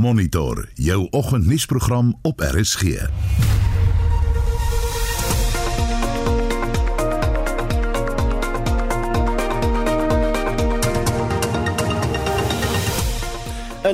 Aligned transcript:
Monitor 0.00 0.68
jou 0.74 1.08
oggendnuusprogram 1.10 2.14
op 2.22 2.40
RSG. 2.40 2.82
In 2.82 2.88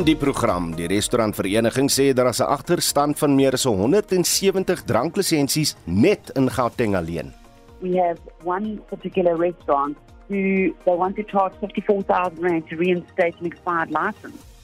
die 0.06 0.16
program, 0.16 0.77
die 0.77 0.87
restaurantvereniging 0.87 1.91
sê 1.91 2.12
daar 2.14 2.30
is 2.30 2.38
'n 2.38 2.54
agterstand 2.54 3.18
van 3.18 3.34
meer 3.34 3.52
as 3.52 3.64
170 3.64 4.82
dranklisensies 4.82 5.77
net 5.84 6.30
in 6.34 6.50
Gauteng 6.50 6.95
alleen. 6.95 7.32
We 7.80 7.98
have 7.98 8.20
one 8.45 8.79
particular 8.88 9.38
restaurant 9.38 9.96
who 10.29 10.73
they 10.84 10.96
want 10.96 11.16
to 11.16 11.23
charge 11.23 11.54
54,000 11.59 12.43
rand 12.43 12.68
to 12.68 12.77
reinstate 12.77 13.34
an 13.41 13.46
expired 13.46 13.91
license. 13.91 14.55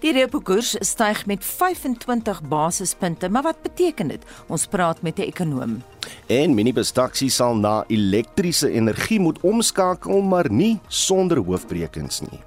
Die 0.00 0.12
reepokoers 0.12 0.76
styg 0.80 1.26
met 1.26 1.44
25 1.44 2.42
basispunte, 2.48 3.28
maar 3.28 3.42
wat 3.42 3.62
beteken 3.62 4.08
dit? 4.08 4.24
Ons 4.48 4.66
praat 4.66 5.02
met 5.02 5.18
'n 5.18 5.22
ekonoom. 5.22 5.82
En 6.26 6.54
minibus 6.54 6.92
taxi 6.92 7.28
sal 7.28 7.56
na 7.56 7.84
elektriese 7.88 8.70
energie 8.70 9.20
moet 9.20 9.40
omskakel, 9.40 10.22
maar 10.22 10.50
nie 10.50 10.78
sonder 10.88 11.38
hoofbrekings 11.38 12.20
nie. 12.20 12.40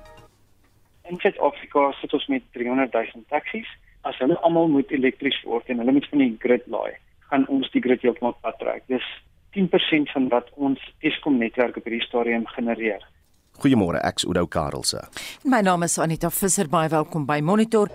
In 1.10 1.20
Suid-Afrika 1.20 1.92
sit 1.92 2.14
ons 2.14 2.28
met 2.28 2.42
300 2.52 2.94
000 2.94 3.24
taksies. 3.30 3.68
As 4.02 4.18
hulle 4.18 4.40
almal 4.40 4.68
moet 4.68 4.92
elektries 4.92 5.42
word 5.44 5.68
en 5.68 5.78
hulle 5.78 5.92
moet 5.92 6.08
van 6.10 6.20
die 6.20 6.36
grid 6.40 6.64
laai, 6.68 6.92
gaan 7.30 7.48
ons 7.48 7.72
die 7.72 7.82
grid 7.82 8.02
heeltemal 8.02 8.36
pad 8.42 8.58
trek. 8.60 8.84
Dis 8.88 9.06
10% 9.56 10.12
van 10.14 10.28
wat 10.30 10.50
ons 10.56 10.80
Eskom 11.00 11.38
netwerk 11.38 11.78
op 11.78 11.84
hierdie 11.84 12.08
stadium 12.08 12.48
genereer. 12.56 13.04
Goeiemôre, 13.62 14.00
ek's 14.04 14.26
Oudo 14.26 14.48
Karelse. 14.48 15.08
My 15.46 15.62
naam 15.62 15.84
is 15.84 15.98
Anita 16.00 16.30
Visser, 16.30 16.68
baie 16.68 16.90
welkom 16.90 17.26
by 17.26 17.42
Monitor. 17.42 17.88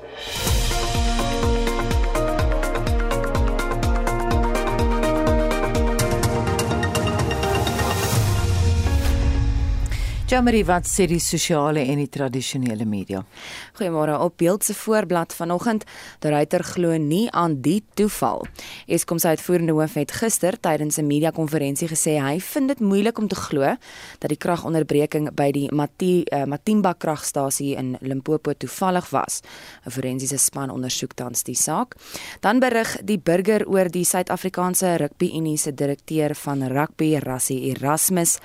Jamari 10.28 10.58
wat 10.68 10.84
sê 10.84 11.06
die 11.08 11.22
sosiale 11.24 11.80
en 11.88 12.02
die 12.02 12.10
tradisionele 12.12 12.84
media. 12.84 13.22
Goeiemôre 13.78 14.18
op 14.20 14.34
beeld 14.36 14.66
se 14.66 14.74
voorblad 14.76 15.32
vanoggend. 15.32 15.86
Die 16.20 16.28
ruiter 16.28 16.60
glo 16.68 16.98
nie 17.00 17.30
aan 17.32 17.54
die 17.64 17.78
toeval. 17.96 18.44
Eskom 18.92 19.16
se 19.18 19.30
uitvoerende 19.32 19.72
hoof 19.72 19.94
het 19.96 20.12
gister 20.12 20.58
tydens 20.60 20.98
'n 20.98 21.06
media 21.06 21.30
konferensie 21.30 21.88
gesê 21.88 22.20
hy 22.20 22.40
vind 22.40 22.68
dit 22.68 22.80
moeilik 22.80 23.18
om 23.18 23.28
te 23.28 23.34
glo 23.34 23.76
dat 24.18 24.28
die 24.28 24.36
kragonderbreking 24.36 25.34
by 25.34 25.50
die 25.50 25.68
Mati, 25.72 26.24
uh, 26.32 26.44
Matimba 26.44 26.92
kragstasie 26.92 27.76
in 27.76 27.96
Limpopo 28.00 28.52
toevallig 28.52 29.10
was. 29.10 29.40
'n 29.86 29.90
Forensiese 29.90 30.38
span 30.38 30.70
ondersoek 30.70 31.14
tans 31.14 31.42
die 31.42 31.56
saak. 31.56 31.94
Dan 32.40 32.60
berig 32.60 32.98
die 33.02 33.18
burger 33.18 33.66
oor 33.66 33.88
die 33.88 34.04
Suid-Afrikaanse 34.04 34.96
Rugby 34.96 35.32
Unie 35.36 35.56
se 35.56 35.74
direkteur 35.74 36.34
van 36.34 36.62
rugby, 36.68 37.16
Rassie 37.16 37.74
Erasmus. 37.74 38.38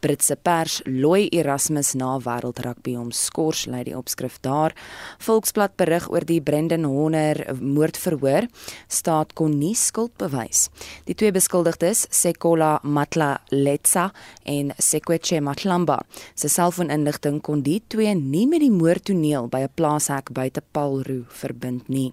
Britse 0.00 0.36
pers 0.36 0.78
looi 0.86 1.28
Erasmus 1.34 1.94
na 1.98 2.18
wêreldrugby 2.22 2.94
om 2.98 3.10
skors 3.14 3.66
lei 3.66 3.82
die 3.88 3.96
opskrif 3.96 4.38
daar. 4.44 4.74
Volksblad 5.18 5.74
berig 5.80 6.06
oor 6.10 6.26
die 6.26 6.40
Brendan 6.40 6.84
Horner 6.88 7.40
moordverhoor. 7.60 8.46
Staat 8.88 9.34
kon 9.38 9.58
nie 9.58 9.74
skuld 9.74 10.14
bewys. 10.20 10.68
Die 11.08 11.16
twee 11.18 11.32
beskuldigdes, 11.34 12.06
Sekola 12.10 12.78
Matlaletsa 12.82 14.10
en 14.44 14.72
Sekweche 14.78 15.42
Matlamba, 15.42 15.98
se 16.34 16.48
selfooninligting 16.48 17.42
kon 17.42 17.64
die 17.66 17.80
twee 17.88 18.14
nie 18.14 18.46
met 18.46 18.62
die 18.62 18.72
moordtoneel 18.72 19.48
by 19.48 19.66
'n 19.66 19.74
plaashek 19.74 20.32
buite 20.32 20.62
Paulroo 20.72 21.24
verbind 21.28 21.88
nie. 21.88 22.12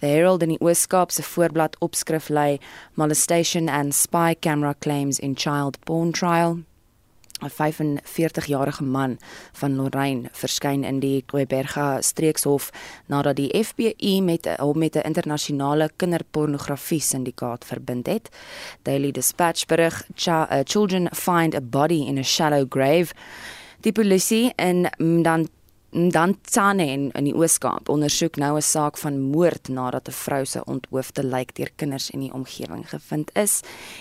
The 0.00 0.06
Herald 0.06 0.42
in 0.42 0.48
die 0.48 0.60
Ooskaap 0.60 1.10
se 1.10 1.22
voorblad 1.22 1.76
opskrif 1.80 2.28
lei 2.28 2.58
Molestation 2.94 3.68
and 3.68 3.94
Spy 3.94 4.34
Camera 4.40 4.74
Claims 4.74 5.18
in 5.18 5.34
Child 5.34 5.80
Porn 5.84 6.12
Trial. 6.12 6.58
'n 7.40 7.50
45-jarige 7.50 8.84
man 8.84 9.18
van 9.52 9.76
Lorraine 9.76 10.28
verskyn 10.32 10.84
in 10.84 11.00
die 11.00 11.22
Kweberga 11.26 12.00
streekshof 12.00 12.70
nadat 13.06 13.36
die 13.36 13.64
FBI 13.64 14.20
met 14.20 14.48
hom 14.58 14.78
met 14.78 14.96
'n 14.96 15.06
internasionale 15.06 15.90
kinderpornografie 15.96 17.00
syndikaat 17.00 17.64
verbind 17.64 18.06
het. 18.06 18.28
Daily 18.82 19.10
Dispatch 19.10 19.66
berig: 19.66 20.04
uh, 20.26 20.44
"Children 20.64 21.08
find 21.12 21.54
a 21.54 21.60
body 21.60 22.06
in 22.06 22.18
a 22.18 22.22
shallow 22.22 22.66
grave." 22.68 23.14
Die 23.80 23.92
polisie 23.92 24.52
in 24.56 24.88
dan 25.22 25.48
Dan 25.90 26.36
Tsane 26.42 26.86
in, 26.86 27.10
in 27.14 27.24
die 27.24 27.34
Ooskaap 27.34 27.88
ondersoek 27.88 28.36
nou 28.36 28.56
'n 28.56 28.62
saak 28.62 28.98
van 28.98 29.20
moord 29.20 29.68
nadat 29.68 30.08
'n 30.08 30.12
vrou 30.12 30.44
se 30.44 30.64
onthoofde 30.64 31.24
lijk 31.24 31.54
deur 31.54 31.70
kinders 31.76 32.10
in 32.10 32.20
die 32.20 32.32
omgewing 32.32 32.88
gevind 32.88 33.30
is. 33.34 33.60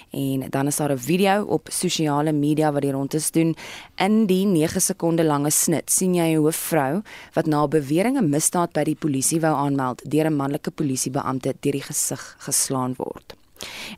En 0.10 0.50
dan 0.50 0.68
is 0.68 0.76
daar 0.76 0.92
'n 0.92 0.98
video 0.98 1.44
op 1.44 1.68
sosiale 1.72 2.32
media 2.32 2.72
wat 2.72 2.82
die 2.82 2.92
rondes 2.92 3.32
doen. 3.32 3.56
In 3.96 4.26
die 4.26 4.46
9 4.46 4.82
sekonde 4.82 5.24
lange 5.24 5.50
snit 5.50 5.92
sien 5.92 6.16
jy 6.16 6.34
'n 6.34 6.42
hoofvrou 6.42 7.02
wat 7.34 7.46
na 7.46 7.68
bewering 7.68 8.18
'n 8.18 8.30
misdaad 8.30 8.72
by 8.72 8.84
die 8.84 8.96
polisie 8.96 9.40
wou 9.40 9.56
aanmeld 9.56 10.12
deur 10.12 10.26
'n 10.26 10.36
manlike 10.36 10.72
polisiebeampte 10.72 11.56
deur 11.60 11.72
die 11.72 11.82
gesig 11.82 12.36
geslaan 12.40 12.94
word. 12.98 13.45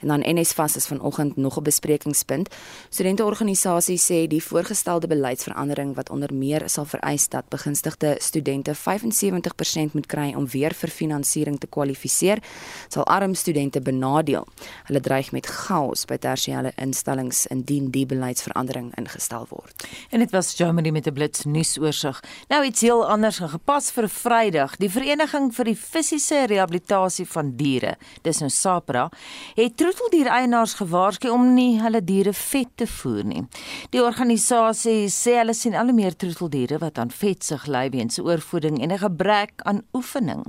En 0.02 0.08
dan 0.08 0.24
NSFAS 0.24 0.76
is 0.76 0.86
vanoggend 0.86 1.36
nog 1.36 1.58
'n 1.58 1.64
besprekingspunt. 1.64 2.56
Studenteorganisasie 2.90 3.98
sê 3.98 4.28
die 4.28 4.44
voorgestelde 4.44 5.08
beleidsverandering 5.08 5.96
wat 5.96 6.10
onder 6.10 6.34
meer 6.34 6.70
sal 6.70 6.86
vereis 6.86 7.30
dat 7.30 7.50
begunstigde 7.50 8.16
studente 8.20 8.76
75% 8.76 9.94
moet 9.94 10.06
kry 10.06 10.34
om 10.36 10.48
weer 10.48 10.74
vir 10.74 10.90
finansiering 10.90 11.60
te 11.60 11.68
kwalifiseer, 11.68 12.44
sal 12.88 13.06
arm 13.06 13.34
studente 13.34 13.82
benadeel. 13.82 14.48
Hulle 14.84 15.00
dreig 15.00 15.32
met 15.32 15.46
chaos 15.46 16.06
by 16.06 16.18
tersiêre 16.18 16.72
instellings 16.76 17.46
indien 17.48 17.90
die 17.90 18.06
beleidsverandering 18.06 18.96
ingestel 18.96 19.46
word. 19.50 19.88
En 20.10 20.20
dit 20.20 20.32
was 20.32 20.54
Germany 20.56 20.90
met 20.90 21.08
'n 21.08 21.14
blits 21.14 21.46
nuusoorseig. 21.46 22.24
Nou 22.48 22.66
iets 22.66 22.82
heel 22.82 23.08
anders 23.08 23.38
gepas 23.38 23.92
vir 23.92 24.10
Vrydag. 24.10 24.76
Die 24.76 24.90
Vereniging 24.90 25.56
vir 25.56 25.66
die 25.66 25.76
Fisiese 25.76 26.46
Rehabilitasie 26.46 27.28
van 27.28 27.56
Diere, 27.56 27.98
dis 28.22 28.40
nou 28.40 28.50
SAPRA, 28.50 29.10
het 29.56 29.78
troeteldiereienaars 29.78 30.74
gewaarsku 30.74 31.30
om 31.30 31.54
nie 31.54 31.80
hulle 31.82 32.02
diere 32.04 32.34
vet 32.34 32.70
te 32.76 32.88
voer 32.88 33.24
nie. 33.24 33.44
Die 33.90 34.04
organisasie 34.04 35.08
sê 35.14 35.38
hulle 35.40 35.54
sien 35.54 35.76
al 35.76 35.92
hoe 35.92 35.96
meer 35.98 36.16
troeteldiere 36.16 36.80
wat 36.82 36.98
aan 36.98 37.12
vetsig 37.14 37.68
ly 37.68 37.90
weens 37.94 38.20
oorvoeding 38.20 38.82
en 38.82 38.92
'n 38.92 38.98
gebrek 38.98 39.62
aan 39.64 39.82
oefening. 39.94 40.44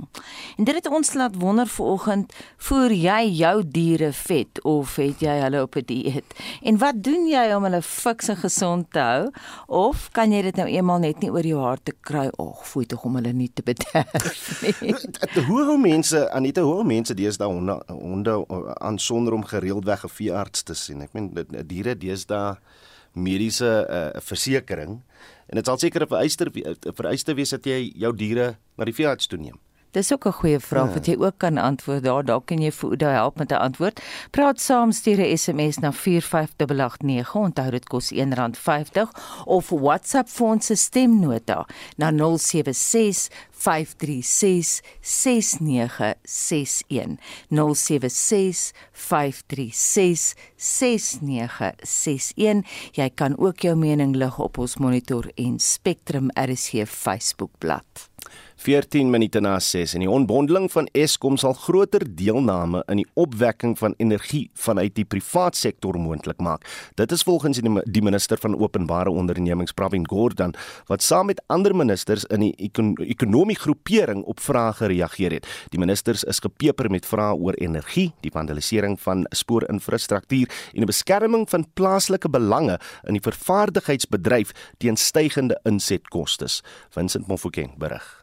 En 0.57 0.63
dit 0.63 0.75
het 0.75 0.87
ons 0.87 1.13
laat 1.13 1.35
wonder 1.35 1.67
vanoggend, 1.67 2.33
voer 2.57 2.91
jy 2.91 3.29
jou 3.31 3.63
diere 3.67 4.11
vet 4.13 4.63
of 4.63 4.95
het 4.95 5.19
jy 5.19 5.35
hulle 5.41 5.61
op 5.61 5.75
'n 5.75 5.85
dieet? 5.85 6.25
En 6.63 6.77
wat 6.77 7.03
doen 7.03 7.27
jy 7.27 7.53
om 7.55 7.63
hulle 7.63 7.81
fiks 7.81 8.27
en 8.27 8.37
gesond 8.37 8.91
te 8.91 8.99
hou? 8.99 9.31
Of 9.67 10.09
kan 10.11 10.31
jy 10.31 10.41
dit 10.41 10.55
nou 10.55 10.67
eenmal 10.67 10.99
net 10.99 11.19
nie 11.19 11.31
oor 11.31 11.45
jou 11.45 11.59
hart 11.61 11.85
te 11.85 11.93
kry? 12.01 12.29
Ag, 12.37 12.67
fooi 12.67 12.85
tog 12.85 13.03
om 13.03 13.15
hulle 13.15 13.33
nie 13.33 13.51
te 13.53 13.61
bederf 13.63 14.61
nie. 14.81 14.95
hoe 15.47 15.63
hoe 15.63 15.77
mense, 15.77 16.31
Anita, 16.31 16.61
hoe 16.61 16.83
mense 16.83 17.13
deesdae 17.13 17.47
honde 17.47 17.81
honde 17.87 18.45
aan 18.89 18.99
sonder 18.99 19.35
om 19.37 19.45
gereeld 19.45 19.85
weg 19.85 20.03
'n 20.05 20.15
veearts 20.17 20.63
te 20.63 20.73
sien. 20.73 21.01
Ek 21.05 21.13
meen 21.13 21.31
diere 21.67 21.95
deesdae 21.95 22.57
mediese 23.13 23.87
uh, 23.89 24.21
versekering 24.21 24.99
en 25.49 25.55
dit 25.57 25.65
sal 25.65 25.77
seker 25.77 26.05
'n 26.05 26.09
vereiste 26.09 26.45
vereiste 26.97 27.33
wees 27.33 27.49
dat 27.49 27.65
jy 27.65 27.91
jou 27.95 28.13
diere 28.15 28.57
na 28.77 28.85
die 28.85 28.93
veearts 28.93 29.27
toe 29.27 29.39
neem. 29.39 29.59
Dis 29.91 30.13
ook 30.13 30.25
'n 30.25 30.31
goeie 30.31 30.59
vraag 30.59 30.87
ja. 30.87 30.93
wat 30.93 31.05
jy 31.05 31.15
ook 31.17 31.37
kan 31.37 31.57
antwoord. 31.57 32.03
Daar 32.03 32.25
dalk 32.25 32.45
kan 32.45 32.61
jy 32.61 32.71
vir 32.71 32.89
Oudo 32.89 33.07
help 33.07 33.37
met 33.37 33.51
'n 33.51 33.55
antwoord. 33.55 34.01
Praat 34.31 34.61
saam 34.61 34.91
stuur 34.91 35.17
'n 35.17 35.37
SMS 35.37 35.77
na 35.77 35.91
45889. 35.91 37.35
Onthou 37.35 37.71
dit 37.71 37.87
kos 37.87 38.11
R1.50 38.11 39.09
of 39.45 39.69
WhatsApp 39.69 40.29
vir 40.29 40.47
ons 40.47 40.71
stemnota 40.73 41.65
na 41.97 42.11
076 42.11 43.29
536 43.51 44.81
6961 45.01 47.17
076 47.49 48.71
536 48.91 50.35
6961 50.55 52.63
jy 52.91 53.09
kan 53.15 53.37
ook 53.37 53.59
jou 53.59 53.75
mening 53.75 54.15
lig 54.15 54.39
op 54.39 54.57
ons 54.57 54.77
monitor 54.77 55.31
en 55.35 55.59
Spectrum 55.59 56.29
RSG 56.33 56.87
Facebook 56.87 57.51
bladsy 57.57 58.08
14 58.59 59.07
minute 59.09 59.39
na 59.39 59.53
6 59.63 59.93
en 59.95 60.03
die 60.03 60.09
onbondeling 60.11 60.65
van 60.71 60.87
Eskom 60.91 61.37
sal 61.39 61.53
groter 61.55 62.03
deelname 62.03 62.81
in 62.91 62.99
die 62.99 63.05
opwekking 63.15 63.77
van 63.79 63.93
energie 64.03 64.49
vanuit 64.59 64.91
die 64.97 65.05
privaat 65.07 65.55
sektor 65.55 65.95
moontlik 65.95 66.41
maak. 66.43 66.67
Dit 66.99 67.15
is 67.15 67.23
volgens 67.23 67.61
die 67.63 68.03
minister 68.03 68.37
van 68.43 68.59
openbare 68.59 69.15
ondernemings 69.15 69.71
Pravin 69.71 70.03
Gordhan 70.03 70.57
wat 70.91 71.05
saam 71.05 71.31
met 71.31 71.39
ander 71.47 71.71
ministers 71.71 72.27
in 72.27 72.43
die 72.43 72.51
ekon 72.67 72.97
ekonomie 73.07 73.55
groepering 73.55 74.25
op 74.27 74.43
vrae 74.43 74.75
gereageer 74.81 75.39
het. 75.39 75.47
Die 75.71 75.79
ministers 75.79 76.27
is 76.27 76.43
gepeper 76.43 76.91
met 76.91 77.07
vrae 77.07 77.39
oor 77.39 77.55
energie, 77.63 78.09
die 78.19 78.35
vandalisering 78.35 78.99
van 78.99 79.23
spoorinfrastruktuur 79.31 80.51
en 80.73 80.83
die 80.83 80.91
beskerming 80.91 81.47
van 81.47 81.63
plaaslike 81.79 82.27
belange 82.27 82.75
in 83.07 83.15
die 83.15 83.23
vervaardigingsbedryf 83.23 84.51
teen 84.83 84.99
stygende 84.99 85.55
insetkoste. 85.63 86.51
Vincent 86.91 87.27
Mofokeng 87.27 87.77
berig. 87.79 88.18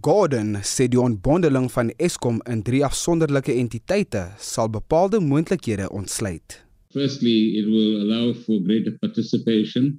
Gordon 0.00 0.58
sê 0.62 0.86
die 0.86 1.00
ontbondeling 1.00 1.66
van 1.72 1.90
Eskom 1.98 2.38
in 2.52 2.60
drie 2.62 2.84
afsonderlike 2.86 3.54
entiteite 3.56 4.24
sal 4.38 4.68
bepaalde 4.70 5.18
moontlikhede 5.20 5.88
ontsluit. 5.90 6.58
Firstly, 6.92 7.58
it 7.58 7.66
will 7.66 8.02
allow 8.02 8.32
for 8.44 8.60
greater 8.62 8.92
participation 9.00 9.98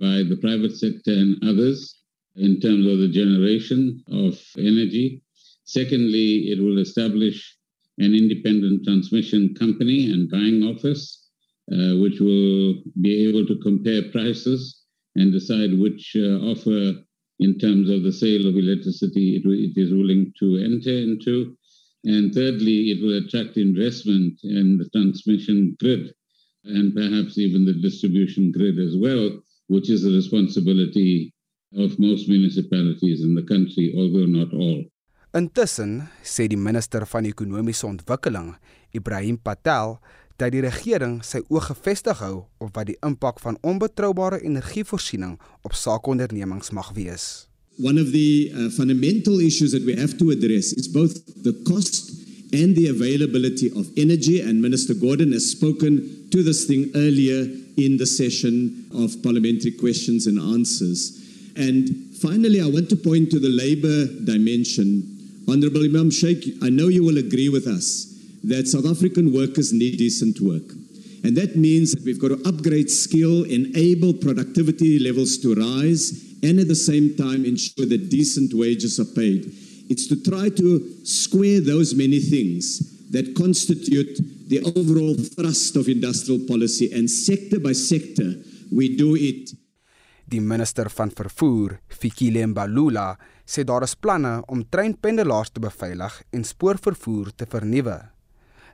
by 0.00 0.22
the 0.28 0.36
private 0.36 0.76
sector 0.76 1.12
and 1.12 1.42
others 1.42 1.94
in 2.36 2.60
terms 2.60 2.86
of 2.86 2.98
the 2.98 3.08
generation 3.08 4.02
of 4.12 4.38
energy. 4.58 5.22
Secondly, 5.64 6.50
it 6.52 6.60
will 6.60 6.78
establish 6.78 7.56
an 7.98 8.14
independent 8.14 8.84
transmission 8.84 9.54
company 9.54 10.12
and 10.12 10.30
buying 10.30 10.62
office, 10.62 11.30
uh, 11.72 11.96
which 12.02 12.20
will 12.20 12.82
be 13.00 13.28
able 13.28 13.46
to 13.46 13.56
compare 13.62 14.02
prices 14.12 14.82
and 15.16 15.32
decide 15.32 15.78
which 15.78 16.16
uh, 16.16 16.38
offer 16.52 16.94
in 17.40 17.58
terms 17.58 17.90
of 17.90 18.02
the 18.02 18.12
sale 18.12 18.46
of 18.46 18.56
electricity 18.56 19.36
it, 19.36 19.42
it 19.46 19.80
is 19.80 19.92
willing 19.92 20.32
to 20.38 20.56
enter 20.58 20.90
into. 20.90 21.56
And 22.04 22.32
thirdly, 22.32 22.90
it 22.92 23.02
will 23.02 23.18
attract 23.18 23.56
investment 23.56 24.38
in 24.42 24.78
the 24.78 24.88
transmission 24.90 25.76
grid 25.80 26.14
and 26.64 26.94
perhaps 26.94 27.38
even 27.38 27.64
the 27.64 27.74
distribution 27.74 28.52
grid 28.52 28.78
as 28.78 28.96
well, 28.96 29.40
which 29.68 29.90
is 29.90 30.02
the 30.02 30.10
responsibility 30.10 31.32
of 31.76 31.98
most 31.98 32.28
municipalities 32.28 33.22
in 33.22 33.34
the 33.34 33.42
country, 33.42 33.94
although 33.96 34.26
not 34.26 34.52
all. 34.54 34.84
Intussen 35.34 36.08
sê 36.24 36.46
die 36.48 36.56
minister 36.56 37.04
van 37.04 37.26
ekonomiese 37.28 37.84
ontwikkeling, 37.86 38.54
Ibrahim 38.96 39.36
Patel, 39.36 39.98
dat 40.38 40.54
die 40.54 40.62
regering 40.62 41.18
sy 41.26 41.40
oë 41.50 41.64
gefestig 41.72 42.20
hou 42.22 42.44
op 42.62 42.70
wat 42.78 42.88
die 42.90 42.98
impak 43.06 43.40
van 43.42 43.58
onbetroubare 43.66 44.38
energievoorsiening 44.46 45.34
op 45.66 45.74
sakeondernemings 45.74 46.70
mag 46.70 46.92
wees. 46.94 47.48
One 47.78 48.00
of 48.00 48.10
the 48.10 48.50
uh, 48.50 48.70
fundamental 48.74 49.40
issues 49.40 49.70
that 49.74 49.84
we 49.86 49.94
have 49.98 50.16
to 50.18 50.30
address 50.30 50.72
is 50.72 50.88
both 50.90 51.14
the 51.42 51.54
cost 51.66 52.10
and 52.52 52.74
the 52.74 52.88
availability 52.88 53.70
of 53.74 53.86
energy 53.96 54.40
and 54.40 54.62
Minister 54.62 54.94
Gordon 54.94 55.32
has 55.32 55.50
spoken 55.50 56.00
to 56.30 56.42
this 56.42 56.64
thing 56.66 56.90
earlier 56.94 57.46
in 57.76 57.98
the 57.98 58.06
session 58.06 58.86
of 58.94 59.14
parliamentary 59.22 59.72
questions 59.72 60.26
and 60.26 60.38
answers. 60.38 61.14
And 61.56 61.90
finally, 62.22 62.60
I 62.60 62.66
want 62.66 62.88
to 62.90 62.96
point 62.96 63.30
to 63.30 63.38
the 63.38 63.50
labor 63.50 64.06
dimension. 64.24 65.02
Honorable 65.48 65.84
Imam 65.84 66.10
Sheikh, 66.10 66.54
I 66.62 66.70
know 66.70 66.88
you 66.88 67.04
will 67.04 67.18
agree 67.18 67.48
with 67.48 67.66
us 67.66 68.07
that 68.44 68.68
South 68.68 68.86
African 68.86 69.32
workers 69.32 69.72
need 69.72 69.98
decent 69.98 70.40
work. 70.40 70.70
And 71.24 71.36
that 71.36 71.56
means 71.56 71.92
that 71.92 72.04
we've 72.04 72.20
got 72.20 72.28
to 72.28 72.48
upgrade 72.48 72.90
skill, 72.90 73.44
enable 73.44 74.14
productivity 74.14 74.98
levels 74.98 75.38
to 75.38 75.54
rise, 75.54 76.36
and 76.42 76.60
at 76.60 76.68
the 76.68 76.74
same 76.74 77.16
time 77.16 77.44
ensure 77.44 77.86
that 77.86 78.10
decent 78.10 78.54
wages 78.54 79.00
are 79.00 79.12
paid. 79.16 79.52
It's 79.90 80.06
to 80.08 80.22
try 80.22 80.48
to 80.50 81.04
square 81.04 81.60
those 81.60 81.94
many 81.94 82.20
things 82.20 83.10
that 83.10 83.34
constitute 83.34 84.20
the 84.48 84.60
overall 84.62 85.14
thrust 85.14 85.76
of 85.76 85.88
industrial 85.88 86.46
policy, 86.46 86.92
and 86.92 87.10
sector 87.10 87.58
by 87.58 87.72
sector, 87.72 88.34
we 88.70 88.96
do 88.96 89.16
it 89.16 89.50
Die 90.28 90.40
minister 90.44 90.90
van 90.92 91.08
vervoer, 91.08 91.78
Fikile 91.88 92.42
Mbalula, 92.50 93.14
sê 93.48 93.62
daar 93.64 93.86
is 93.86 93.94
planne 93.96 94.42
om 94.52 94.60
treinpendelaars 94.60 95.54
te 95.54 95.62
beveilig 95.64 96.18
en 96.36 96.44
spoorvervoer 96.44 97.30
te 97.32 97.46
vernuwe. 97.48 97.96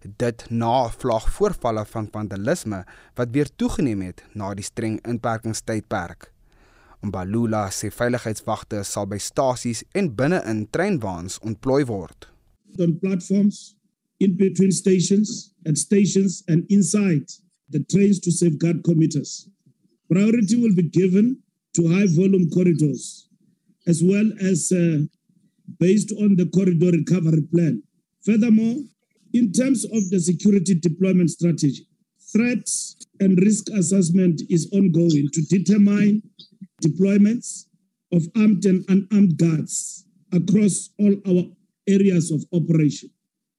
Dit 0.04 0.44
na 0.50 0.90
vlagvoorvalle 0.92 1.84
van 1.88 2.08
vandalisme 2.12 2.82
wat 3.16 3.30
weer 3.32 3.48
toegeneem 3.56 4.02
het 4.04 4.20
na 4.34 4.52
die 4.54 4.64
streng 4.64 4.98
inperkingstydperk. 5.08 6.28
Mbalula 7.04 7.70
sê 7.72 7.88
veiligheidswagte 7.92 8.82
sal 8.84 9.08
by 9.08 9.16
stasies 9.20 9.80
en 9.96 10.10
binne-in 10.18 10.66
treinwaans 10.72 11.38
ontplooi 11.40 11.84
word. 11.88 12.28
On 12.76 12.92
platforms, 13.00 13.76
in 14.20 14.36
between 14.36 14.72
stations 14.72 15.54
and 15.64 15.78
stations 15.78 16.42
and 16.48 16.64
inside 16.68 17.24
the 17.70 17.80
trains 17.84 18.20
to 18.20 18.30
safeguard 18.30 18.82
commuters. 18.84 19.48
Priority 20.08 20.56
will 20.56 20.74
be 20.74 20.82
given 20.82 21.42
to 21.74 21.88
high 21.88 22.06
volume 22.06 22.50
corridors, 22.50 23.28
as 23.86 24.02
well 24.02 24.28
as 24.40 24.70
uh, 24.72 25.00
based 25.78 26.12
on 26.20 26.36
the 26.36 26.46
corridor 26.46 26.90
recovery 26.92 27.42
plan. 27.52 27.82
Furthermore, 28.20 28.84
in 29.34 29.52
terms 29.52 29.84
of 29.84 30.10
the 30.10 30.20
security 30.20 30.74
deployment 30.74 31.28
strategy, 31.28 31.86
threats 32.32 32.96
and 33.20 33.38
risk 33.40 33.68
assessment 33.70 34.42
is 34.48 34.68
ongoing 34.72 35.28
to 35.32 35.42
determine 35.42 36.22
deployments 36.82 37.66
of 38.12 38.22
armed 38.36 38.64
and 38.64 38.84
unarmed 38.88 39.36
guards 39.36 40.06
across 40.32 40.90
all 40.98 41.14
our 41.26 41.44
areas 41.86 42.30
of 42.30 42.44
operation. 42.52 43.10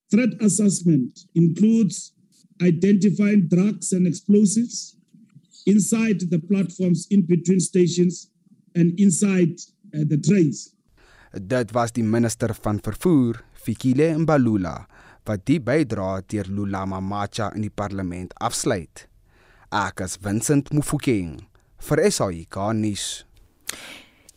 Threat 0.10 0.30
assessment 0.42 1.19
includes 1.36 2.13
identifying 2.62 3.48
drugs 3.48 3.92
and 3.92 4.07
explosives, 4.07 4.95
inside 5.66 6.19
the 6.30 6.39
platforms 6.39 7.07
in 7.10 7.25
between 7.25 7.60
stations 7.60 8.30
and 8.75 8.98
inside 9.00 9.60
uh, 9.94 10.06
the 10.07 10.18
trains. 10.18 10.71
Dit 11.36 11.74
was 11.75 11.92
die 11.92 12.04
minister 12.04 12.54
van 12.56 12.80
vervoer, 12.80 13.42
Fikile 13.66 14.13
Mbalula, 14.18 14.86
wat 15.25 15.45
die 15.50 15.60
bydra 15.60 16.22
deur 16.30 16.48
Lulama 16.50 17.01
Macha 17.01 17.51
in 17.56 17.66
die 17.66 17.74
parlement 17.74 18.33
afsluit. 18.38 19.07
Ek 19.74 20.01
is 20.06 20.19
Vincent 20.22 20.72
Mufokeng 20.74 21.39
vir 21.88 22.01
SAIK 22.12 22.60
nuus. 22.77 23.25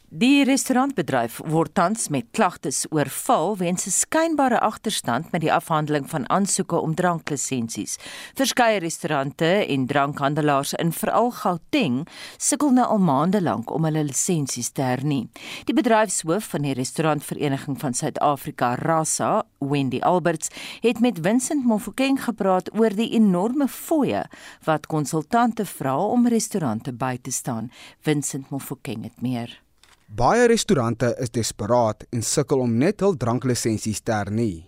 Die 0.09 0.41
restaurantbedryf 0.49 1.35
word 1.53 1.75
tans 1.77 2.07
met 2.09 2.31
klagtes 2.33 2.87
oorval 2.89 3.59
weens 3.61 3.85
'n 3.87 3.91
skynbare 3.91 4.61
agterstand 4.61 5.33
met 5.33 5.41
die 5.41 5.53
afhandeling 5.53 6.09
van 6.09 6.29
aansoeke 6.31 6.81
om 6.81 6.95
dranklisensies. 6.95 7.99
Verskeie 8.35 8.79
restaurante 8.79 9.45
en 9.45 9.87
drankhandelaars 9.87 10.73
in 10.73 10.93
veral 10.93 11.31
Gauteng 11.31 12.09
sukkel 12.39 12.71
nou 12.71 12.87
al 12.87 12.99
maande 12.99 13.43
lank 13.43 13.71
om 13.71 13.85
hulle 13.85 14.05
lisensies 14.05 14.71
te 14.71 14.83
hernie. 14.83 15.29
Die 15.65 15.75
bedryfshoof 15.75 16.45
van 16.45 16.63
die 16.63 16.73
Restaurantvereniging 16.73 17.79
van 17.81 17.95
Suid-Afrika, 17.95 18.75
Rasa, 18.75 19.45
Wendy 19.59 20.01
Alberts, 20.01 20.49
het 20.81 21.01
met 21.01 21.19
Vincent 21.23 21.65
Mofokeng 21.65 22.25
gepraat 22.25 22.79
oor 22.79 22.91
die 22.91 23.11
enorme 23.11 23.69
fooie 23.69 24.25
wat 24.65 24.87
konsultante 24.87 25.67
vra 25.67 25.99
om 25.99 26.27
restaurante 26.29 26.93
by 26.93 27.19
te 27.23 27.31
staan. 27.31 27.71
Vincent 28.01 28.51
Mofokeng 28.51 29.03
het 29.03 29.21
meer 29.21 29.68
Baie 30.09 30.47
restaurante 30.49 31.11
is 31.21 31.29
desperaat 31.29 32.07
en 32.17 32.23
sukkel 32.25 32.63
om 32.65 32.71
net 32.81 33.03
hul 33.05 33.13
dranklisensies 33.21 34.01
te 34.01 34.13
hernie. 34.17 34.65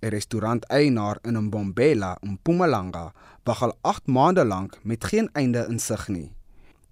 'n 0.00 0.10
Restauranteienaar 0.14 1.18
in 1.26 1.38
Mbombela, 1.46 2.16
Mpumalanga, 2.22 3.12
wag 3.42 3.62
al 3.62 3.74
8 3.82 4.06
maande 4.06 4.44
lank 4.44 4.78
met 4.84 5.04
geen 5.04 5.28
einde 5.32 5.66
in 5.68 5.78
sig 5.78 6.08
nie. 6.08 6.30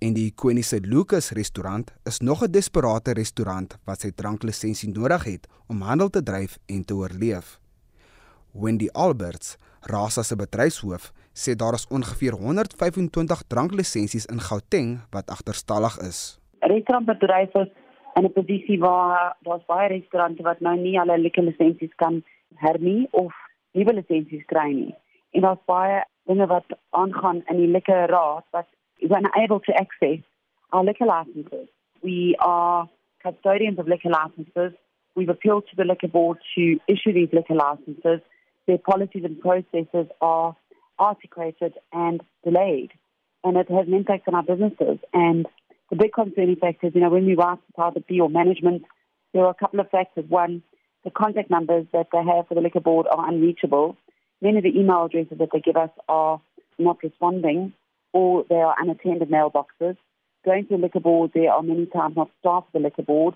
En 0.01 0.15
die 0.15 0.27
ikoniese 0.27 0.81
Lucas 0.81 1.31
restaurant 1.31 1.93
is 2.05 2.19
nog 2.19 2.43
'n 2.43 2.51
desperate 2.51 3.13
restaurant 3.13 3.79
wat 3.85 4.01
sy 4.01 4.11
dranklisensie 4.11 4.91
nodig 4.91 5.25
het 5.25 5.47
om 5.69 5.81
handel 5.81 6.11
te 6.11 6.23
dryf 6.23 6.59
en 6.67 6.85
te 6.85 6.95
oorleef. 6.95 7.61
Wendy 8.53 8.89
Alberts, 8.93 9.57
Rasa 9.81 10.23
se 10.23 10.37
bedryfshoof, 10.37 11.13
sê 11.33 11.55
daar 11.55 11.75
is 11.75 11.87
ongeveer 11.87 12.33
125 12.33 13.43
dranklisensies 13.47 14.27
in 14.27 14.41
Gauteng 14.41 15.01
wat 15.11 15.31
agterstallig 15.31 15.99
is. 15.99 16.41
Restaurantbedryf 16.59 17.55
is 17.55 17.69
in 18.15 18.25
'n 18.25 18.33
posisie 18.33 18.79
waar 18.79 19.37
daar's 19.41 19.65
baie 19.67 19.89
restaurante 19.89 20.43
wat 20.43 20.61
nou 20.61 20.77
nie 20.77 20.99
hulle 20.99 21.19
liquor 21.19 21.45
lisensies 21.45 21.95
kan 21.95 22.23
hernie 22.55 23.09
of 23.11 23.33
nuwe 23.73 23.93
lisensies 23.93 24.45
kry 24.45 24.71
nie. 24.73 24.95
En 25.31 25.41
daar's 25.41 25.65
baie 25.65 26.05
dinge 26.25 26.47
wat 26.47 26.69
aangaan 26.91 27.43
in 27.47 27.57
die 27.57 27.73
liquor 27.77 28.07
raad 28.07 28.45
wat 28.51 28.69
is 28.99 29.11
unable 29.11 29.61
to 29.61 29.73
access 29.73 30.21
our 30.71 30.85
liquor 30.85 31.07
licenses. 31.07 31.69
We 32.03 32.37
are 32.39 32.89
custodians 33.23 33.79
of 33.79 33.87
liquor 33.87 34.11
licenses. 34.11 34.73
We've 35.15 35.29
appealed 35.29 35.67
to 35.69 35.77
the 35.77 35.85
liquor 35.85 36.09
board 36.09 36.39
to 36.55 36.79
issue 36.87 37.13
these 37.13 37.33
liquor 37.33 37.55
licenses. 37.55 38.21
Their 38.67 38.79
policies 38.79 39.25
and 39.25 39.41
processes 39.41 40.07
are 40.21 40.57
articulated 40.99 41.75
and 41.93 42.23
delayed. 42.45 42.93
And 43.45 43.57
it 43.57 43.69
has 43.69 43.87
an 43.87 43.95
impact 43.95 44.29
on 44.29 44.35
our 44.35 44.43
businesses. 44.43 44.99
And 45.13 45.47
the 45.93 45.97
big 45.97 46.15
concerning 46.15 46.57
factors, 46.57 46.93
you 46.95 47.03
know, 47.03 47.11
when 47.11 47.27
we 47.27 47.37
ask 47.39 47.61
about 47.75 47.93
the 47.93 48.01
P 48.01 48.19
or 48.19 48.31
management, 48.31 48.83
there 49.35 49.45
are 49.45 49.51
a 49.51 49.55
couple 49.55 49.79
of 49.79 49.91
factors. 49.91 50.25
One, 50.27 50.63
the 51.05 51.11
contact 51.11 51.51
numbers 51.51 51.87
that 51.93 52.07
they 52.11 52.25
have 52.25 52.49
for 52.49 52.55
the 52.55 52.63
liquor 52.63 52.81
board 52.81 53.07
are 53.11 53.29
unreachable. 53.29 53.99
Many 54.41 54.57
of 54.57 54.65
the 54.65 54.71
email 54.71 55.05
addresses 55.05 55.37
that 55.39 55.51
they 55.53 55.61
give 55.61 55.77
us 55.77 55.91
are 56.09 56.41
not 56.79 57.03
responding 57.03 57.75
or 58.15 58.47
they 58.49 58.55
are 58.55 58.75
unattended 58.81 59.29
mailboxes. 59.29 59.99
Going 60.47 60.67
to 60.69 60.77
the 60.77 60.83
liquor 60.83 61.01
board, 61.01 61.33
there 61.35 61.53
are 61.53 61.63
many 61.63 61.85
times 61.85 62.17
not 62.17 62.31
staff 62.41 62.65
of 62.67 62.73
the 62.73 62.79
liquor 62.79 63.03
board. 63.03 63.35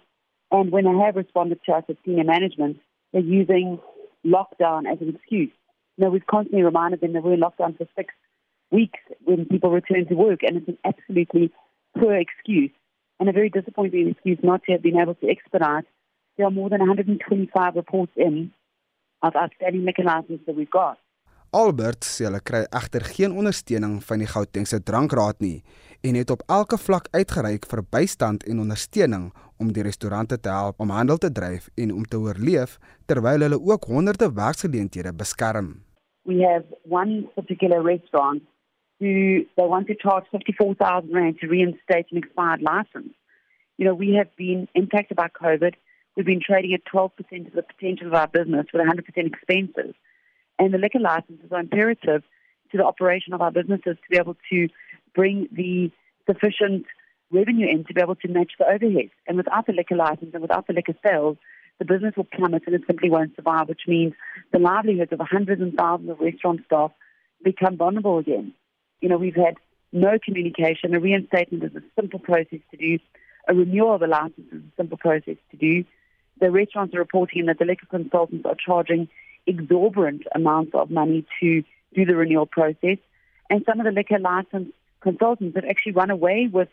And 0.50 0.72
when 0.72 0.84
they 0.84 1.04
have 1.04 1.16
responded 1.16 1.60
to 1.66 1.72
us 1.72 1.84
as 1.90 1.96
senior 2.06 2.24
management, 2.24 2.78
they're 3.12 3.20
using 3.20 3.78
lockdown 4.24 4.90
as 4.90 5.02
an 5.02 5.14
excuse. 5.14 5.52
You 5.98 6.04
know, 6.04 6.10
we've 6.10 6.26
constantly 6.26 6.62
reminded 6.62 7.02
them 7.02 7.12
that 7.12 7.22
we're 7.22 7.34
in 7.34 7.40
lockdown 7.40 7.76
for 7.76 7.86
six 7.94 8.14
weeks 8.70 8.98
when 9.24 9.44
people 9.44 9.70
return 9.70 10.06
to 10.06 10.14
work, 10.14 10.40
and 10.42 10.56
it's 10.56 10.68
an 10.68 10.78
absolutely 10.84 11.52
poor 12.00 12.14
excuse 12.14 12.72
and 13.18 13.28
a 13.28 13.32
very 13.32 13.50
disappointing 13.50 14.08
excuse 14.12 14.38
not 14.42 14.62
to 14.64 14.72
have 14.72 14.82
been 14.82 14.98
able 15.02 15.14
to 15.14 15.28
expedite 15.28 15.86
there 16.36 16.46
are 16.46 16.54
more 16.60 16.68
than 16.68 16.80
125 16.80 17.74
reports 17.74 18.12
in 18.16 18.52
of 19.22 19.34
outstanding 19.34 19.84
liquor 19.84 20.04
licenses 20.04 20.44
that 20.46 20.56
we've 20.56 20.70
got. 20.70 20.98
Albert 21.54 22.04
sê 22.04 22.26
hulle 22.26 22.42
kry 22.44 22.64
egter 22.74 23.04
geen 23.06 23.32
ondersteuning 23.32 24.00
van 24.04 24.20
die 24.20 24.28
Gautengse 24.28 24.80
drankraad 24.82 25.38
nie 25.40 25.62
en 26.04 26.18
het 26.18 26.30
op 26.34 26.42
elke 26.52 26.76
vlak 26.76 27.06
uitgereik 27.14 27.64
vir 27.70 27.82
bystand 27.94 28.44
en 28.50 28.60
ondersteuning 28.64 29.30
om 29.62 29.70
die 29.72 29.84
restaurante 29.86 30.36
te 30.42 30.52
help 30.52 30.82
om 30.82 30.92
handel 30.92 31.20
te 31.22 31.30
dryf 31.32 31.70
en 31.80 31.94
om 31.94 32.04
te 32.04 32.20
oorleef 32.20 32.76
terwyl 33.06 33.46
hulle 33.46 33.60
ook 33.70 33.88
honderde 33.88 34.28
werksgeleenthede 34.34 35.14
beskerm. 35.14 35.70
We 36.26 36.42
have 36.42 36.66
one 36.90 37.22
particular 37.38 37.80
restaurant 37.82 38.42
they 39.00 39.46
want 39.56 39.88
to 39.88 39.94
charge 39.94 40.24
54,000 40.30 41.12
rand 41.12 41.38
to 41.40 41.48
reinstate 41.48 42.06
an 42.10 42.18
expired 42.18 42.62
license. 42.62 43.14
You 43.76 43.84
know, 43.84 43.94
we 43.94 44.14
have 44.14 44.34
been 44.36 44.68
impacted 44.74 45.16
by 45.16 45.28
COVID. 45.28 45.74
We've 46.16 46.24
been 46.24 46.40
trading 46.40 46.72
at 46.72 46.84
12% 46.90 47.10
of 47.46 47.52
the 47.52 47.62
potential 47.62 48.06
of 48.06 48.14
our 48.14 48.28
business 48.28 48.66
with 48.72 48.82
100% 48.82 49.00
expenses. 49.26 49.94
And 50.58 50.72
the 50.72 50.78
liquor 50.78 50.98
licenses 50.98 51.52
are 51.52 51.60
imperative 51.60 52.22
to 52.72 52.78
the 52.78 52.84
operation 52.84 53.34
of 53.34 53.42
our 53.42 53.50
businesses 53.50 53.96
to 53.96 54.10
be 54.10 54.16
able 54.16 54.36
to 54.50 54.68
bring 55.14 55.48
the 55.52 55.90
sufficient 56.26 56.86
revenue 57.30 57.68
in 57.68 57.84
to 57.84 57.94
be 57.94 58.00
able 58.00 58.14
to 58.16 58.28
match 58.28 58.52
the 58.58 58.64
overheads. 58.64 59.10
And 59.26 59.36
without 59.36 59.66
the 59.66 59.72
liquor 59.72 59.96
license 59.96 60.30
and 60.32 60.42
without 60.42 60.66
the 60.66 60.72
liquor 60.72 60.94
sales, 61.06 61.36
the 61.78 61.84
business 61.84 62.14
will 62.16 62.24
plummet 62.24 62.62
and 62.66 62.74
it 62.74 62.82
simply 62.86 63.10
won't 63.10 63.36
survive, 63.36 63.68
which 63.68 63.82
means 63.86 64.14
the 64.52 64.58
livelihoods 64.58 65.12
of 65.12 65.20
hundreds 65.20 65.60
and 65.60 65.74
thousands 65.74 66.10
of 66.10 66.20
restaurant 66.20 66.60
staff 66.64 66.92
become 67.44 67.76
vulnerable 67.76 68.18
again. 68.18 68.54
You 69.06 69.10
know, 69.10 69.18
we've 69.18 69.36
had 69.36 69.54
no 69.92 70.18
communication. 70.18 70.92
A 70.92 70.98
reinstatement 70.98 71.62
is 71.62 71.76
a 71.76 71.82
simple 71.94 72.18
process 72.18 72.58
to 72.72 72.76
do. 72.76 72.98
A 73.46 73.54
renewal 73.54 73.94
of 73.94 74.02
a 74.02 74.08
license 74.08 74.48
is 74.50 74.58
a 74.58 74.76
simple 74.76 74.98
process 74.98 75.36
to 75.52 75.56
do. 75.56 75.84
The 76.40 76.50
restaurants 76.50 76.92
are 76.92 76.98
reporting 76.98 77.46
that 77.46 77.60
the 77.60 77.66
liquor 77.66 77.86
consultants 77.88 78.44
are 78.44 78.56
charging 78.56 79.06
exorbitant 79.46 80.24
amounts 80.34 80.72
of 80.74 80.90
money 80.90 81.24
to 81.38 81.62
do 81.94 82.04
the 82.04 82.16
renewal 82.16 82.46
process. 82.46 82.98
And 83.48 83.62
some 83.64 83.78
of 83.78 83.86
the 83.86 83.92
liquor 83.92 84.18
license 84.18 84.72
consultants 85.00 85.54
have 85.54 85.64
actually 85.64 85.92
run 85.92 86.10
away 86.10 86.48
with 86.52 86.68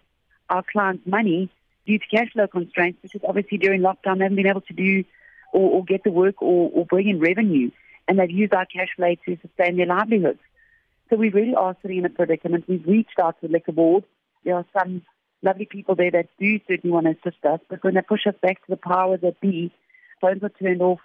our 0.50 0.64
clients' 0.64 1.06
money 1.06 1.52
due 1.86 2.00
to 2.00 2.06
cash 2.08 2.34
flow 2.34 2.48
constraints 2.48 2.98
because 3.04 3.22
obviously 3.30 3.60
during 3.60 3.82
lockdown 3.82 4.18
they 4.18 4.24
haven't 4.24 4.38
been 4.38 4.48
able 4.48 4.62
to 4.62 4.74
do 4.74 5.04
or, 5.52 5.70
or 5.70 5.86
get 5.86 6.04
the 6.04 6.12
work 6.12 6.42
or, 6.42 6.72
or 6.74 6.88
bring 6.88 7.08
in 7.10 7.20
revenue. 7.20 7.70
And 8.08 8.18
they've 8.18 8.32
used 8.32 8.56
our 8.56 8.66
cash 8.66 8.90
flow 8.96 9.14
to 9.24 9.38
sustain 9.40 9.78
their 9.78 9.86
livelihoods. 9.86 10.40
So 11.10 11.18
we 11.18 11.30
really 11.30 11.56
are 11.56 11.76
sitting 11.82 11.98
in 12.00 12.06
a 12.06 12.10
predicament. 12.10 12.66
We've 12.68 12.86
reached 12.86 13.20
out 13.22 13.40
to 13.42 13.48
the 13.48 13.54
liquor 13.54 13.72
board. 13.72 14.04
There 14.44 14.56
are 14.56 14.66
some 14.78 15.04
lovely 15.42 15.66
people 15.66 15.96
there 15.96 16.12
that 16.12 16.30
do 16.40 16.60
certainly 16.68 16.94
want 16.94 17.06
to 17.06 17.12
assist 17.12 17.44
us, 17.46 17.60
but 17.70 17.84
when 17.84 17.96
they 17.96 18.02
push 18.02 18.26
us 18.26 18.36
back 18.42 18.58
to 18.66 18.70
the 18.70 18.78
powers 18.78 19.20
that 19.22 19.40
be, 19.42 19.72
phones 20.22 20.44
are 20.44 20.50
turned 20.50 20.82
off, 20.82 21.00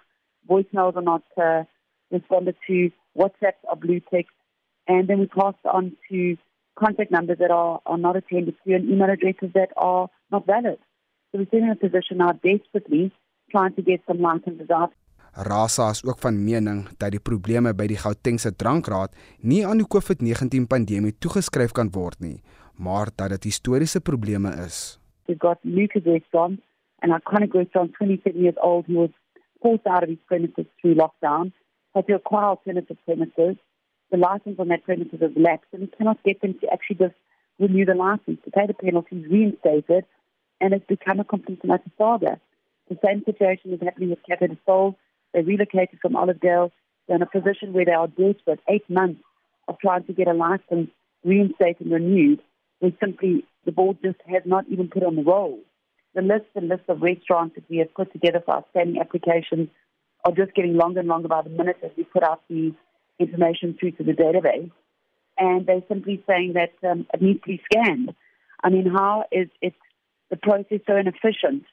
voicemails 0.49 0.95
are 0.95 1.01
not 1.01 1.23
uh, 1.37 1.63
responded 2.11 2.55
to, 2.67 2.91
WhatsApps 3.17 3.63
are 3.67 3.75
blue 3.75 3.99
text, 3.99 4.31
and 4.87 5.07
then 5.07 5.19
we 5.19 5.27
pass 5.27 5.55
on 5.65 5.95
to 6.09 6.37
contact 6.77 7.11
numbers 7.11 7.37
that 7.39 7.51
are, 7.51 7.81
are 7.85 7.97
not 7.97 8.15
attended 8.15 8.55
to 8.65 8.73
and 8.73 8.89
email 8.89 9.09
addresses 9.09 9.51
that 9.53 9.69
are 9.75 10.09
not 10.31 10.45
valid. 10.45 10.79
So 11.31 11.39
we're 11.39 11.45
sitting 11.45 11.65
in 11.65 11.71
a 11.71 11.75
position 11.75 12.17
now 12.17 12.31
desperately 12.31 13.11
trying 13.51 13.73
to 13.75 13.81
get 13.81 14.01
some 14.07 14.21
licenses 14.21 14.69
out. 14.69 14.93
Rasa 15.33 15.89
is 15.89 16.03
ook 16.05 16.19
van 16.19 16.43
mening 16.43 16.87
dat 16.97 17.11
die 17.11 17.19
probleme 17.19 17.73
by 17.73 17.85
die 17.87 17.97
Gautengse 17.97 18.51
drankraad 18.55 19.15
nie 19.41 19.65
aan 19.67 19.77
die 19.81 19.87
COVID-19 19.87 20.67
pandemie 20.67 21.13
toegeskryf 21.17 21.71
kan 21.71 21.91
word 21.93 22.19
nie, 22.19 22.41
maar 22.75 23.11
dat 23.15 23.29
dit 23.29 23.43
historiese 23.51 24.01
probleme 24.01 24.51
is. 24.65 24.99
We've 25.27 25.39
got 25.39 25.59
Lucas 25.61 26.03
restaurant, 26.03 26.59
an 27.01 27.13
iconic 27.13 27.53
restaurant, 27.53 27.93
27 27.97 28.41
years 28.41 28.57
old, 28.57 28.85
who 28.87 28.99
was 28.99 29.13
forced 29.61 29.85
out 29.85 30.03
of 30.03 30.09
his 30.09 30.23
premises 30.25 30.65
through 30.81 30.95
lockdown, 30.95 31.51
had 31.93 32.07
to 32.07 32.15
acquire 32.15 32.45
alternative 32.45 32.97
premises. 33.05 33.55
The 34.11 34.17
license 34.17 34.59
on 34.59 34.69
that 34.69 34.83
premises 34.83 35.19
has 35.21 35.31
lapsed, 35.35 35.69
and 35.73 35.81
we 35.81 35.87
cannot 35.87 36.23
get 36.23 36.41
them 36.41 36.55
to 36.61 36.73
actually 36.73 36.95
just 37.05 37.15
renew 37.59 37.85
the 37.85 37.93
license, 37.93 38.39
to 38.45 38.51
pay 38.51 38.65
the 38.65 38.73
penalties, 38.73 39.25
reinstated, 39.29 40.05
and 40.61 40.73
it's 40.73 40.85
become 40.87 41.19
a 41.19 41.23
complete 41.23 41.59
and 41.63 41.71
utter 41.71 41.91
saga. 41.97 42.39
The 42.89 42.97
same 43.05 43.23
situation 43.23 43.73
is 43.73 43.81
happening 43.81 44.09
with 44.09 44.23
Cafe 44.27 44.47
de 44.47 44.57
Sol. 44.65 44.97
They 45.33 45.41
relocated 45.41 45.99
from 46.01 46.15
Olive 46.15 46.37
Olivedale. 46.37 46.71
They're 47.07 47.17
in 47.17 47.21
a 47.21 47.25
position 47.25 47.73
where 47.73 47.85
they 47.85 47.91
are 47.91 48.07
desperate, 48.07 48.59
eight 48.69 48.89
months 48.89 49.21
of 49.67 49.77
trying 49.79 50.03
to 50.05 50.13
get 50.13 50.27
a 50.27 50.33
license 50.33 50.89
reinstated 51.23 51.81
and 51.81 51.91
renewed. 51.91 52.41
They 52.81 52.95
simply, 52.99 53.45
the 53.65 53.71
board 53.71 53.97
just 54.03 54.19
has 54.27 54.43
not 54.45 54.65
even 54.69 54.87
put 54.87 55.03
on 55.03 55.15
the 55.15 55.23
roll. 55.23 55.59
The 56.15 56.21
list 56.21 56.45
and 56.55 56.67
list 56.67 56.83
of 56.87 57.01
restaurants 57.01 57.55
that 57.55 57.69
we 57.69 57.77
have 57.77 57.93
put 57.93 58.11
together 58.11 58.41
for 58.43 58.55
outstanding 58.55 58.99
applications 58.99 59.69
are 60.25 60.31
just 60.31 60.53
getting 60.53 60.75
longer 60.75 60.99
and 60.99 61.09
longer 61.09 61.27
by 61.27 61.41
the 61.41 61.49
minute 61.49 61.77
as 61.83 61.91
we 61.95 62.03
put 62.03 62.23
out 62.23 62.41
the 62.49 62.73
information 63.19 63.75
through 63.79 63.91
to 63.91 64.03
the 64.03 64.13
database. 64.13 64.71
And 65.37 65.65
they're 65.65 65.83
simply 65.87 66.23
saying 66.27 66.53
that 66.53 66.73
um, 66.89 67.05
it 67.13 67.21
needs 67.21 67.41
to 67.41 67.47
be 67.47 67.61
scanned. 67.71 68.13
I 68.63 68.69
mean, 68.69 68.87
how 68.87 69.25
is 69.31 69.47
it 69.61 69.73
the 70.29 70.37
process 70.37 70.81
so 70.85 70.95
inefficient 70.95 71.63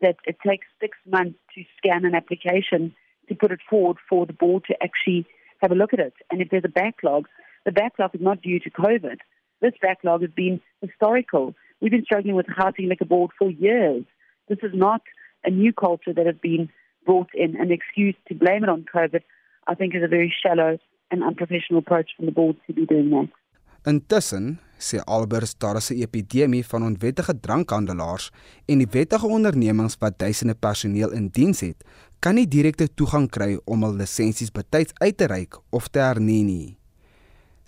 that 0.00 0.16
it 0.26 0.36
takes 0.46 0.66
six 0.80 0.98
months 1.06 1.38
to 1.54 1.64
scan 1.78 2.04
an 2.04 2.14
application 2.14 2.94
to 3.28 3.34
put 3.34 3.52
it 3.52 3.60
forward 3.68 3.96
for 4.08 4.26
the 4.26 4.32
board 4.32 4.64
to 4.68 4.74
actually 4.82 5.26
have 5.62 5.72
a 5.72 5.74
look 5.74 5.92
at 5.92 6.00
it? 6.00 6.14
And 6.30 6.40
if 6.40 6.50
there's 6.50 6.64
a 6.64 6.68
backlog, 6.68 7.26
the 7.64 7.72
backlog 7.72 8.14
is 8.14 8.20
not 8.20 8.42
due 8.42 8.60
to 8.60 8.70
COVID. 8.70 9.18
This 9.60 9.74
backlog 9.80 10.22
has 10.22 10.30
been 10.30 10.60
historical. 10.80 11.54
We've 11.80 11.90
been 11.90 12.04
struggling 12.04 12.34
with 12.34 12.46
Housing 12.48 12.88
Liquor 12.88 13.06
Board 13.06 13.30
for 13.38 13.50
years. 13.50 14.04
This 14.48 14.58
is 14.62 14.72
not 14.74 15.02
a 15.44 15.50
new 15.50 15.72
culture 15.72 16.12
that 16.12 16.26
has 16.26 16.36
been 16.42 16.68
brought 17.06 17.30
in. 17.34 17.56
An 17.56 17.70
excuse 17.70 18.16
to 18.28 18.34
blame 18.34 18.62
it 18.64 18.68
on 18.68 18.84
COVID, 18.94 19.22
I 19.66 19.74
think, 19.74 19.94
is 19.94 20.02
a 20.02 20.08
very 20.08 20.32
shallow 20.42 20.78
and 21.10 21.22
unprofessional 21.22 21.78
approach 21.78 22.10
from 22.16 22.26
the 22.26 22.32
board 22.32 22.56
to 22.66 22.72
be 22.72 22.86
doing 22.86 23.10
that. 23.10 23.28
Intussen 23.86 24.58
sê 24.80 24.98
Albers 25.04 25.52
daar 25.58 25.76
is 25.76 25.90
'n 25.90 26.00
epidemie 26.00 26.66
van 26.66 26.82
onwettige 26.82 27.40
drankhandelaars 27.40 28.30
en 28.66 28.78
die 28.78 28.88
wettige 28.90 29.26
ondernemings 29.26 29.96
wat 29.98 30.18
duisende 30.18 30.54
personeel 30.54 31.12
in 31.12 31.28
diens 31.28 31.60
het, 31.60 31.84
kan 32.24 32.38
nie 32.40 32.46
direkte 32.48 32.86
toegang 32.88 33.26
kry 33.28 33.50
om 33.68 33.82
hul 33.84 33.98
lisensies 34.00 34.48
betyds 34.58 34.94
uit 35.02 35.16
te 35.20 35.26
reik 35.28 35.58
of 35.76 35.90
te 35.92 36.00
hernie 36.00 36.40
nie. 36.46 36.76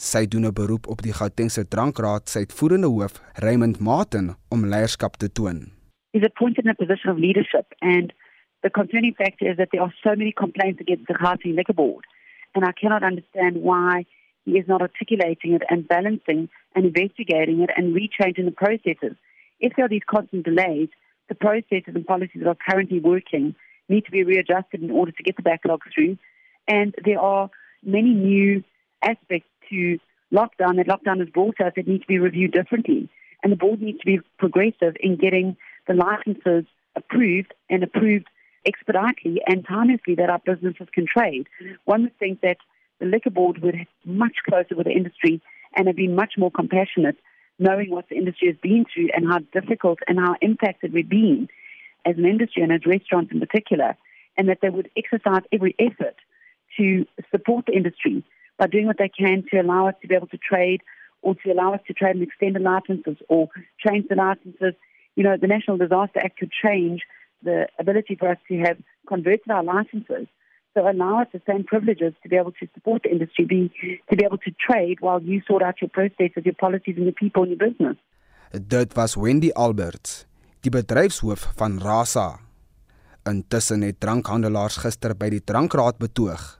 Sy 0.00 0.24
doen 0.32 0.46
'n 0.48 0.56
beroep 0.60 0.86
op 0.88 1.02
die 1.04 1.12
Gautengse 1.12 1.64
Drankraad 1.68 2.28
se 2.28 2.38
uitvoerende 2.38 2.88
hoof, 2.88 3.20
Raymond 3.44 3.80
Martin, 3.80 4.34
om 4.48 4.64
leierskap 4.64 5.16
te 5.16 5.28
toon. 5.28 5.58
He's 6.12 6.24
appointed 6.24 6.64
in 6.64 6.70
a 6.70 6.74
position 6.74 7.12
of 7.12 7.18
leadership 7.18 7.66
and 7.80 8.12
the 8.62 8.70
concerning 8.70 9.14
factor 9.14 9.46
is 9.50 9.56
that 9.56 9.70
there 9.70 9.82
are 9.82 9.94
so 10.02 10.16
many 10.16 10.32
complaints 10.32 10.80
against 10.80 11.06
the 11.06 11.18
Gauteng 11.20 11.54
Liquor 11.54 11.74
Board 11.74 12.06
and 12.54 12.64
I 12.64 12.72
cannot 12.72 13.02
understand 13.02 13.60
why 13.60 14.06
he 14.46 14.52
is 14.56 14.66
not 14.66 14.80
articulating 14.80 15.52
it 15.52 15.64
and 15.68 15.86
balancing 15.86 16.48
and 16.74 16.84
investigating 16.86 17.60
it 17.60 17.70
and 17.76 17.94
rechanging 17.94 18.46
the 18.46 18.56
processes. 18.64 19.16
If 19.60 19.76
there 19.76 19.84
are 19.84 19.94
these 19.96 20.08
constant 20.14 20.44
delays, 20.44 20.88
the 21.28 21.34
processes 21.34 21.94
and 21.94 22.06
policies 22.06 22.40
that 22.40 22.48
are 22.48 22.70
currently 22.70 23.00
working 23.00 23.54
need 23.88 24.04
to 24.04 24.10
be 24.10 24.24
readjusted 24.24 24.82
in 24.82 24.90
order 24.90 25.12
to 25.12 25.22
get 25.22 25.36
the 25.36 25.42
backlog 25.42 25.82
through. 25.94 26.18
And 26.68 26.94
there 27.04 27.20
are 27.20 27.50
many 27.82 28.12
new 28.12 28.64
aspects 29.02 29.48
to 29.70 29.98
lockdown 30.32 30.76
that 30.76 30.88
lockdown 30.88 31.20
has 31.20 31.28
brought 31.28 31.60
us 31.60 31.72
that 31.76 31.86
need 31.86 32.02
to 32.02 32.06
be 32.06 32.18
reviewed 32.18 32.52
differently. 32.52 33.08
And 33.42 33.52
the 33.52 33.56
board 33.56 33.80
needs 33.80 34.00
to 34.00 34.06
be 34.06 34.20
progressive 34.38 34.96
in 35.00 35.16
getting 35.16 35.56
the 35.86 35.94
licenses 35.94 36.64
approved 36.96 37.54
and 37.70 37.82
approved 37.82 38.26
expeditiously 38.66 39.40
and 39.46 39.64
timely 39.66 40.14
that 40.16 40.30
our 40.30 40.40
businesses 40.44 40.88
can 40.92 41.06
trade. 41.06 41.46
One 41.84 42.02
would 42.02 42.18
think 42.18 42.40
that 42.40 42.56
the 42.98 43.06
liquor 43.06 43.30
board 43.30 43.62
would 43.62 43.76
have 43.76 43.86
much 44.04 44.36
closer 44.48 44.74
with 44.74 44.86
the 44.86 44.92
industry 44.92 45.40
and 45.76 45.86
have 45.86 45.96
been 45.96 46.14
much 46.14 46.32
more 46.36 46.50
compassionate, 46.50 47.16
knowing 47.58 47.90
what 47.90 48.08
the 48.08 48.16
industry 48.16 48.48
has 48.48 48.56
been 48.60 48.84
through 48.92 49.10
and 49.14 49.30
how 49.30 49.38
difficult 49.52 50.00
and 50.08 50.18
how 50.18 50.34
impacted 50.40 50.92
we've 50.92 51.08
been 51.08 51.48
as 52.06 52.16
an 52.16 52.24
industry 52.24 52.62
and 52.62 52.72
as 52.72 52.86
restaurants 52.86 53.32
in 53.32 53.40
particular, 53.40 53.96
and 54.36 54.48
that 54.48 54.58
they 54.62 54.70
would 54.70 54.90
exercise 54.96 55.42
every 55.52 55.74
effort 55.78 56.16
to 56.78 57.06
support 57.30 57.66
the 57.66 57.72
industry 57.72 58.24
by 58.58 58.66
doing 58.66 58.86
what 58.86 58.98
they 58.98 59.08
can 59.08 59.44
to 59.50 59.60
allow 59.60 59.88
us 59.88 59.94
to 60.02 60.08
be 60.08 60.14
able 60.14 60.26
to 60.28 60.38
trade 60.38 60.82
or 61.22 61.34
to 61.34 61.50
allow 61.50 61.74
us 61.74 61.80
to 61.86 61.92
trade 61.92 62.16
and 62.16 62.22
extend 62.22 62.54
the 62.54 62.60
licenses 62.60 63.16
or 63.28 63.48
change 63.86 64.06
the 64.08 64.14
licenses. 64.14 64.74
You 65.16 65.24
know, 65.24 65.36
the 65.40 65.46
National 65.46 65.76
Disaster 65.76 66.20
Act 66.20 66.38
could 66.38 66.52
change 66.52 67.02
the 67.42 67.66
ability 67.78 68.16
for 68.16 68.28
us 68.28 68.38
to 68.48 68.58
have 68.58 68.78
converted 69.08 69.50
our 69.50 69.64
licenses 69.64 70.26
so 70.76 70.88
allow 70.88 71.22
us 71.22 71.28
the 71.32 71.40
same 71.48 71.64
privileges 71.64 72.12
to 72.22 72.28
be 72.28 72.36
able 72.36 72.52
to 72.52 72.68
support 72.74 73.02
the 73.02 73.10
industry, 73.10 73.46
be, 73.46 73.72
to 74.10 74.16
be 74.16 74.24
able 74.24 74.38
to 74.38 74.50
trade 74.50 75.00
while 75.00 75.22
you 75.22 75.40
sort 75.46 75.62
out 75.62 75.80
your 75.80 75.88
processes, 75.88 76.44
your 76.44 76.54
policies 76.54 76.96
and 76.96 77.04
your 77.04 77.12
people 77.12 77.44
in 77.44 77.50
your 77.50 77.58
business. 77.58 77.96
Dit 78.52 78.94
was 78.94 79.16
Wendy 79.16 79.50
Alberts, 79.56 80.26
die 80.66 80.72
bedryfshoof 80.74 81.52
van 81.60 81.78
Rasa. 81.78 82.40
Intussen 83.26 83.84
het 83.86 84.00
drankhandelaars 84.02 84.80
gister 84.82 85.14
by 85.18 85.28
die 85.30 85.42
drankraad 85.44 86.00
betoog. 86.02 86.56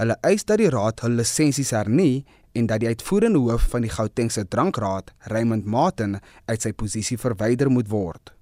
Hulle 0.00 0.16
eis 0.26 0.46
dat 0.48 0.58
die 0.58 0.70
raad 0.72 1.02
hul 1.04 1.18
lisensies 1.20 1.70
hernie 1.76 2.24
en 2.58 2.66
dat 2.66 2.82
die 2.82 2.90
uitvoerende 2.90 3.38
hoof 3.44 3.68
van 3.70 3.84
die 3.86 3.92
Gautengse 3.92 4.46
drankraad, 4.50 5.12
Raymond 5.30 5.66
Martin, 5.66 6.18
uit 6.50 6.62
sy 6.62 6.72
posisie 6.74 7.18
verwyder 7.20 7.70
moet 7.70 7.90
word. 7.92 8.32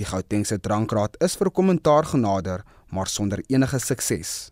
Die 0.00 0.08
Gautengse 0.08 0.58
drankraad 0.58 1.18
is 1.22 1.36
vir 1.38 1.52
kommentaar 1.54 2.08
genader, 2.10 2.64
maar 2.90 3.06
sonder 3.06 3.44
enige 3.52 3.78
sukses. 3.78 4.50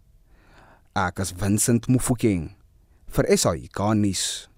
Ek 0.94 1.18
is 1.24 1.34
Vincent 1.34 1.88
Mufokeng 1.90 2.52
vir 3.10 3.26
SAIK 3.34 3.82
nuus. 3.98 4.49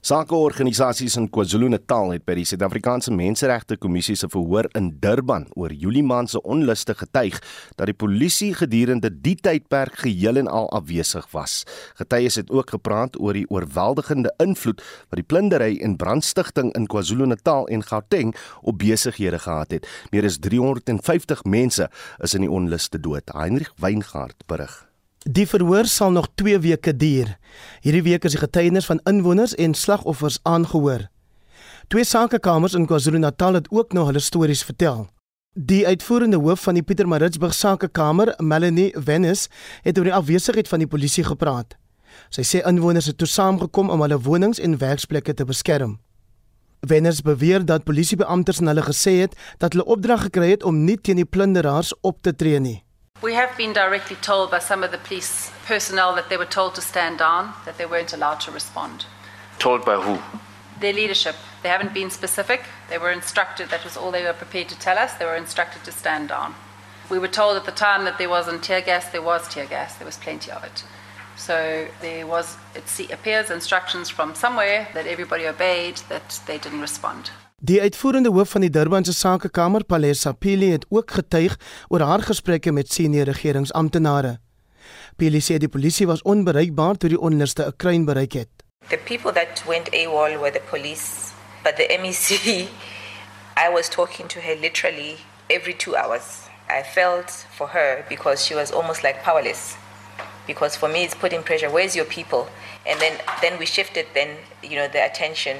Sakeorganisasies 0.00 1.16
in 1.18 1.28
KwaZulu-Natal 1.30 2.14
het 2.14 2.24
by 2.28 2.36
die 2.38 2.46
Suid-Afrikaanse 2.48 3.12
Menseregte 3.14 3.76
Kommissie 3.80 4.16
se 4.18 4.28
verhoor 4.30 4.68
in 4.78 4.90
Durban 5.02 5.46
oor 5.56 5.72
Julie 5.72 6.04
maand 6.06 6.32
se 6.32 6.42
onluste 6.42 6.94
getuig 6.98 7.38
dat 7.76 7.90
die 7.90 7.96
polisie 7.96 8.52
gedurende 8.56 9.10
die 9.10 9.36
tydperk 9.36 10.00
geheel 10.04 10.40
en 10.42 10.48
al 10.48 10.70
afwesig 10.76 11.28
was. 11.34 11.62
Getuies 12.00 12.40
het 12.40 12.50
ook 12.50 12.74
gepraat 12.76 13.20
oor 13.20 13.36
die 13.36 13.46
oorweldigende 13.50 14.34
invloed 14.42 14.82
wat 15.10 15.20
die 15.20 15.28
plundering 15.28 15.80
en 15.84 15.96
brandstigting 16.00 16.72
in 16.78 16.88
KwaZulu-Natal 16.88 17.68
en 17.68 17.84
Gauteng 17.84 18.34
op 18.62 18.78
besighede 18.78 19.38
gehad 19.38 19.70
het. 19.70 19.88
Meer 20.10 20.24
as 20.24 20.38
350 20.38 21.44
mense 21.44 21.90
is 22.18 22.34
in 22.34 22.46
die 22.46 22.50
onluste 22.50 23.00
dood. 23.00 23.34
Heinrich 23.34 23.72
Weingart 23.78 24.46
berig. 24.46 24.87
Die 25.26 25.46
verhoor 25.46 25.86
sal 25.86 26.10
nog 26.10 26.28
2 26.34 26.58
weke 26.58 26.96
duur. 26.96 27.38
Hierdie 27.82 28.02
week 28.02 28.24
is 28.24 28.36
die 28.36 28.40
getuienis 28.40 28.86
van 28.86 29.00
inwoners 29.04 29.54
en 29.54 29.74
slagoffers 29.74 30.38
aangehoor. 30.42 31.08
Twee 31.88 32.04
sakekamers 32.04 32.74
in 32.74 32.86
KwaZulu-Natal 32.86 33.54
het 33.54 33.70
ook 33.70 33.92
nog 33.92 34.06
hulle 34.06 34.18
stories 34.18 34.62
vertel. 34.62 35.08
Die 35.52 35.86
uitvoerende 35.86 36.36
hoof 36.36 36.62
van 36.62 36.74
die 36.74 36.82
Pietermaritzburg 36.82 37.54
sakekamer, 37.54 38.34
Melanie 38.38 38.94
Venus, 38.94 39.48
het 39.82 39.98
oor 39.98 40.04
die 40.04 40.14
afwesigheid 40.14 40.68
van 40.68 40.78
die 40.78 40.86
polisie 40.86 41.24
gepraat. 41.24 41.74
Sy 42.30 42.44
sê 42.46 42.62
inwoners 42.66 43.08
het 43.10 43.18
toe 43.18 43.26
saamgekom 43.26 43.90
om 43.90 44.04
hulle 44.04 44.20
wonings 44.22 44.60
en 44.62 44.78
werksplekke 44.78 45.34
te 45.34 45.44
beskerm. 45.48 45.98
Venus 46.86 47.24
beweer 47.26 47.64
dat 47.66 47.84
polisiebeamptes 47.84 48.62
hulle 48.62 48.84
gesê 48.86 49.18
het 49.24 49.34
dat 49.58 49.74
hulle 49.74 49.84
opdrag 49.84 50.28
gekry 50.28 50.52
het 50.54 50.62
om 50.62 50.84
nie 50.84 50.98
teen 51.00 51.18
die 51.18 51.26
plunderaars 51.26 51.94
op 52.06 52.22
te 52.22 52.36
tree 52.36 52.60
nie. 52.62 52.82
We 53.20 53.34
have 53.34 53.56
been 53.56 53.72
directly 53.72 54.14
told 54.16 54.52
by 54.52 54.60
some 54.60 54.84
of 54.84 54.92
the 54.92 54.98
police 54.98 55.50
personnel 55.66 56.14
that 56.14 56.28
they 56.28 56.36
were 56.36 56.44
told 56.44 56.76
to 56.76 56.80
stand 56.80 57.18
down, 57.18 57.52
that 57.64 57.76
they 57.76 57.84
weren't 57.84 58.12
allowed 58.12 58.38
to 58.40 58.52
respond. 58.52 59.06
Told 59.58 59.84
by 59.84 59.96
who? 60.00 60.20
Their 60.78 60.92
leadership. 60.92 61.34
They 61.64 61.68
haven't 61.68 61.92
been 61.92 62.10
specific. 62.10 62.62
They 62.88 62.96
were 62.96 63.10
instructed, 63.10 63.70
that 63.70 63.82
was 63.82 63.96
all 63.96 64.12
they 64.12 64.22
were 64.22 64.32
prepared 64.32 64.68
to 64.68 64.78
tell 64.78 64.96
us, 64.96 65.14
they 65.14 65.24
were 65.24 65.34
instructed 65.34 65.82
to 65.84 65.90
stand 65.90 66.28
down. 66.28 66.54
We 67.10 67.18
were 67.18 67.26
told 67.26 67.56
at 67.56 67.64
the 67.64 67.72
time 67.72 68.04
that 68.04 68.18
there 68.18 68.28
wasn't 68.28 68.62
tear 68.62 68.82
gas, 68.82 69.10
there 69.10 69.22
was 69.22 69.48
tear 69.48 69.66
gas, 69.66 69.96
there 69.96 70.06
was 70.06 70.16
plenty 70.16 70.52
of 70.52 70.62
it. 70.62 70.84
So 71.36 71.88
there 72.00 72.24
was, 72.24 72.56
it 72.76 73.10
appears, 73.12 73.50
instructions 73.50 74.08
from 74.08 74.36
somewhere 74.36 74.88
that 74.94 75.06
everybody 75.08 75.46
obeyed 75.46 75.96
that 76.08 76.40
they 76.46 76.58
didn't 76.58 76.80
respond. 76.80 77.30
Die 77.60 77.80
uitvoerende 77.82 78.30
hoof 78.30 78.52
van 78.54 78.62
die 78.62 78.70
Durbanse 78.70 79.12
Sakekamer, 79.12 79.82
Palesa 79.84 80.30
Pili, 80.32 80.68
het 80.70 80.84
ook 80.94 81.10
getuig 81.10 81.56
oor 81.88 82.00
haar 82.06 82.22
gesprekke 82.22 82.70
met 82.72 82.92
senior 82.92 83.26
regeringsamptenare. 83.26 84.36
Pili 85.16 85.40
sê 85.42 85.56
die 85.58 85.68
polisie 85.68 86.06
was 86.06 86.22
onbereikbaar 86.22 86.94
toe 87.02 87.10
die 87.10 87.18
onluste 87.18 87.66
'n 87.66 87.74
kruin 87.76 88.04
bereik 88.04 88.32
het. 88.32 88.48
The 88.88 89.00
people 89.04 89.32
that 89.32 89.64
went 89.66 89.90
AWOL 89.90 90.38
were 90.38 90.52
the 90.52 90.62
police, 90.70 91.34
but 91.64 91.74
the 91.76 91.98
MEC 91.98 92.68
I 93.66 93.68
was 93.74 93.88
talking 93.88 94.28
to 94.28 94.40
her 94.40 94.54
literally 94.60 95.16
every 95.48 95.74
2 95.74 95.96
hours. 95.96 96.46
I 96.70 96.84
felt 96.84 97.46
for 97.50 97.68
her 97.68 98.04
because 98.08 98.46
she 98.46 98.54
was 98.54 98.70
almost 98.70 99.02
like 99.02 99.22
powerless. 99.24 99.74
Because 100.46 100.78
for 100.78 100.88
me 100.88 101.02
it's 101.02 101.16
putting 101.16 101.42
pressure, 101.42 101.70
where's 101.70 101.96
your 101.96 102.06
people? 102.06 102.46
And 102.86 103.00
then 103.00 103.14
then 103.40 103.58
we 103.58 103.66
shifted 103.66 104.06
then, 104.14 104.28
you 104.62 104.76
know, 104.78 104.88
the 104.88 105.02
attention 105.02 105.56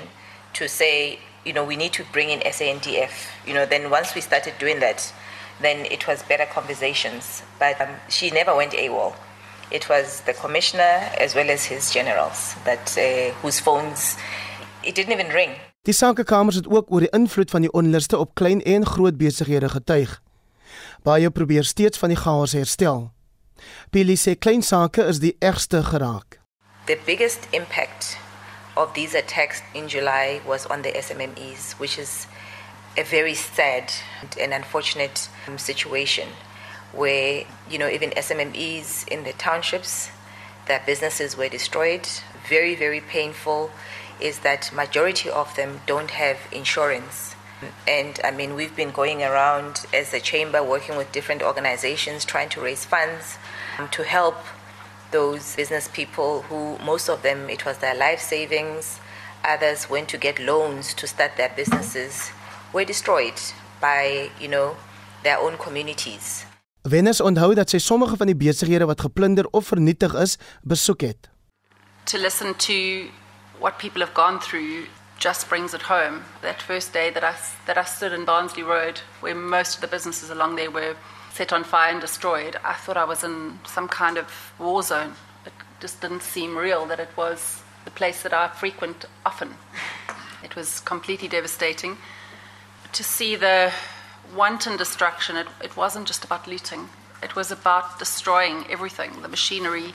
to 0.52 0.68
say 0.68 1.18
you 1.44 1.52
know, 1.52 1.64
we 1.64 1.76
need 1.76 1.92
to 1.94 2.04
bring 2.12 2.30
in 2.30 2.40
SANDF. 2.40 3.10
You 3.46 3.54
know, 3.54 3.66
then 3.66 3.90
once 3.90 4.14
we 4.14 4.20
started 4.20 4.54
doing 4.58 4.80
that, 4.80 5.12
then 5.60 5.86
it 5.86 6.06
was 6.06 6.22
better 6.22 6.46
conversations. 6.46 7.42
But 7.58 7.80
um, 7.80 7.88
she 8.08 8.30
never 8.30 8.54
went 8.54 8.72
AWOL. 8.72 9.14
It 9.70 9.88
was 9.88 10.22
the 10.22 10.32
commissioner 10.32 11.10
as 11.18 11.34
well 11.34 11.50
as 11.50 11.64
his 11.66 11.92
generals 11.92 12.54
that 12.64 12.96
uh, 12.96 13.34
whose 13.42 13.60
phones 13.60 14.16
it 14.82 14.94
didn't 14.94 15.12
even 15.12 15.32
ring. 15.32 15.50
Die 15.82 15.94
sakekamers 15.94 16.54
het 16.54 16.68
ook 16.68 16.90
oor 16.90 17.00
die 17.00 17.10
invloed 17.10 17.50
van 17.50 17.60
die 17.60 17.72
onluste 17.72 18.18
op 18.18 18.34
klein 18.34 18.62
en 18.62 18.86
groot 18.86 19.16
besighede 19.16 19.68
getuig. 19.68 20.22
Baie 21.02 21.30
probeer 21.30 21.64
steeds 21.64 21.98
van 21.98 22.08
die 22.08 22.18
chaos 22.18 22.52
herstel. 22.52 23.10
Billy 23.90 24.16
sê 24.16 24.36
klein 24.38 24.62
sake 24.62 25.04
is 25.04 25.20
die 25.20 25.36
ergste 25.38 25.82
geraak. 25.82 26.40
The 26.86 26.98
biggest 27.04 27.46
impact 27.50 28.16
of 28.78 28.94
these 28.94 29.12
attacks 29.14 29.60
in 29.74 29.88
July 29.88 30.40
was 30.46 30.64
on 30.66 30.82
the 30.82 30.92
SMMEs, 30.92 31.72
which 31.72 31.98
is 31.98 32.26
a 32.96 33.02
very 33.02 33.34
sad 33.34 33.92
and 34.40 34.54
unfortunate 34.54 35.28
um, 35.46 35.58
situation 35.58 36.28
where, 36.92 37.44
you 37.68 37.78
know, 37.78 37.88
even 37.88 38.10
SMMEs 38.10 39.06
in 39.08 39.24
the 39.24 39.32
townships, 39.32 40.10
their 40.66 40.82
businesses 40.86 41.36
were 41.36 41.48
destroyed. 41.48 42.08
Very, 42.48 42.74
very 42.74 43.00
painful 43.00 43.70
is 44.20 44.40
that 44.40 44.72
majority 44.72 45.28
of 45.28 45.54
them 45.56 45.80
don't 45.86 46.10
have 46.12 46.38
insurance. 46.52 47.34
And 47.86 48.20
I 48.24 48.30
mean, 48.30 48.54
we've 48.54 48.74
been 48.74 48.92
going 48.92 49.22
around 49.22 49.86
as 49.92 50.14
a 50.14 50.20
chamber 50.20 50.62
working 50.62 50.96
with 50.96 51.10
different 51.12 51.42
organizations 51.42 52.24
trying 52.24 52.48
to 52.50 52.60
raise 52.60 52.84
funds 52.84 53.38
um, 53.78 53.88
to 53.88 54.04
help 54.04 54.36
those 55.10 55.56
business 55.56 55.88
people 55.88 56.42
who 56.48 56.78
most 56.84 57.08
of 57.08 57.22
them 57.22 57.48
it 57.48 57.64
was 57.64 57.78
their 57.78 57.94
life 57.94 58.20
savings. 58.20 58.98
Others 59.44 59.88
went 59.88 60.08
to 60.08 60.18
get 60.18 60.38
loans 60.38 60.94
to 60.94 61.06
start 61.06 61.36
their 61.36 61.52
businesses 61.56 62.30
were 62.72 62.84
destroyed 62.84 63.40
by 63.80 64.30
you 64.40 64.48
know 64.48 64.76
their 65.22 65.38
own 65.38 65.56
communities. 65.56 66.44
Venus 66.82 67.20
onthou 67.20 67.54
dat 67.54 67.70
sy 67.70 67.78
sommige 67.78 68.16
van 68.16 68.30
die 68.30 68.36
besighede 68.36 68.86
wat 68.86 69.00
geplunder 69.00 69.46
of 69.50 69.66
vernietig 69.66 70.14
is 70.14 70.38
besoek 70.62 71.00
het. 71.00 71.28
To 72.04 72.18
listen 72.18 72.56
to 72.56 73.08
what 73.58 73.78
people 73.78 74.00
have 74.00 74.14
gone 74.14 74.40
through 74.40 74.86
just 75.18 75.48
brings 75.48 75.74
it 75.74 75.82
home. 75.82 76.22
That 76.40 76.62
first 76.62 76.92
day 76.92 77.10
that 77.10 77.22
I 77.22 77.34
that 77.66 77.76
I 77.76 77.84
stood 77.84 78.12
in 78.12 78.24
Barnsley 78.24 78.62
Road 78.62 79.02
where 79.20 79.34
most 79.34 79.74
of 79.74 79.80
the 79.80 79.88
businesses 79.88 80.30
along 80.30 80.56
there 80.56 80.70
were 80.70 80.94
set 81.32 81.52
on 81.52 81.64
fire 81.64 81.92
and 81.92 82.00
destroyed, 82.00 82.56
I 82.64 82.74
thought 82.74 82.96
I 82.96 83.04
was 83.04 83.22
in 83.24 83.60
some 83.66 83.88
kind 83.88 84.18
of 84.18 84.52
war 84.58 84.82
zone. 84.82 85.14
It 85.46 85.52
just 85.80 86.00
didn't 86.00 86.22
seem 86.22 86.56
real 86.56 86.86
that 86.86 87.00
it 87.00 87.10
was 87.16 87.62
the 87.84 87.90
place 87.90 88.22
that 88.22 88.32
I 88.32 88.48
frequent 88.48 89.04
often. 89.24 89.54
It 90.42 90.56
was 90.56 90.80
completely 90.80 91.28
devastating. 91.28 91.98
To 92.92 93.04
see 93.04 93.36
the 93.36 93.72
wanton 94.34 94.76
destruction, 94.76 95.36
it, 95.36 95.46
it 95.62 95.76
wasn't 95.76 96.06
just 96.06 96.24
about 96.24 96.46
looting, 96.46 96.88
it 97.22 97.34
was 97.34 97.50
about 97.50 97.98
destroying 97.98 98.64
everything, 98.70 99.22
the 99.22 99.28
machinery. 99.28 99.94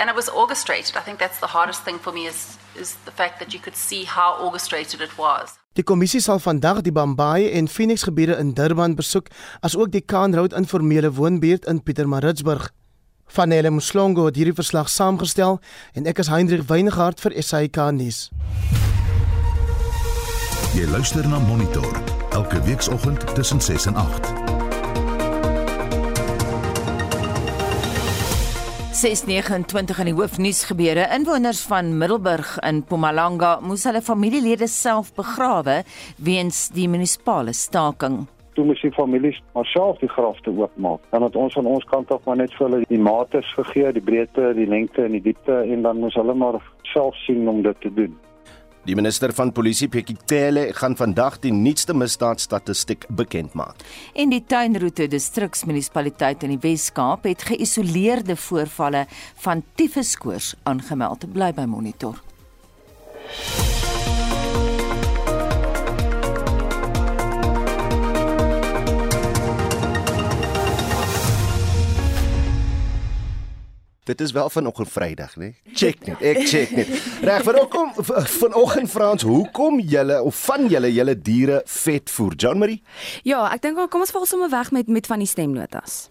And 0.00 0.08
it 0.08 0.16
was 0.16 0.28
orchestrated. 0.28 0.96
I 0.96 1.00
think 1.00 1.18
that's 1.18 1.40
the 1.40 1.48
hardest 1.48 1.82
thing 1.82 1.98
for 1.98 2.12
me 2.12 2.26
is, 2.26 2.56
is 2.76 2.94
the 3.04 3.10
fact 3.10 3.40
that 3.40 3.52
you 3.52 3.58
could 3.58 3.74
see 3.74 4.04
how 4.04 4.36
orchestrated 4.40 5.00
it 5.00 5.18
was. 5.18 5.58
Die 5.78 5.84
kommissie 5.86 6.18
sal 6.18 6.40
vandag 6.42 6.80
die 6.82 6.90
Bambayi 6.90 7.52
en 7.54 7.68
Phoenix 7.70 8.02
gebiede 8.02 8.34
in 8.42 8.50
Durban 8.54 8.96
besoek, 8.98 9.28
asook 9.62 9.92
die 9.92 10.02
Kaanroad 10.02 10.52
informele 10.58 11.12
woonbuurt 11.14 11.68
in 11.70 11.82
Pietermaritzburg. 11.82 12.72
Vanelle 13.30 13.70
Mslongo 13.70 14.24
het 14.26 14.40
hierdie 14.40 14.56
verslag 14.58 14.90
saamgestel 14.90 15.60
en 15.94 16.10
ek 16.10 16.18
is 16.18 16.32
Hendrik 16.34 16.66
Weingart 16.66 17.22
vir 17.22 17.36
SAK 17.38 17.78
nuus. 17.94 18.24
Jy 20.74 20.90
luister 20.90 21.30
na 21.30 21.38
Monitor 21.46 22.02
elke 22.34 22.58
weekoggend 22.66 23.22
tussen 23.38 23.62
6 23.62 23.86
en 23.92 24.02
8. 24.02 24.37
629 28.98 29.98
in 30.02 30.08
die 30.08 30.14
hoofnuus 30.18 30.64
gebeure. 30.66 31.04
Inwoners 31.14 31.60
van 31.70 31.92
Middelburg 32.00 32.56
in 32.66 32.80
Mpumalanga 32.80 33.52
moes 33.62 33.84
hulle 33.86 34.00
familielede 34.02 34.66
self 34.66 35.12
begrawe 35.14 35.84
weens 36.16 36.64
die 36.74 36.88
munisipale 36.90 37.54
staking. 37.54 38.24
Toe 38.58 38.64
moes 38.66 38.82
die 38.82 38.90
families 38.96 39.38
maar 39.54 39.70
self 39.70 40.02
die 40.02 40.10
grafte 40.10 40.50
oopmaak. 40.50 41.04
Dan 41.12 41.28
het 41.28 41.38
ons 41.38 41.54
van 41.54 41.70
ons 41.70 41.86
kant 41.92 42.10
af 42.10 42.26
maar 42.26 42.40
net 42.42 42.56
vir 42.58 42.66
hulle 42.66 42.88
die 42.90 42.98
mate 42.98 43.44
gegee, 43.54 43.92
die 43.94 44.02
breedte, 44.02 44.50
die 44.58 44.66
lengte 44.66 45.06
en 45.06 45.14
die 45.14 45.22
diepte 45.30 45.60
en 45.62 45.86
dan 45.86 46.02
moes 46.02 46.18
hulle 46.18 46.34
maar 46.34 46.58
self 46.90 47.14
sien 47.22 47.46
om 47.46 47.62
dit 47.62 47.80
te 47.86 47.94
doen. 47.94 48.18
Die 48.88 48.96
minister 48.96 49.34
van 49.36 49.50
Polisie, 49.52 49.90
Pekitele, 49.92 50.70
gaan 50.72 50.94
vandag 50.96 51.34
die 51.42 51.50
nuutste 51.52 51.92
misdaadstatistiek 51.92 53.04
bekend 53.12 53.52
maak. 53.52 53.82
En 54.16 54.32
die 54.32 54.40
Tuinroete 54.48 55.10
distriksmunisipaliteit 55.12 56.46
in 56.46 56.54
die 56.54 56.62
Wes-Kaap 56.62 57.28
het 57.28 57.44
geïsoleerde 57.50 58.38
voorvalle 58.40 59.04
van 59.44 59.60
tifuskoors 59.76 60.54
aangemeld. 60.64 61.28
Bly 61.36 61.52
by 61.52 61.68
monitor. 61.68 62.16
Dit 74.08 74.20
is 74.24 74.32
wel 74.32 74.48
vanoggend 74.50 74.88
Vrydag, 74.88 75.36
né? 75.36 75.44
Nee? 75.44 75.67
Check 75.78 76.06
net. 76.08 76.22
Ek 76.26 76.40
check 76.50 76.74
net. 76.74 76.88
Reg, 77.22 77.44
vanoggend 77.46 77.98
vanoggend 78.40 78.90
Frans, 78.90 79.22
hoekom 79.22 79.78
julle 79.80 80.18
of 80.26 80.34
van 80.48 80.66
julle 80.66 80.90
julle 80.90 81.14
diere 81.14 81.62
vet 81.70 82.10
voer? 82.10 82.34
John 82.34 82.58
Marie? 82.58 82.80
Ja, 83.28 83.44
ek 83.54 83.62
dink 83.62 83.78
kom 83.92 84.02
ons 84.02 84.14
val 84.14 84.26
sommer 84.26 84.50
weg 84.50 84.72
met 84.74 84.90
met 84.90 85.06
van 85.06 85.22
die 85.22 85.30
stemnotas. 85.30 86.08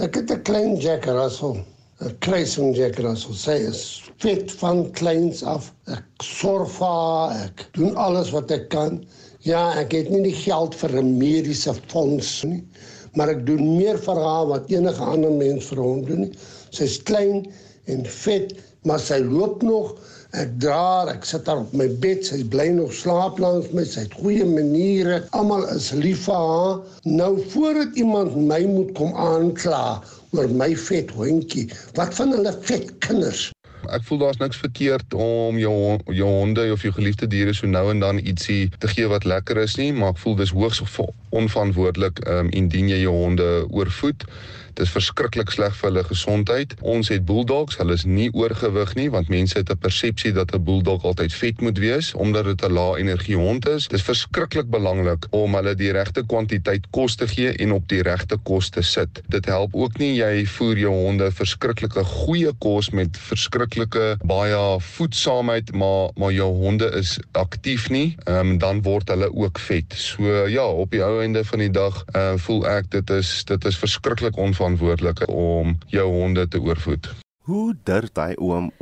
Ek 0.00 0.16
het 0.16 0.32
'n 0.32 0.42
klein 0.48 0.76
Jack 0.80 1.04
Russell, 1.04 1.60
'n 2.00 2.16
kruising 2.24 2.76
Jack 2.76 2.96
Russell. 3.04 3.34
Sy 3.34 3.56
is 3.68 4.02
vet 4.24 4.52
van 4.60 4.90
kleins 4.92 5.42
af. 5.44 5.72
Ek 5.92 6.04
sorg 6.24 6.70
vir 6.78 6.86
haar, 6.86 7.36
ek 7.44 7.66
doen 7.72 7.96
alles 7.96 8.30
wat 8.32 8.50
ek 8.50 8.68
kan. 8.68 9.04
Ja, 9.44 9.72
ek 9.76 9.92
het 9.92 10.10
nie 10.10 10.22
die 10.22 10.36
geld 10.36 10.74
vir 10.74 10.96
'n 11.02 11.18
mediese 11.18 11.74
fonds 11.88 12.44
nie, 12.44 12.64
maar 13.14 13.28
ek 13.28 13.46
doen 13.46 13.76
meer 13.76 13.98
vir 13.98 14.16
haar 14.16 14.46
wat 14.46 14.70
enige 14.70 15.04
ander 15.04 15.30
mens 15.30 15.64
vir 15.66 15.82
hom 15.82 16.04
doen 16.04 16.20
nie. 16.20 16.32
Sy's 16.70 17.02
klein 17.02 17.46
en 17.86 18.06
vet, 18.06 18.52
maar 18.86 19.02
sy 19.02 19.18
loop 19.24 19.64
nog. 19.66 19.96
Ek 20.36 20.50
dra 20.60 20.76
haar, 20.76 21.10
ek 21.14 21.24
sit 21.24 21.46
haar 21.48 21.62
op 21.62 21.72
my 21.76 21.86
bed, 22.02 22.24
sy 22.26 22.42
bly 22.52 22.66
nog 22.76 22.92
slaap 22.94 23.38
langs 23.40 23.70
my. 23.76 23.86
Sy 23.88 24.04
het 24.06 24.16
goeie 24.18 24.46
maniere. 24.48 25.22
Almal 25.38 25.64
is 25.74 25.92
lief 25.96 26.26
vir 26.26 26.40
haar. 26.40 26.80
Nou 27.08 27.32
voordat 27.54 27.96
iemand 28.00 28.36
my 28.36 28.62
moet 28.68 28.92
kom 28.98 29.14
aankla 29.16 30.00
oor 30.36 30.48
my 30.52 30.72
vet 30.76 31.12
hondjie, 31.16 31.68
wat 31.96 32.14
van 32.18 32.34
hulle 32.34 32.52
vet 32.68 32.90
kinders? 33.04 33.50
Ek 33.94 34.02
voel 34.08 34.18
daar's 34.24 34.40
niks 34.42 34.58
verkeerd 34.58 35.14
om 35.14 35.58
jou 35.60 35.74
jou 36.10 36.26
honde 36.26 36.64
of 36.74 36.82
jou 36.82 36.90
geliefde 36.96 37.28
diere 37.30 37.54
so 37.54 37.70
nou 37.70 37.84
en 37.92 38.02
dan 38.02 38.18
ietsie 38.18 38.66
te 38.82 38.90
gee 38.90 39.06
wat 39.08 39.24
lekker 39.24 39.60
is 39.62 39.76
nie, 39.78 39.92
maar 39.94 40.16
ek 40.16 40.22
voel 40.24 40.34
dis 40.40 40.52
hoogs 40.54 40.82
onverantwoordelik 41.30 42.18
um, 42.26 42.50
indien 42.50 42.90
jy 42.90 43.04
jou 43.04 43.14
honde 43.14 43.48
oorvoed. 43.70 44.26
Dit 44.76 44.84
is 44.84 44.92
verskriklik 44.92 45.48
sleg 45.54 45.72
vir 45.72 45.88
hulle 45.88 46.02
gesondheid. 46.04 46.74
Ons 46.84 47.08
het 47.08 47.22
bulldogs, 47.24 47.78
hulle 47.80 47.94
is 47.96 48.02
nie 48.04 48.26
oorgewig 48.36 48.90
nie 48.98 49.06
want 49.08 49.30
mense 49.32 49.56
het 49.56 49.70
'n 49.72 49.78
persepsie 49.80 50.32
dat 50.36 50.52
'n 50.52 50.64
bulldog 50.64 51.04
altyd 51.08 51.32
vet 51.32 51.60
moet 51.64 51.78
wees 51.78 52.12
omdat 52.12 52.44
dit 52.44 52.64
'n 52.64 52.72
lae 52.72 52.98
energie 53.00 53.36
hond 53.36 53.68
is. 53.68 53.88
Dit 53.88 53.98
is 53.98 54.04
verskriklik 54.04 54.68
belangrik 54.68 55.24
om 55.30 55.54
hulle 55.54 55.74
die 55.74 55.92
regte 55.92 56.26
kwantiteit 56.26 56.84
kos 56.90 57.16
te 57.16 57.26
gee 57.28 57.52
en 57.56 57.72
op 57.72 57.88
die 57.88 58.02
regte 58.02 58.36
kos 58.42 58.68
te 58.68 58.82
sit. 58.82 59.22
Dit 59.28 59.46
help 59.46 59.74
ook 59.74 59.98
nie 59.98 60.14
jy 60.16 60.46
voer 60.46 60.78
jou 60.78 60.92
honde 60.92 61.32
verskriklike 61.32 62.04
goeie 62.04 62.52
kos 62.58 62.90
met 62.90 63.16
verskriklike 63.16 64.18
baie 64.24 64.80
voedsaamheid, 64.80 65.72
maar 65.72 66.10
maar 66.16 66.32
jou 66.32 66.52
honde 66.52 66.90
is 66.90 67.18
aktief 67.32 67.88
nie, 67.88 68.16
um, 68.28 68.58
dan 68.58 68.82
word 68.82 69.08
hulle 69.08 69.34
ook 69.34 69.58
vet. 69.58 69.94
So 69.96 70.46
ja, 70.46 70.66
op 70.66 70.90
die 70.90 71.02
ou 71.02 71.22
einde 71.22 71.44
van 71.44 71.58
die 71.58 71.70
dag 71.70 72.04
uh, 72.14 72.32
voel 72.36 72.66
ek 72.66 72.90
dit 72.90 73.10
is 73.10 73.44
dit 73.44 73.64
is 73.64 73.78
verskriklik 73.78 74.36
onverantwoordelik 74.36 74.65
verantwoordelik 74.66 75.28
om 75.28 75.78
jou 75.86 76.12
honde 76.12 76.48
te 76.48 76.60
oorvoed. 76.60 77.14
Hoe 77.46 77.76
durf 77.84 78.10
hy 78.14 78.34
oom 78.34 78.72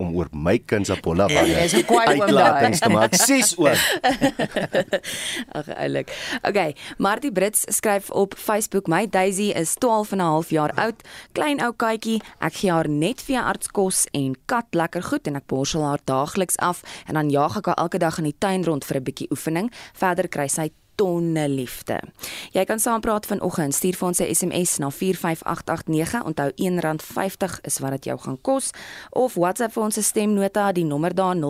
om 0.00 0.14
oor 0.16 0.30
my 0.32 0.54
kind 0.64 0.88
se 0.88 0.96
polla 1.04 1.26
wat 1.28 1.44
hy 1.44 1.58
is 1.60 1.74
'n 1.76 1.84
kwaai 1.84 2.16
oom 2.16 2.32
daai 2.32 2.72
te 2.72 2.88
maak? 2.88 3.14
Ses 3.14 3.52
oom. 3.60 3.76
Ag 5.58 5.68
eilik 5.76 6.08
okay 6.42 6.74
Martie 6.96 7.32
Brits 7.32 7.68
skryf 7.68 8.10
op 8.10 8.34
Facebook 8.34 8.88
my 8.88 9.06
Daisy 9.06 9.52
is 9.52 9.74
12 9.74 10.12
en 10.12 10.18
'n 10.18 10.24
half 10.24 10.50
jaar 10.50 10.72
oud. 10.74 11.02
Klein 11.32 11.60
ou 11.60 11.72
katjie. 11.72 12.22
Ek 12.40 12.54
gee 12.54 12.70
haar 12.70 12.88
net 12.88 13.22
veeartskos 13.22 14.06
en 14.12 14.34
kat 14.46 14.66
lekker 14.70 15.02
goed 15.02 15.26
en 15.26 15.36
ek 15.36 15.46
borsel 15.46 15.84
haar 15.84 16.00
daagliks 16.04 16.56
af. 16.56 16.82
En 17.06 17.14
dan 17.14 17.30
jaag 17.30 17.56
ek 17.56 17.66
haar 17.66 17.76
elke 17.84 17.98
dag 17.98 18.18
in 18.18 18.24
die 18.24 18.38
tuin 18.38 18.64
rond 18.64 18.84
vir 18.84 18.96
'n 18.96 19.04
bietjie 19.04 19.30
oefening. 19.30 19.70
Verder 19.92 20.28
kry 20.28 20.48
sy 20.48 20.72
tonne 21.00 21.48
liefde. 21.48 21.96
Jy 22.52 22.64
kan 22.68 22.80
saampraat 22.80 23.26
vanoggend. 23.26 23.74
Stuur 23.74 23.96
vir 23.96 24.08
ons 24.08 24.20
'n 24.20 24.34
SMS 24.34 24.78
na 24.78 24.90
45889. 24.90 26.24
Onthou 26.24 26.50
R1.50 26.56 27.60
is 27.62 27.78
wat 27.78 27.90
dit 27.90 28.04
jou 28.04 28.18
gaan 28.18 28.40
kos 28.40 28.70
of 29.10 29.34
WhatsApp 29.34 29.72
vir 29.72 29.82
ons 29.82 30.06
stemnota 30.06 30.72
die 30.72 30.84
nommer 30.84 31.14
daar 31.14 31.36
0765366961 31.36 31.40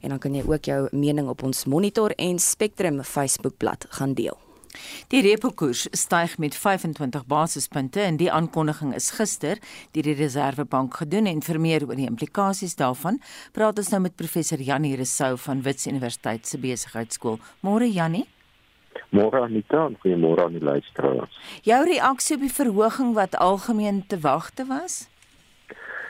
en 0.00 0.08
dan 0.08 0.18
kan 0.18 0.34
jy 0.34 0.42
ook 0.46 0.64
jou 0.64 0.88
mening 0.92 1.28
op 1.28 1.42
ons 1.42 1.64
Monitor 1.64 2.10
en 2.10 2.38
Spectrum 2.38 3.02
Facebookblad 3.02 3.86
gaan 3.88 4.14
deel. 4.14 4.51
Die 5.12 5.20
repo-koers 5.20 5.86
styg 5.92 6.38
met 6.38 6.56
25 6.56 7.26
basispunte 7.28 8.00
en 8.00 8.16
die 8.16 8.30
aankondiging 8.32 8.94
is 8.96 9.10
gister 9.16 9.60
deur 9.92 10.06
die 10.06 10.16
Reserwebank 10.16 10.96
gedoen 11.02 11.28
en 11.28 11.42
vir 11.44 11.60
meer 11.60 11.86
oor 11.86 11.98
die 11.98 12.08
implikasies 12.08 12.76
daarvan 12.80 13.20
praat 13.56 13.80
ons 13.82 13.90
nou 13.92 14.00
met 14.06 14.16
professor 14.16 14.60
Janie 14.60 14.94
Resou 14.96 15.34
van 15.46 15.62
Wits 15.66 15.86
Universiteit 15.86 16.46
se 16.46 16.60
besigheidskool. 16.62 17.38
Môre 17.60 17.88
Janie. 17.88 18.24
Môre 19.12 19.42
Anita, 19.44 19.88
goeiemôre 20.04 20.46
aan 20.46 20.56
die 20.56 20.64
luisteraars. 20.64 21.36
Jou 21.68 21.80
reaksie 21.88 22.36
op 22.36 22.44
die 22.46 22.52
verhoging 22.52 23.12
wat 23.16 23.36
algemeen 23.36 24.06
te 24.08 24.20
wagte 24.20 24.64
was? 24.68 25.02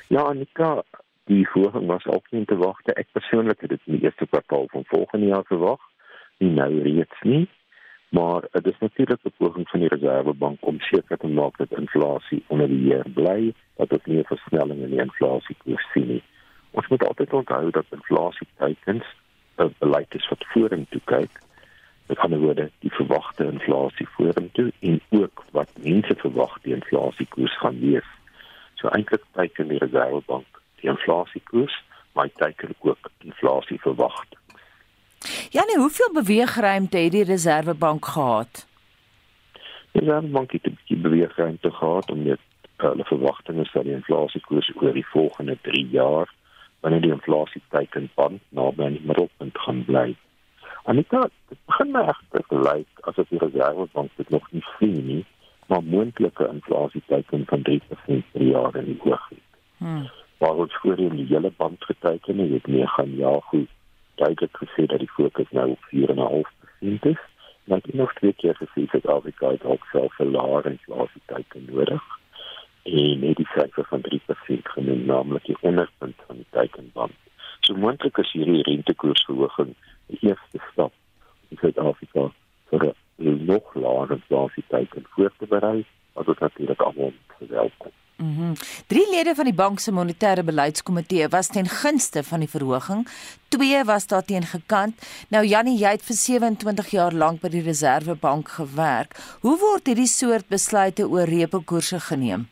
Ja 0.07 0.29
Anita, 0.31 0.83
die 1.31 1.43
verhoging 1.51 1.89
was 1.91 2.07
algemeen 2.07 2.47
te 2.47 2.59
wagte. 2.61 2.95
Ek 2.95 3.11
persoonlik 3.17 3.67
het 3.67 3.75
dit 3.75 3.91
in 3.91 3.99
die 3.99 4.07
eerste 4.07 4.27
kwartaal 4.31 4.71
van 4.71 4.87
volgende 4.95 5.35
jaar 5.35 5.47
verwag. 5.51 5.83
Nie 6.39 6.55
nou 6.55 6.71
reeds 6.83 7.27
nie 7.27 7.49
maar 8.13 8.43
dit 8.51 8.67
is 8.67 8.79
natuurlik 8.79 9.21
'n 9.25 9.33
poging 9.37 9.69
van 9.69 9.81
die 9.81 9.89
Reserwebank 9.89 10.59
om 10.61 10.81
seker 10.81 11.17
te 11.19 11.27
maak 11.27 11.57
dat 11.57 11.79
inflasie 11.79 12.45
onder 12.47 12.69
beheer 12.69 13.05
bly, 13.15 13.55
dat 13.77 13.89
dit 13.89 14.07
nie 14.07 14.19
'n 14.19 14.25
versnelling 14.35 14.81
in 14.83 14.91
die 14.91 15.01
inflasie 15.01 15.57
koers 15.59 15.87
sien 15.93 16.07
nie. 16.07 16.23
Ons 16.71 16.89
moet 16.89 17.07
altyd 17.07 17.33
onthou 17.33 17.71
dat 17.71 17.85
inflasie 17.91 18.47
teikens 18.57 19.05
'n 19.57 19.75
beleid 19.79 20.15
is 20.15 20.29
wat 20.29 20.45
vorentoe 20.47 21.01
kyk. 21.05 21.41
Met 22.07 22.19
ander 22.19 22.39
woorde, 22.39 22.71
die 22.79 22.93
verwagte 22.93 23.45
inflasie 23.45 24.09
vorentoe 24.09 24.73
en 24.81 25.01
ook 25.11 25.45
wat 25.51 25.71
mense 25.83 26.15
verwag 26.17 26.59
die 26.63 26.75
inflasie 26.75 27.27
koers 27.27 27.59
gaan 27.59 27.81
wees. 27.81 28.09
So 28.75 28.89
eintlik 28.89 29.25
teiken 29.31 29.69
die 29.69 29.79
Reserwebank 29.79 30.61
die 30.81 30.91
inflasie 30.91 31.43
koers, 31.45 31.85
maar 32.13 32.33
teiken 32.33 32.75
ook 32.79 33.11
inflasie 33.19 33.81
verwagting. 33.81 34.42
Janie, 35.51 35.77
hoeveel 35.77 36.13
beweegruimte 36.13 36.99
het 36.99 37.13
die 37.13 37.25
Reserwebank 37.25 38.05
gehad? 38.05 38.67
Die 39.93 40.01
Reserwebank 40.01 40.53
het 40.53 40.67
'n 40.67 40.75
bietjie 40.79 40.97
beweegruimte 40.97 41.71
gehad 41.71 42.11
om 42.11 42.23
net 42.23 42.41
hulle 42.77 43.05
verwagtinge 43.05 43.65
vir 43.65 43.85
die 43.85 43.93
inflasiekoers 43.93 44.71
oor 44.75 44.93
die 44.93 45.07
volgende 45.07 45.59
3 45.63 45.89
jaar 45.91 46.35
wanneer 46.81 47.01
die 47.01 47.11
inflasie 47.11 47.63
teiken 47.69 48.11
band 48.15 48.41
naby 48.49 48.85
aan 48.85 48.93
die 48.93 49.07
middelpunt 49.07 49.59
gaan 49.59 49.85
bly. 49.85 50.17
Anita, 50.85 51.21
dit 51.49 51.59
begin 51.67 51.93
my 51.93 52.01
regtig 52.01 52.51
lyk 52.51 52.89
asof 53.01 53.29
die 53.29 53.39
Reserwebank 53.39 54.11
dit 54.17 54.29
nog 54.29 54.51
nie 54.51 54.65
sien 54.79 55.07
nie, 55.07 55.25
maar 55.67 55.83
moontlike 55.83 56.49
inflasie 56.49 57.03
teiken 57.07 57.47
van 57.47 57.63
3% 57.63 58.25
per 58.33 58.43
jaar 58.43 58.77
in 58.77 58.85
die 58.85 59.01
hoog 59.05 59.29
het. 59.29 59.47
Hmm. 59.77 60.11
Waar 60.39 60.55
ons 60.55 60.75
voorheen 60.75 61.17
die 61.17 61.27
hele 61.27 61.53
band 61.57 61.85
geteken 61.85 62.39
het, 62.39 62.51
het 62.51 62.67
nie 62.67 62.87
gaan 62.87 63.17
ja 63.17 63.39
goed 63.41 63.69
duidelik 64.15 64.57
gesê 64.57 64.87
dat 64.87 64.99
die 64.99 65.11
fokus 65.11 65.51
nou 65.51 65.71
op 65.71 65.83
4,5% 65.91 67.09
is. 67.13 67.23
Maar 67.65 67.81
dit 67.83 67.95
nog 67.95 68.13
twee 68.13 68.33
keer 68.33 68.57
gesê 68.57 68.91
dat 68.91 69.07
Afrika 69.07 69.51
het 69.51 69.65
ook 69.65 69.85
self 69.85 70.19
'n 70.19 70.31
laer 70.31 70.67
inflasie 70.67 71.23
teiken 71.27 71.65
nodig. 71.71 72.03
En 72.83 73.21
net 73.21 73.37
die 73.37 73.49
syfer 73.55 73.85
van 73.85 74.01
3% 74.01 74.69
genoem, 74.69 75.05
naamlik 75.05 75.45
die 75.45 75.57
onderpunt 75.61 76.17
van 76.27 76.37
die 76.37 76.47
teikenband. 76.51 77.13
So 77.61 77.75
moontlik 77.75 78.19
is 78.19 78.33
hierdie 78.33 78.63
rentekoersverhoging 78.63 79.75
die 80.07 80.19
eerste 80.21 80.59
stap 80.73 80.93
in 81.49 81.57
Suid-Afrika 81.61 82.31
vir 82.69 82.95
'n 83.19 83.45
nog 83.47 83.75
laer 83.75 84.11
inflasie 84.11 84.65
teiken 84.69 85.05
voor 85.09 85.33
te 85.39 85.47
berei, 85.47 85.85
wat 86.13 86.29
ook 86.29 86.39
natuurlik 86.39 86.81
almal 86.81 87.13
verwelkom. 87.39 87.93
Mm 88.23 88.53
Drie 88.87 89.11
lede 89.11 89.35
van 89.35 89.45
die 89.45 89.55
bank 89.55 89.81
se 89.81 89.93
monetêre 89.93 90.45
beleidskomitee 90.45 91.29
was 91.29 91.49
ten 91.49 91.67
gunste 91.67 92.23
van 92.23 92.41
die 92.45 92.49
verhoging. 92.49 93.07
Twee 93.49 93.85
was 93.85 94.07
daarteen 94.07 94.43
gekant. 94.43 94.95
Nou 95.29 95.45
Jannie, 95.47 95.79
jy 95.79 95.91
het 95.97 96.05
vir 96.07 96.17
27 96.17 96.91
jaar 96.91 97.13
lank 97.13 97.41
by 97.41 97.51
die 97.51 97.63
Reserwebank 97.67 98.49
gewerk. 98.59 99.17
Hoe 99.41 99.57
word 99.59 99.91
hierdie 99.91 100.07
soort 100.07 100.47
besluite 100.49 101.09
oor 101.09 101.27
repo-koerse 101.27 101.99
geneem? 102.01 102.47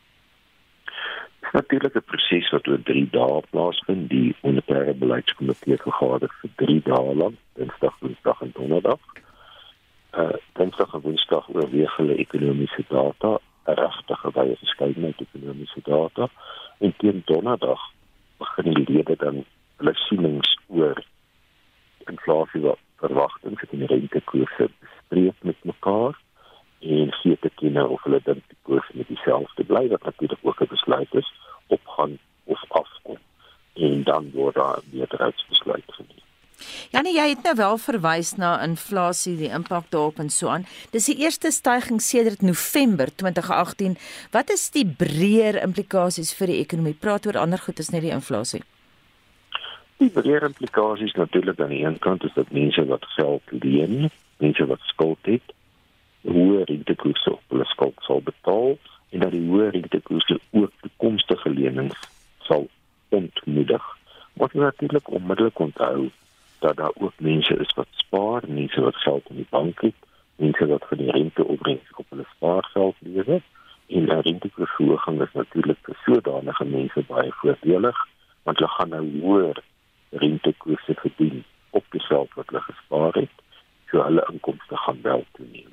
Natuurlik 1.53 1.95
'n 1.95 2.03
proses 2.11 2.49
wat 2.51 2.67
oor 2.67 2.83
3 2.83 3.07
dae 3.11 3.41
plaasvind. 3.49 4.09
Die 4.09 4.35
monetêre 4.43 4.93
beleidskomitee 4.93 5.77
vergader 5.77 6.31
vir 6.41 6.49
3 6.55 6.81
dae 6.83 7.15
lank, 7.15 7.37
Dinsdag, 7.53 7.95
Woensdag 7.99 8.41
en 8.41 8.51
Donderdag. 8.53 8.99
Uh, 10.17 10.35
Dinsdag 10.53 10.93
en 10.93 11.01
Woensdag 11.01 11.49
oorweeg 11.49 11.95
hulle 11.95 12.15
ekonomiese 12.15 12.83
data 12.89 13.39
regtige 13.63 14.31
baie 14.31 14.55
verskeidenheid 14.57 15.21
ekonomiese 15.21 15.81
data 15.83 16.29
en 16.79 16.93
teen 16.97 17.21
donderdag 17.25 17.81
begin 18.37 18.73
die 18.73 18.85
lede 18.93 19.15
dan 19.15 19.43
hulle 19.77 19.93
sienings 20.07 20.57
oor 20.67 21.03
inflasie 22.09 22.61
wat 22.65 22.81
verwagtinge 23.03 23.61
vir 23.61 23.71
die 23.77 23.89
rentekoerse 23.93 24.69
bespreek 24.79 25.47
met 25.49 25.63
mekaar 25.73 26.17
en 26.81 27.13
gee 27.21 27.37
te 27.41 27.51
kenne 27.61 27.85
of 27.87 28.03
hulle 28.03 28.21
dink 28.25 28.41
die 28.47 28.59
koers 28.67 28.89
met 28.97 29.07
dieselfde 29.13 29.63
bly 29.69 29.87
wat 29.93 30.09
natuurlik 30.09 30.39
ook 30.41 30.61
'n 30.61 30.73
besluit 30.73 31.13
is 31.21 31.29
op 31.67 31.87
gaan 31.95 32.17
of 32.43 32.61
afkom 32.69 33.17
en 33.73 34.03
dan 34.03 34.31
word 34.31 34.55
daar 34.55 34.79
weer 34.91 35.09
'n 35.19 35.33
besluit 35.49 35.87
geneem. 35.87 36.30
Janie, 36.91 37.15
jy 37.15 37.27
het 37.33 37.43
nou 37.47 37.55
wel 37.59 37.77
verwys 37.81 38.35
na 38.37 38.55
inflasie, 38.63 39.37
die 39.39 39.51
impak 39.53 39.89
daarop 39.93 40.19
en 40.19 40.29
so 40.29 40.51
aan. 40.51 40.65
Dis 40.91 41.09
die 41.11 41.17
eerste 41.23 41.51
stygings 41.51 42.09
sedert 42.09 42.41
November 42.41 43.11
2018. 43.15 43.97
Wat 44.31 44.51
is 44.53 44.69
die 44.75 44.85
breër 44.85 45.61
implikasies 45.63 46.33
vir 46.37 46.53
die 46.53 46.59
ekonomie? 46.65 46.97
Praat 46.97 47.25
oor 47.27 47.39
ander 47.41 47.59
goed 47.59 47.79
as 47.79 47.91
net 47.93 48.05
die 48.05 48.13
inflasie. 48.15 48.63
Die 50.01 50.09
breër 50.09 50.47
implikasies 50.47 51.13
natuurlik 51.13 51.59
aan 51.61 51.73
die 51.73 51.83
een 51.85 51.99
kant 52.01 52.23
is 52.25 52.33
dat 52.33 52.51
mense 52.51 52.85
wat 52.89 53.05
geld 53.15 53.51
leen, 53.63 54.09
mense 54.41 54.65
wat 54.65 54.81
skuld 54.89 55.29
het, 55.29 55.53
hoë 56.25 56.63
rentekoerse 56.69 57.33
op 57.33 57.53
hulle 57.53 57.67
skuld 57.69 58.01
sal 58.07 58.21
betaal 58.25 58.77
en 59.11 59.23
dat 59.25 59.33
die 59.35 59.43
hoë 59.45 59.69
rentekoerse 59.75 60.39
ook 60.57 60.73
toekomstige 60.81 61.49
lenings 61.53 62.09
sal 62.47 62.67
ontmoedig. 63.09 63.85
Wat 64.41 64.53
natuurlik 64.53 65.11
onmiddellik 65.11 65.59
onthou 65.59 66.09
dat 66.61 66.77
daar 66.77 66.93
ook 66.93 67.13
mense 67.17 67.55
is 67.57 67.73
wat 67.75 67.87
spaar, 68.03 68.41
mense 68.47 68.81
wat 68.81 68.95
geld 68.95 69.29
in 69.29 69.41
die 69.41 69.49
bank 69.49 69.81
het, 69.81 69.97
mense 70.35 70.67
wat 70.67 70.85
vir 70.89 70.97
die 70.97 71.11
rente 71.11 71.45
opbrengs 71.45 71.95
op 71.95 72.05
hulle 72.09 72.25
spaargeld 72.35 72.95
lewe. 72.99 73.41
En 73.87 74.05
die 74.07 74.21
renteverhoging 74.27 75.21
is 75.21 75.33
natuurlik 75.33 75.81
vir 75.87 75.97
sodanige 76.05 76.65
mense 76.65 77.05
baie 77.07 77.31
voordelig 77.41 78.07
want 78.43 78.57
hulle 78.57 78.71
gaan 78.75 78.89
nou 78.89 79.05
hoër 79.21 79.63
rentekoerse 80.09 80.93
verdien 81.01 81.43
op 81.69 81.85
die 81.89 82.01
geld 82.01 82.33
wat 82.33 82.49
hulle 82.49 82.61
gespaar 82.61 83.13
het, 83.13 83.35
so 83.91 84.03
hulle 84.03 84.25
inkomste 84.31 84.77
gaan 84.77 85.01
wel 85.01 85.25
toeneem. 85.37 85.69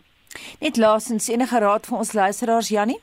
Net 0.60 0.76
laasens 0.76 1.28
enige 1.32 1.60
raad 1.64 1.86
vir 1.88 1.98
ons 1.98 2.12
luisteraars 2.12 2.68
Jannie? 2.68 3.00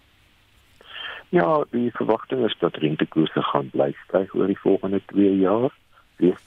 Ja, 1.30 1.64
die 1.72 1.90
verwagting 1.98 2.46
is 2.46 2.56
dat 2.60 2.78
rentekoerse 2.84 3.42
gaan 3.42 3.70
bly 3.74 3.90
styg 4.06 4.36
oor 4.36 4.48
die 4.48 4.60
volgende 4.60 5.02
2 5.12 5.34
jaar. 5.42 5.74
Wees 6.22 6.46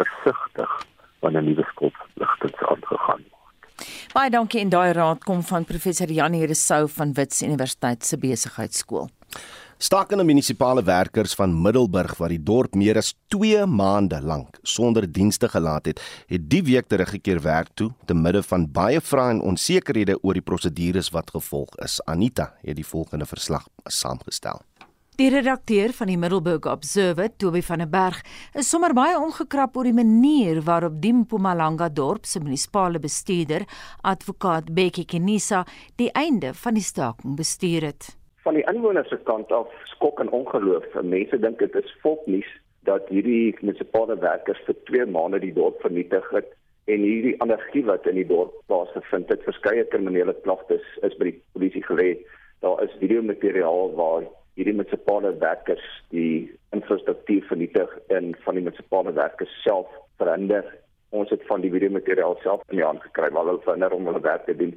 versigtig 0.00 0.70
wanneer 1.24 1.42
nuwe 1.42 1.64
skuldverpligtinge 1.72 2.68
aangegaan 2.68 3.24
word. 3.30 3.88
Baie 4.14 4.30
dankie 4.30 4.60
en 4.62 4.70
daai 4.70 4.92
raad 4.94 5.24
kom 5.26 5.42
van 5.42 5.66
professor 5.66 6.10
Janie 6.10 6.46
Resou 6.46 6.84
van 6.98 7.12
Wits 7.16 7.42
Universiteit 7.42 8.04
se 8.06 8.18
besigheidskool. 8.20 9.08
Stakende 9.84 10.24
munisipale 10.24 10.84
werkers 10.86 11.34
van 11.34 11.56
Middelburg 11.62 12.14
wat 12.20 12.30
die 12.30 12.38
dorp 12.38 12.76
meer 12.78 13.00
as 13.00 13.10
2 13.34 13.64
maande 13.66 14.20
lank 14.22 14.60
sonder 14.62 15.04
dienste 15.10 15.48
gelaat 15.50 15.90
het, 15.90 16.02
het 16.30 16.46
die 16.48 16.62
week 16.62 16.86
teruggekeer 16.88 17.42
werk 17.42 17.72
toe 17.74 17.90
te 18.06 18.14
midde 18.14 18.44
van 18.46 18.68
baie 18.70 19.00
vrae 19.02 19.34
en 19.34 19.42
onsekerhede 19.42 20.16
oor 20.22 20.38
die 20.38 20.46
prosedures 20.46 21.10
wat 21.10 21.34
gevolg 21.34 21.74
is. 21.84 21.98
Anita 22.06 22.52
het 22.62 22.78
die 22.78 22.86
volgende 22.86 23.26
verslag 23.26 23.66
saamgestel. 23.90 24.62
Die 25.14 25.28
redakteur 25.30 25.92
van 25.94 26.08
die 26.10 26.16
Middelburg 26.18 26.64
Observer, 26.66 27.28
Toby 27.38 27.60
van 27.62 27.78
der 27.78 27.86
Berg, 27.86 28.16
is 28.58 28.66
sommer 28.66 28.90
baie 28.98 29.14
omgekrap 29.14 29.76
oor 29.78 29.86
die 29.86 29.94
manier 29.94 30.58
waarop 30.66 30.96
die 31.04 31.12
Mpumalanga 31.14 31.86
dorp 31.86 32.26
se 32.26 32.42
munisipale 32.42 32.98
bestuurder, 32.98 33.62
advokaat 34.02 34.72
Bekkie 34.74 35.06
Kenisa, 35.06 35.62
die 36.02 36.10
einde 36.18 36.50
van 36.64 36.74
die 36.74 36.82
staking 36.82 37.38
bestuur 37.38 37.86
het. 37.92 38.10
Van 38.42 38.58
die 38.58 38.66
inwoners 38.74 39.06
se 39.14 39.20
kant 39.30 39.54
af 39.54 39.70
skok 39.92 40.18
en 40.26 40.34
ongeloof. 40.34 40.90
Mense 41.06 41.38
dink 41.46 41.62
dit 41.62 41.78
is 41.78 41.96
volknuus 42.02 42.50
dat 42.82 43.06
hierdie 43.14 43.54
munisipale 43.62 44.18
werkers 44.18 44.66
vir 44.66 44.82
2 44.90 45.10
maande 45.14 45.44
die 45.46 45.54
dorp 45.54 45.78
vernietig 45.86 46.26
het 46.34 46.56
en 46.90 47.06
hierdie 47.06 47.38
anargie 47.38 47.86
wat 47.86 48.10
in 48.10 48.18
die 48.18 48.30
dorp 48.34 48.58
plaasgevind 48.66 49.30
het. 49.30 49.46
Verskeie 49.46 49.86
kriminele 49.94 50.34
klagtes 50.42 50.82
is 51.06 51.14
by 51.22 51.30
die 51.30 51.40
polisie 51.54 51.86
gelê. 51.86 52.16
Daar 52.66 52.82
is 52.82 52.98
videomateriaal 52.98 53.94
waar 53.94 54.26
hierdie 54.54 54.74
munisipale 54.74 55.34
werkers 55.42 55.84
die 56.14 56.50
infrastruktuur 56.76 57.46
vernietig 57.50 57.90
en 58.14 58.34
van 58.44 58.58
die 58.58 58.64
munisipale 58.64 59.12
werkers 59.16 59.54
self 59.62 59.90
verhinder. 60.22 60.66
Ons 61.14 61.30
het 61.34 61.42
van 61.50 61.62
die 61.62 61.70
video 61.70 61.90
materiaal 61.94 62.38
self 62.42 62.62
in 62.70 62.78
die 62.80 62.86
hand 62.86 63.02
gekry 63.02 63.30
waar 63.34 63.48
hulle 63.48 63.64
verhinder 63.66 63.94
om 63.96 64.06
hulle 64.10 64.22
werk 64.22 64.46
te 64.46 64.56
doen. 64.58 64.74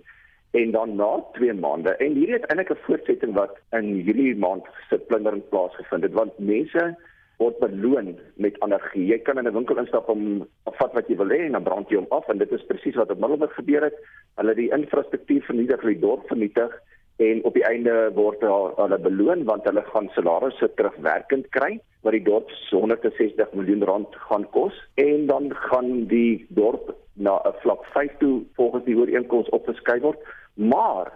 En 0.57 0.71
dan 0.71 0.95
na 0.95 1.11
2 1.35 1.53
maande 1.53 1.93
en 2.03 2.17
hierdie 2.17 2.37
het 2.37 2.47
eintlik 2.49 2.71
'n 2.73 2.85
voortsetting 2.85 3.33
wat 3.33 3.57
in 3.79 4.01
Julie 4.01 4.35
maand 4.35 4.65
se 4.89 4.97
plundering 4.97 5.43
plaasgevind 5.49 6.03
het 6.03 6.13
want 6.13 6.39
mense 6.39 6.95
word 7.37 7.59
beloon 7.59 8.17
met 8.35 8.57
energie. 8.65 9.05
Jy 9.05 9.19
kan 9.19 9.37
in 9.37 9.47
'n 9.47 9.53
winkel 9.53 9.77
instap 9.77 10.09
om 10.09 10.47
vat 10.65 10.93
wat 10.93 11.07
jy 11.07 11.15
wil 11.17 11.29
hê 11.29 11.45
en 11.45 11.51
dan 11.51 11.63
brand 11.63 11.89
jy 11.89 11.97
hom 11.97 12.09
af 12.09 12.29
en 12.29 12.37
dit 12.37 12.51
is 12.51 12.65
presies 12.65 12.95
wat 12.95 13.11
op 13.11 13.19
Middelburg 13.19 13.53
gebeur 13.53 13.83
het. 13.83 13.97
Hulle 14.35 14.55
die 14.55 14.71
infrastruktuur 14.71 15.41
vernietig, 15.41 15.81
die 15.81 15.99
dorp 15.99 16.27
vernietig 16.27 16.81
en 17.17 17.43
op 17.43 17.53
die 17.53 17.65
einde 17.65 17.93
word 18.13 18.43
hulle 18.77 18.97
beloon 19.01 19.43
want 19.49 19.65
hulle 19.65 19.83
gaan 19.91 20.09
salarisse 20.13 20.69
terugwerkend 20.77 21.49
kry 21.55 21.79
wat 22.05 22.13
die 22.13 22.23
dorp 22.23 22.51
160 22.69 23.53
miljoen 23.57 23.83
rand 23.89 24.15
gaan 24.29 24.45
kos. 24.53 24.75
En 24.95 25.25
dan 25.25 25.49
gaan 25.67 26.05
die 26.11 26.45
dorp 26.49 26.93
na 27.13 27.41
'n 27.43 27.55
vlak 27.63 27.85
5 27.85 28.17
toe 28.17 28.43
volgens 28.55 28.85
die 28.85 28.97
ooreenkoms 28.97 29.49
opgeskuif 29.49 30.01
word. 30.01 30.19
Maar 30.53 31.11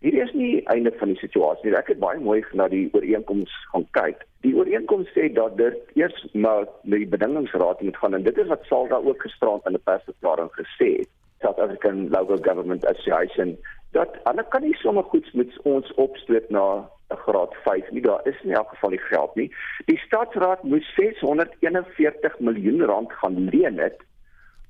hier 0.00 0.22
is 0.22 0.32
nie 0.32 0.66
einde 0.66 0.92
van 0.98 1.08
die 1.08 1.18
situasie 1.18 1.76
ek 1.76 1.88
het 1.88 1.98
baie 1.98 2.20
mooi 2.20 2.44
na 2.52 2.68
die 2.68 2.88
ooreenkoms 2.92 3.50
gaan 3.72 3.86
kyk. 3.90 4.26
Die 4.40 4.54
ooreenkoms 4.56 5.08
sê 5.16 5.32
dat 5.32 5.56
dit 5.56 5.76
eers 5.94 6.26
na 6.32 6.66
die 6.82 7.06
bedingingsraad 7.06 7.80
moet 7.80 7.96
gaan 7.96 8.14
en 8.14 8.22
dit 8.22 8.38
is 8.38 8.46
wat 8.46 8.64
Salda 8.64 8.96
ook 8.96 9.22
gisterand 9.22 9.66
in 9.66 9.72
'n 9.72 9.84
persverklaring 9.84 10.50
gesê 10.52 10.98
het. 10.98 11.08
South 11.40 11.58
African 11.58 12.08
Local 12.08 12.38
Government 12.42 12.86
Association 12.86 13.58
dat 13.96 14.20
hulle 14.28 14.44
kan 14.52 14.62
nie 14.62 14.76
sommer 14.82 15.04
goeds 15.12 15.32
met 15.32 15.56
ons 15.62 15.94
opstoot 15.94 16.50
na 16.50 16.66
'n 17.14 17.20
graad 17.24 17.54
5 17.64 17.90
nie. 17.90 18.02
Daar 18.02 18.20
is 18.24 18.42
in 18.42 18.52
elk 18.52 18.68
geval 18.68 18.90
nie 18.90 19.04
geld 19.12 19.34
nie. 19.34 19.50
Die 19.84 19.98
stadsraad 19.98 20.62
moes 20.62 20.94
641 20.94 22.38
miljoen 22.38 22.82
rand 22.82 23.12
gaan 23.12 23.48
leen 23.48 23.78
het 23.78 23.98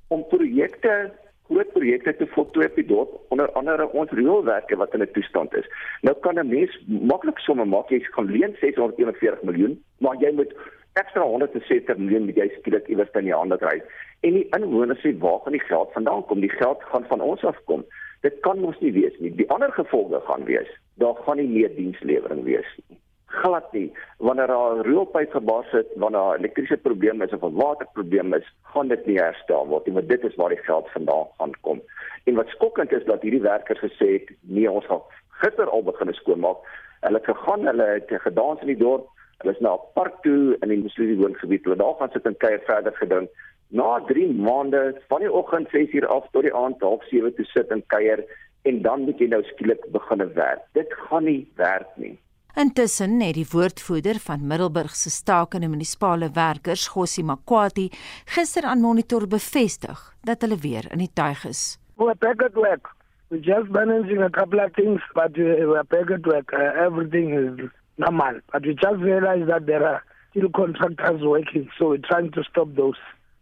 om 0.07 0.27
projekte 0.27 1.11
groot 1.47 1.71
projekte 1.73 2.15
te 2.15 2.27
voltooi 2.27 2.65
op 2.65 2.75
die 2.75 2.85
dorp 2.85 3.19
onder 3.27 3.51
andere 3.51 3.91
ons 3.91 4.11
rioolwerke 4.11 4.75
wat 4.75 4.93
in 4.93 5.01
'n 5.01 5.11
toestand 5.11 5.55
is. 5.55 5.67
Nou 6.01 6.15
kan 6.19 6.39
'n 6.39 6.47
mens 6.47 6.71
maklik 6.87 7.39
somme 7.39 7.65
maak 7.65 7.89
jy 7.89 7.99
gaan 7.99 8.31
leen 8.31 8.55
641 8.59 9.41
miljoen, 9.41 9.83
maar 9.97 10.15
jy 10.19 10.31
moet 10.31 10.53
ekstra 10.93 11.21
170 11.21 11.97
miljoen 11.97 12.25
met 12.25 12.35
jy 12.35 12.49
skielik 12.49 12.87
iewers 12.87 13.09
in 13.13 13.23
die 13.23 13.33
hande 13.33 13.57
kry. 13.57 13.81
En 14.19 14.33
die 14.33 14.47
inwoners 14.57 14.99
sê 14.99 15.17
waar 15.17 15.39
gaan 15.39 15.57
die 15.57 15.67
geld 15.67 15.91
vandaan 15.93 16.25
kom? 16.25 16.39
Die 16.39 16.57
geld 16.61 16.83
gaan 16.83 17.05
van 17.07 17.21
ons 17.21 17.43
af 17.43 17.57
kom. 17.63 17.85
Dit 18.21 18.39
kan 18.45 18.59
mos 18.59 18.79
nie 18.79 18.91
wees 18.91 19.17
nie. 19.19 19.31
Die 19.35 19.49
ander 19.53 19.71
gevolge 19.71 20.21
gaan 20.25 20.45
wees, 20.45 20.69
daar 21.01 21.15
gaan 21.25 21.37
nie 21.37 21.49
meer 21.49 21.75
dienslewering 21.75 22.43
wees 22.43 22.69
nie. 22.87 22.97
Glad 23.27 23.73
nie. 23.73 23.91
Wanneer 24.17 24.47
daar 24.47 24.75
'n 24.75 24.85
rioolpyp 24.87 25.31
gebars 25.31 25.71
het, 25.71 25.87
wanneer 25.95 26.21
daar 26.21 26.37
elektriese 26.37 26.77
probleme 26.77 27.25
is 27.25 27.33
of 27.33 27.43
'n 27.43 27.55
waterprobleem 27.55 28.33
is, 28.33 28.53
gaan 28.61 28.87
dit 28.87 29.05
nie 29.05 29.17
herstel 29.17 29.67
word 29.67 29.85
nie, 29.85 29.93
want 29.93 30.09
dit 30.09 30.23
is 30.23 30.35
waar 30.35 30.49
die 30.49 30.63
geld 30.69 30.89
vandaan 30.89 31.27
gaan 31.37 31.53
kom. 31.61 31.81
En 32.23 32.35
wat 32.35 32.47
skokkend 32.47 32.91
is 32.91 33.05
dat 33.05 33.21
hierdie 33.21 33.41
werkers 33.41 33.79
gesê 33.79 34.07
het, 34.13 34.29
nee, 34.41 34.71
ons 34.71 34.85
gaan 34.85 35.01
gister 35.29 35.69
al 35.69 35.83
begin 35.83 36.13
skoonmaak. 36.13 36.57
Hulle 37.01 37.17
het 37.17 37.25
gegaan, 37.25 37.65
hulle 37.65 37.83
het 37.83 38.21
gedans 38.21 38.61
in 38.61 38.67
die 38.67 38.77
dorp. 38.77 39.07
Hulle 39.37 39.53
is 39.53 39.59
na 39.59 39.73
'n 39.73 39.79
park 39.93 40.21
toe 40.21 40.57
in 40.59 40.69
die 40.69 40.83
Muslims 40.83 41.17
woongebied. 41.17 41.63
Hulle 41.63 41.75
daar 41.75 41.95
gaan 41.99 42.09
sit 42.11 42.25
en 42.25 42.37
kuier 42.37 42.61
verder 42.65 42.95
gedrink 42.95 43.29
na 43.67 43.99
3 44.07 44.33
maande 44.33 45.01
van 45.07 45.19
die 45.19 45.31
oggend 45.31 45.67
6uur 45.73 46.07
af 46.07 46.29
tot 46.31 46.43
die 46.47 46.53
aand 46.53 46.79
07:30 46.83 47.35
toe 47.35 47.45
sit 47.45 47.71
en 47.71 47.83
kuier 47.87 48.23
en 48.67 48.81
dan 48.81 49.01
moet 49.07 49.19
jy 49.19 49.27
nou 49.31 49.43
skielik 49.43 49.83
begin 49.91 50.23
werk. 50.33 50.63
Dit 50.73 50.93
gaan 51.07 51.23
nie 51.23 51.47
werk 51.55 51.91
nie. 51.95 52.17
Intussen 52.57 53.19
het 53.21 53.35
die 53.37 53.45
woordvoerder 53.51 54.17
van 54.19 54.47
Middelburg 54.47 54.95
se 54.95 55.09
stakende 55.09 55.67
munisipale 55.69 56.29
werkers, 56.33 56.87
Gossie 56.87 57.23
Makwati, 57.23 57.89
gister 58.25 58.65
aan 58.65 58.81
Monitor 58.81 59.27
bevestig 59.27 59.99
dat 60.25 60.41
hulle 60.41 60.57
weer 60.57 60.87
in 60.91 61.03
die 61.03 61.11
tuig 61.13 61.45
is. 61.45 61.77
We're 61.97 62.15
back 62.15 62.41
at 62.41 62.55
work. 62.55 62.89
We're 63.29 63.43
just 63.43 63.69
managing 63.69 64.23
a 64.23 64.29
couple 64.29 64.59
of 64.59 64.73
things, 64.73 65.01
but 65.13 65.37
we're 65.37 65.83
back 65.83 66.09
at 66.11 66.25
work. 66.25 66.53
Uh, 66.53 66.85
everything 66.85 67.33
is 67.33 67.69
normal. 67.97 68.39
But 68.51 68.65
we 68.65 68.73
just 68.73 69.01
realized 69.01 69.47
that 69.47 69.65
there 69.67 69.85
are 69.85 70.01
still 70.31 70.49
contractors 70.49 71.21
working, 71.21 71.69
so 71.77 71.89
we're 71.89 72.07
trying 72.09 72.31
to 72.31 72.43
stop 72.43 72.73
those. 72.75 72.97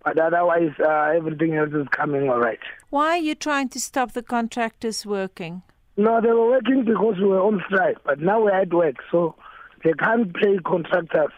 But 0.06 0.20
otherwise, 0.20 0.72
uh, 0.80 1.14
everything 1.18 1.56
else 1.56 1.74
is 1.74 1.88
coming 1.90 2.30
all 2.30 2.40
right. 2.40 2.60
Why 2.92 3.08
are 3.08 3.18
you 3.18 3.34
trying 3.34 3.70
to 3.70 3.80
stop 3.80 4.12
the 4.12 4.22
contractors 4.22 5.04
working? 5.04 5.64
No, 5.98 6.22
they 6.22 6.28
were 6.28 6.52
working 6.52 6.86
because 6.86 7.16
we 7.18 7.26
were 7.26 7.42
on 7.42 7.64
strike, 7.66 7.98
but 8.06 8.20
now 8.20 8.44
we're 8.44 8.52
at 8.52 8.72
work, 8.72 8.98
so 9.12 9.36
they 9.84 9.94
can't 9.94 10.32
pay 10.36 10.60
contractors 10.64 11.32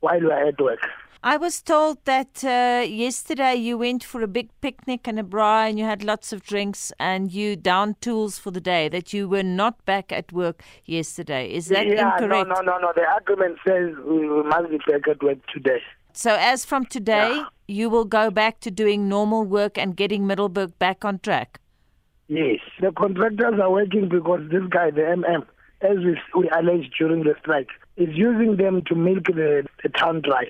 while 0.00 0.20
we're 0.20 0.48
at 0.48 0.58
work. 0.58 0.80
I 1.22 1.36
was 1.36 1.60
told 1.60 1.98
that 2.04 2.44
uh, 2.44 2.86
yesterday 2.86 3.56
you 3.56 3.76
went 3.76 4.04
for 4.04 4.22
a 4.22 4.28
big 4.28 4.50
picnic 4.60 5.08
and 5.08 5.18
a 5.18 5.24
braai 5.24 5.68
and 5.68 5.78
you 5.78 5.84
had 5.84 6.04
lots 6.04 6.32
of 6.32 6.44
drinks 6.44 6.92
and 7.00 7.32
you 7.32 7.56
downed 7.56 8.00
tools 8.00 8.38
for 8.38 8.52
the 8.52 8.60
day, 8.60 8.88
that 8.88 9.12
you 9.12 9.28
were 9.28 9.42
not 9.42 9.84
back 9.84 10.12
at 10.12 10.32
work 10.32 10.62
yesterday. 10.84 11.52
Is 11.52 11.66
that 11.68 11.88
yeah, 11.88 12.12
incorrect? 12.12 12.48
No, 12.48 12.60
no, 12.60 12.60
no, 12.60 12.78
no. 12.78 12.92
The 12.94 13.04
agreement 13.16 13.58
says 13.66 13.96
we 14.06 14.28
must 14.44 14.70
be 14.70 14.78
back 14.86 15.08
at 15.08 15.20
work 15.20 15.38
today. 15.52 15.82
So, 16.20 16.30
as 16.52 16.64
from 16.70 16.84
today, 16.96 17.30
Yeah. 17.34 17.44
you 17.78 17.90
will 17.94 18.06
go 18.14 18.22
back 18.40 18.54
to 18.66 18.70
doing 18.82 19.08
normal 19.08 19.42
work 19.56 19.78
and 19.82 19.96
getting 20.00 20.26
Middleburg 20.30 20.72
back 20.84 21.04
on 21.10 21.18
track. 21.28 21.60
Yes. 22.38 22.60
The 22.80 22.90
contractors 23.02 23.60
are 23.66 23.70
working 23.70 24.08
because 24.08 24.42
this 24.54 24.66
guy, 24.76 24.90
the 24.90 25.04
MM, 25.16 25.44
as 25.90 25.96
we, 26.06 26.14
we 26.38 26.48
alleged 26.60 26.92
during 26.98 27.22
the 27.28 27.34
strike, 27.40 27.70
is 27.96 28.10
using 28.28 28.56
them 28.62 28.82
to 28.88 28.94
milk 29.08 29.26
the, 29.40 29.50
the 29.82 29.90
town 30.00 30.22
dry. 30.22 30.46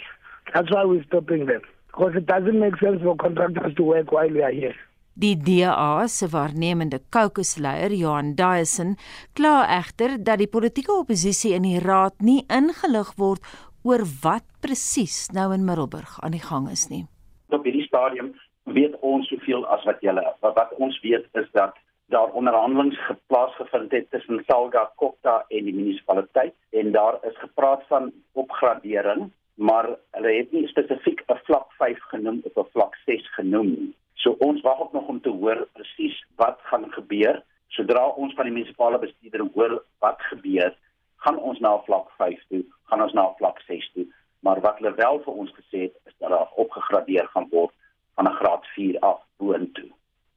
That's 0.54 0.70
why 0.72 0.85
we're 0.85 1.04
stopping 1.11 1.46
them. 1.46 1.61
because 1.88 2.14
it 2.16 2.26
doesn't 2.26 2.59
make 2.61 2.76
sense 2.78 3.00
for 3.02 3.16
contractors 3.16 3.74
to 3.76 3.83
work 3.83 4.12
while 4.12 4.31
we 4.31 4.42
are 4.48 4.52
here. 4.52 4.74
Die 5.22 5.35
DA 5.46 6.07
se 6.07 6.28
waarnemende 6.31 7.00
caucusleier 7.11 7.90
Johan 8.00 8.28
Dyson 8.38 8.92
kla 9.35 9.54
egter 9.78 10.14
dat 10.28 10.38
die 10.38 10.46
politieke 10.46 10.92
oppositie 10.94 11.57
in 11.57 11.66
die 11.66 11.81
raad 11.83 12.14
nie 12.22 12.44
ingelig 12.59 13.11
word 13.18 13.42
oor 13.88 14.05
wat 14.22 14.44
presies 14.61 15.29
nou 15.33 15.48
in 15.57 15.64
Middelburg 15.64 16.18
aan 16.20 16.35
die 16.37 16.44
gang 16.44 16.68
is 16.70 16.88
nie. 16.92 17.07
Op 17.48 17.64
hierdie 17.64 17.87
stadium 17.87 18.35
weet 18.77 18.96
ons 19.01 19.29
soveel 19.33 19.64
as 19.74 19.85
wat 19.88 20.03
julle 20.05 20.24
wat 20.44 20.74
ons 20.77 20.98
weet 21.05 21.24
is 21.40 21.48
dat 21.57 21.77
daar 22.12 22.33
onderhandelinge 22.40 22.96
geplaasgevind 23.07 23.92
het 23.96 24.11
tussen 24.11 24.42
Salga 24.48 24.85
Kokta 25.01 25.40
en 25.48 25.64
die 25.68 25.74
munisipaliteit 25.77 26.55
en 26.81 26.92
daar 26.92 27.16
is 27.31 27.37
gepraat 27.40 27.85
van 27.88 28.12
opgradering 28.33 29.31
maar 29.59 29.88
hulle 30.16 30.33
het 30.37 30.53
nie 30.53 30.66
spesifiek 30.68 31.24
'n 31.27 31.40
vlak 31.48 31.72
5 31.79 32.03
genoem 32.12 32.40
of 32.44 32.57
'n 32.57 32.70
vlak 32.72 32.94
6 33.07 33.35
genoem 33.35 33.70
nie. 33.79 33.94
So 34.14 34.37
ons 34.38 34.61
wag 34.61 34.81
ook 34.81 34.92
nog 34.92 35.09
om 35.09 35.20
te 35.20 35.31
hoor 35.31 35.68
presies 35.72 36.24
wat 36.37 36.59
gaan 36.62 36.92
gebeur. 36.92 37.42
Sodra 37.68 38.07
ons 38.07 38.35
van 38.35 38.44
die 38.44 38.53
munisipale 38.53 38.98
bestuurder 38.98 39.48
hoor 39.55 39.83
wat 39.98 40.20
gebeur, 40.20 40.77
gaan 41.24 41.38
ons 41.38 41.59
na 41.59 41.74
vlak 41.87 42.11
5 42.16 42.42
toe, 42.48 42.64
gaan 42.90 43.02
ons 43.02 43.12
na 43.12 43.26
vlak 43.38 43.61
6 43.66 43.90
toe. 43.94 44.07
Maar 44.46 44.61
wat 44.61 44.78
hulle 44.78 44.94
wel 44.94 45.20
vir 45.24 45.35
ons 45.42 45.52
gesê 45.57 45.88
het, 45.88 45.94
is 46.07 46.14
dat 46.18 46.31
daar 46.31 46.52
opgegradeer 46.64 47.26
gaan 47.35 47.48
word 47.50 47.74
van 48.14 48.28
'n 48.28 48.38
graad 48.40 48.66
4 48.74 48.98
af 49.00 49.20
boontoe. 49.37 49.90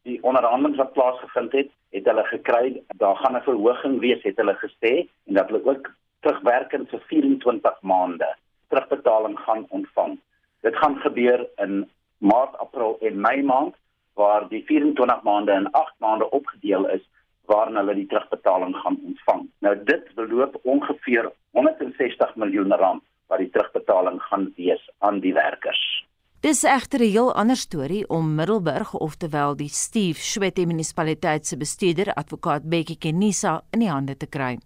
Die 0.04 0.24
onderhandelinge 0.24 0.78
wat 0.78 0.94
plaasgevind 0.94 1.52
het, 1.52 1.70
het 1.90 2.06
hulle 2.06 2.24
gekry, 2.24 2.84
daar 2.98 3.16
gaan 3.16 3.36
'n 3.36 3.48
verhoging 3.50 4.00
wees, 4.00 4.24
het 4.24 4.38
hulle 4.38 4.58
gesê, 4.66 5.08
en 5.28 5.34
dat 5.34 5.50
hulle 5.50 5.66
ook 5.66 5.94
terugwerkend 6.20 6.90
vir 6.90 7.02
24 7.08 7.82
maande 7.82 8.36
terugbetaling 8.70 9.40
gaan 9.40 9.66
ontvang. 9.70 10.20
Dit 10.62 10.76
gaan 10.76 10.96
gebeur 10.96 11.48
in 11.56 11.90
Maart, 12.18 12.58
April 12.58 12.98
en 13.02 13.22
Mei 13.22 13.44
maand 13.44 13.76
waar 14.14 14.48
die 14.50 14.64
24 14.66 15.22
maande 15.24 15.52
in 15.52 15.72
8 15.72 15.94
maande 15.98 16.30
opgedeel 16.30 16.88
is 16.88 17.10
waarin 17.50 17.76
hulle 17.76 17.96
die 17.96 18.08
terugbetaling 18.08 18.76
gaan 18.76 19.00
ontvang. 19.06 19.48
Nou 19.60 19.76
dit 19.84 20.12
beloop 20.16 20.60
ongeveer 20.64 21.32
160 21.52 22.36
miljoen 22.36 22.74
rand 22.74 23.04
wat 23.32 23.40
die 23.40 23.50
terugbetaling 23.50 24.20
gaan 24.22 24.50
wees 24.58 24.90
aan 25.00 25.20
die 25.24 25.34
werkers. 25.34 25.61
Dis 26.42 26.64
egter 26.64 27.02
'n 27.02 27.12
heel 27.12 27.34
ander 27.36 27.56
storie 27.56 28.10
om 28.10 28.36
Middelburg, 28.36 28.94
oftewel 28.94 29.56
die 29.56 29.70
Steve 29.70 30.20
Schwette 30.20 30.66
munisipaliteit 30.66 31.46
se 31.46 31.58
bestuurder, 31.58 32.14
advokaat 32.14 32.64
Bekkie 32.64 32.98
Kenisa 32.98 33.62
in 33.72 33.80
die 33.80 33.90
hande 33.90 34.18
te 34.18 34.26
kry. 34.26 34.58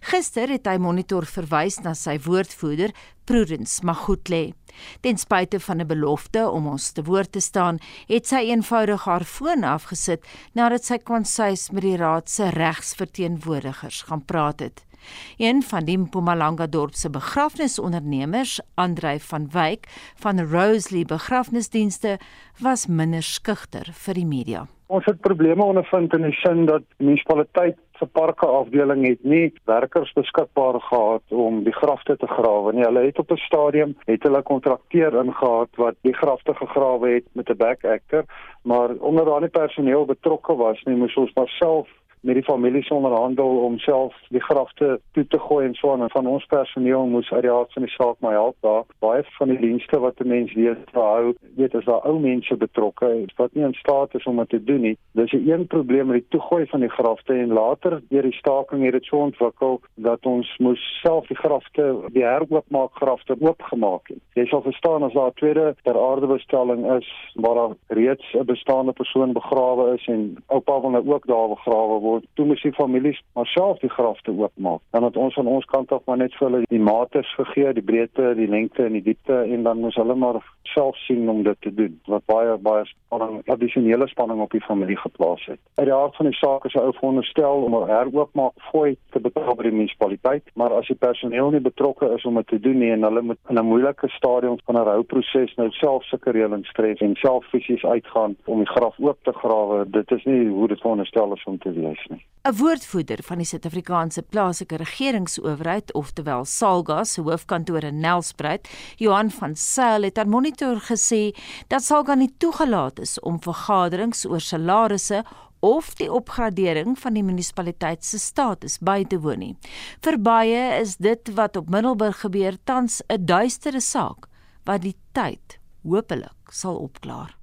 Gister 0.00 0.48
het 0.48 0.66
hy 0.66 0.76
monitor 0.78 1.24
verwys 1.24 1.78
na 1.84 1.94
sy 1.94 2.18
woordvoerder, 2.18 2.90
Prudence 3.24 3.84
Magotle. 3.84 4.54
Ten 5.00 5.16
spyte 5.18 5.60
van 5.60 5.80
'n 5.80 5.86
belofte 5.86 6.50
om 6.50 6.66
ons 6.66 6.92
te 6.92 7.02
woord 7.02 7.32
te 7.32 7.40
staan, 7.40 7.78
het 8.08 8.26
sy 8.26 8.50
eenvoudig 8.50 9.04
haar 9.04 9.24
foon 9.24 9.62
afgesit 9.62 10.26
nadat 10.52 10.84
sy 10.84 10.98
konsuis 10.98 11.70
met 11.70 11.82
die 11.82 11.96
raad 11.96 12.28
se 12.28 12.50
regsverteenwoordigers 12.50 14.02
gaan 14.02 14.24
praat 14.24 14.60
het. 14.60 14.89
Een 15.38 15.62
van 15.62 15.84
die 15.84 15.98
Mpumalanga 15.98 16.66
dorp 16.66 16.94
se 16.94 17.10
begrafnisondernemers, 17.10 18.60
Andrei 18.74 19.18
van 19.20 19.48
Wyk 19.52 19.86
van 20.20 20.40
Roseley 20.40 21.04
Begrafnisdienste, 21.04 22.18
was 22.58 22.86
minder 22.86 23.22
skugter 23.22 23.88
vir 23.92 24.14
die 24.14 24.26
media. 24.26 24.66
Ons 24.90 25.04
het 25.06 25.20
probleme 25.20 25.62
ondervind 25.62 26.14
in 26.16 26.24
die 26.26 26.34
sin 26.42 26.64
dat 26.66 26.82
munisipaliteit 26.98 27.78
se 28.00 28.06
parke 28.06 28.46
afdeling 28.46 29.04
het 29.06 29.22
nie 29.22 29.52
werkers 29.70 30.12
beskikbaar 30.16 30.80
gehad 30.88 31.34
om 31.44 31.62
die 31.66 31.74
grafte 31.76 32.16
te 32.16 32.26
grawe 32.26 32.72
nie. 32.72 32.84
Hulle 32.88 33.04
het 33.06 33.18
op 33.22 33.30
'n 33.30 33.44
stadium 33.44 33.94
het 34.06 34.22
hulle 34.22 34.42
kontrakteur 34.42 35.14
ingehaat 35.24 35.76
wat 35.76 35.96
die 36.08 36.16
grafte 36.22 36.54
gegrawe 36.54 37.08
het 37.14 37.26
met 37.32 37.50
'n 37.50 37.56
back 37.56 37.84
actor, 37.84 38.24
maar 38.62 38.88
omdat 38.98 39.26
daar 39.26 39.40
nie 39.40 39.58
personeel 39.60 40.04
betrokke 40.04 40.56
was 40.56 40.82
nie, 40.84 40.96
moes 40.96 41.16
ons 41.16 41.32
maar 41.34 41.48
self 41.48 41.88
met 42.20 42.34
die 42.34 42.44
families 42.44 42.88
onderhandel 42.88 43.58
om 43.64 43.78
self 43.78 44.14
die 44.28 44.42
grafte 44.42 45.00
toe 45.12 45.26
te 45.26 45.38
gooi 45.38 45.66
en 45.66 45.74
so 45.74 45.92
aan. 45.92 46.02
En 46.02 46.10
van 46.10 46.26
ons 46.26 46.44
personeel 46.44 47.06
moes 47.06 47.30
uit 47.32 47.42
die 47.42 47.50
hart 47.50 47.72
van 47.72 47.82
die 47.82 47.92
saak 47.92 48.16
my 48.20 48.32
help 48.32 48.56
daar. 48.60 48.84
Baie 48.98 49.22
van 49.38 49.48
die 49.48 49.58
dienste 49.58 49.98
wat 49.98 50.20
'n 50.20 50.28
mens 50.28 50.52
weet 50.54 50.90
verhou 50.92 51.34
weet 51.56 51.74
as 51.74 51.84
daar 51.84 52.06
ou 52.06 52.18
mense 52.20 52.56
betrokke 52.56 53.24
wat 53.36 53.54
nie 53.54 53.64
in 53.64 53.74
staat 53.74 54.14
is 54.14 54.24
om 54.24 54.36
dit 54.36 54.48
te 54.48 54.64
doen 54.64 54.80
nie. 54.80 54.96
Dis 55.12 55.32
'n 55.32 55.48
een 55.50 55.66
probleem 55.66 56.06
met 56.06 56.16
die 56.16 56.28
toegooi 56.28 56.66
van 56.66 56.80
die 56.80 56.88
grafte 56.88 57.32
en 57.32 57.52
later 57.52 58.02
deur 58.08 58.22
die 58.22 58.32
staking 58.32 58.84
het 58.84 58.92
dit 58.92 59.04
so 59.04 59.16
ontwikkel 59.16 59.80
dat 59.94 60.26
ons 60.26 60.58
moes 60.58 61.00
self 61.02 61.26
die 61.26 61.36
grafte 61.36 61.96
die 62.12 62.24
heroopmaak 62.24 62.92
grafte 62.92 63.36
oopgemaak 63.40 64.08
het. 64.08 64.18
Jy 64.34 64.46
sal 64.46 64.62
verstaan 64.62 65.02
as 65.02 65.12
daar 65.12 65.30
'n 65.30 65.34
tweede 65.34 65.74
ter 65.82 65.98
aarde 65.98 66.26
bestelling 66.26 66.92
is 66.92 67.08
waar 67.34 67.54
daar 67.54 67.74
reeds 67.86 68.34
'n 68.34 68.44
bestaande 68.44 68.92
persoon 68.92 69.32
begrawe 69.32 69.94
is 69.94 70.06
en 70.06 70.36
oupa 70.46 70.80
wil 70.80 70.90
nou 70.90 71.12
ook 71.12 71.26
daar 71.26 71.48
begrawe 71.48 71.98
word 72.00 72.09
word 72.10 72.28
toe 72.38 72.46
moes 72.50 72.62
die 72.66 72.74
families 72.76 73.20
maar 73.34 73.48
self 73.54 73.80
die 73.84 73.92
grafte 73.96 74.34
oopmaak. 74.34 74.82
Dan 74.94 75.06
het 75.08 75.16
ons 75.16 75.34
van 75.34 75.46
ons 75.46 75.68
kant 75.72 75.92
af 75.92 76.06
maar 76.06 76.20
net 76.22 76.34
vir 76.38 76.48
hulle 76.48 76.62
die 76.68 76.82
mate 76.90 77.22
gegee 77.34 77.74
die 77.78 77.86
breedte 77.90 78.34
die 78.38 78.48
lengte 78.50 78.86
en 78.86 78.98
die 78.98 79.06
diepte 79.10 79.42
en 79.54 79.66
dan 79.68 79.82
moes 79.84 79.98
hulle 80.00 80.14
maar 80.14 80.40
self 80.74 80.96
sien 81.06 81.28
om 81.30 81.42
dit 81.42 81.60
te 81.66 81.72
doen 81.74 81.96
wat 82.06 82.26
baie 82.30 82.56
baie 82.66 82.84
spanning 82.90 83.40
addisionele 83.54 84.08
spanning 84.08 84.40
op 84.44 84.52
die 84.54 84.64
familie 84.66 84.96
geplaas 84.96 85.44
het. 85.50 85.60
Uit 85.80 85.88
die 85.88 85.94
aard 85.94 86.16
van 86.16 86.30
die 86.30 86.38
saak 86.38 86.64
is 86.68 86.74
'n 86.74 86.84
ou 86.86 86.92
veronderstel 86.98 87.64
om 87.66 87.74
'n 87.74 87.88
heroopmaak 87.88 88.54
fooi 88.70 88.96
te 89.10 89.20
betaal 89.20 89.54
by 89.54 89.62
die 89.62 89.76
munisipaliteit 89.78 90.44
maar 90.54 90.72
as 90.72 90.86
die 90.86 90.96
personeel 90.96 91.50
nie 91.50 91.60
betrokke 91.60 92.10
is 92.16 92.24
om 92.24 92.34
dit 92.34 92.46
te 92.46 92.60
doen 92.60 92.78
nie 92.78 92.90
en 92.90 93.02
hulle 93.02 93.22
moet 93.22 93.38
in 93.48 93.58
'n 93.58 93.66
moeilike 93.72 94.08
stadium 94.08 94.58
van 94.66 94.76
'n 94.76 94.84
rouproses 94.90 95.54
nou 95.56 95.70
self 95.70 96.04
sulke 96.04 96.30
reëlings 96.30 96.72
tref 96.72 97.00
en 97.00 97.14
self 97.16 97.44
fisies 97.44 97.84
uitgaan 97.84 98.36
om 98.44 98.58
die 98.58 98.72
graf 98.74 98.98
oop 98.98 99.18
te 99.22 99.32
grawe 99.32 99.90
dit 99.90 100.10
is 100.10 100.24
nie 100.24 100.48
hoe 100.48 100.68
dit 100.68 100.80
veronderstel 100.80 101.32
is 101.34 101.44
om 101.44 101.58
te 101.58 101.72
wees 101.72 101.99
is 102.00 102.10
nie. 102.10 102.26
'n 102.48 102.56
Woordvoerder 102.56 103.20
van 103.22 103.36
die 103.42 103.44
Suid-Afrikaanse 103.44 104.22
plaaslike 104.22 104.76
regeringsowerheid, 104.80 105.92
oftewel 105.92 106.46
SALGA 106.48 107.04
se 107.04 107.20
hoofkantoor 107.20 107.84
in 107.84 108.00
Nelspruit, 108.00 108.68
Johan 108.96 109.30
van 109.30 109.56
Sail 109.56 110.02
het 110.08 110.18
aan 110.18 110.28
Monitor 110.28 110.80
gesê 110.80 111.36
dat 111.68 111.84
SALGA 111.84 112.14
nie 112.14 112.32
toegelaat 112.38 112.98
is 112.98 113.18
om 113.20 113.42
vergaderings 113.42 114.24
oor 114.24 114.40
salarisse 114.40 115.24
of 115.60 115.94
die 115.94 116.08
opgradering 116.12 116.98
van 116.98 117.18
die 117.18 117.24
munisipaliteit 117.24 118.04
se 118.04 118.18
status 118.18 118.78
by 118.80 119.02
te 119.04 119.20
woon 119.20 119.44
nie. 119.44 119.56
Vir 120.00 120.16
baie 120.16 120.62
is 120.80 120.96
dit 120.96 121.34
wat 121.36 121.60
op 121.60 121.68
Middelburg 121.68 122.22
gebeur 122.24 122.56
tans 122.64 123.02
'n 123.08 123.24
duistere 123.24 123.80
saak 123.80 124.28
wat 124.64 124.80
die 124.82 124.96
tyd 125.12 125.60
hopelik 125.82 126.52
sal 126.52 126.76
opklaar. 126.76 127.39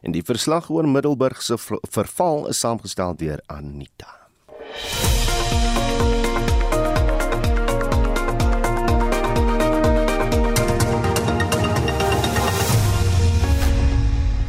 En 0.00 0.12
die 0.16 0.24
verslag 0.24 0.70
oor 0.70 0.88
Middelburg 0.88 1.42
se 1.42 1.58
verval 1.90 2.46
is 2.48 2.60
saamgestel 2.60 3.16
deur 3.20 3.42
Anita. 3.46 4.16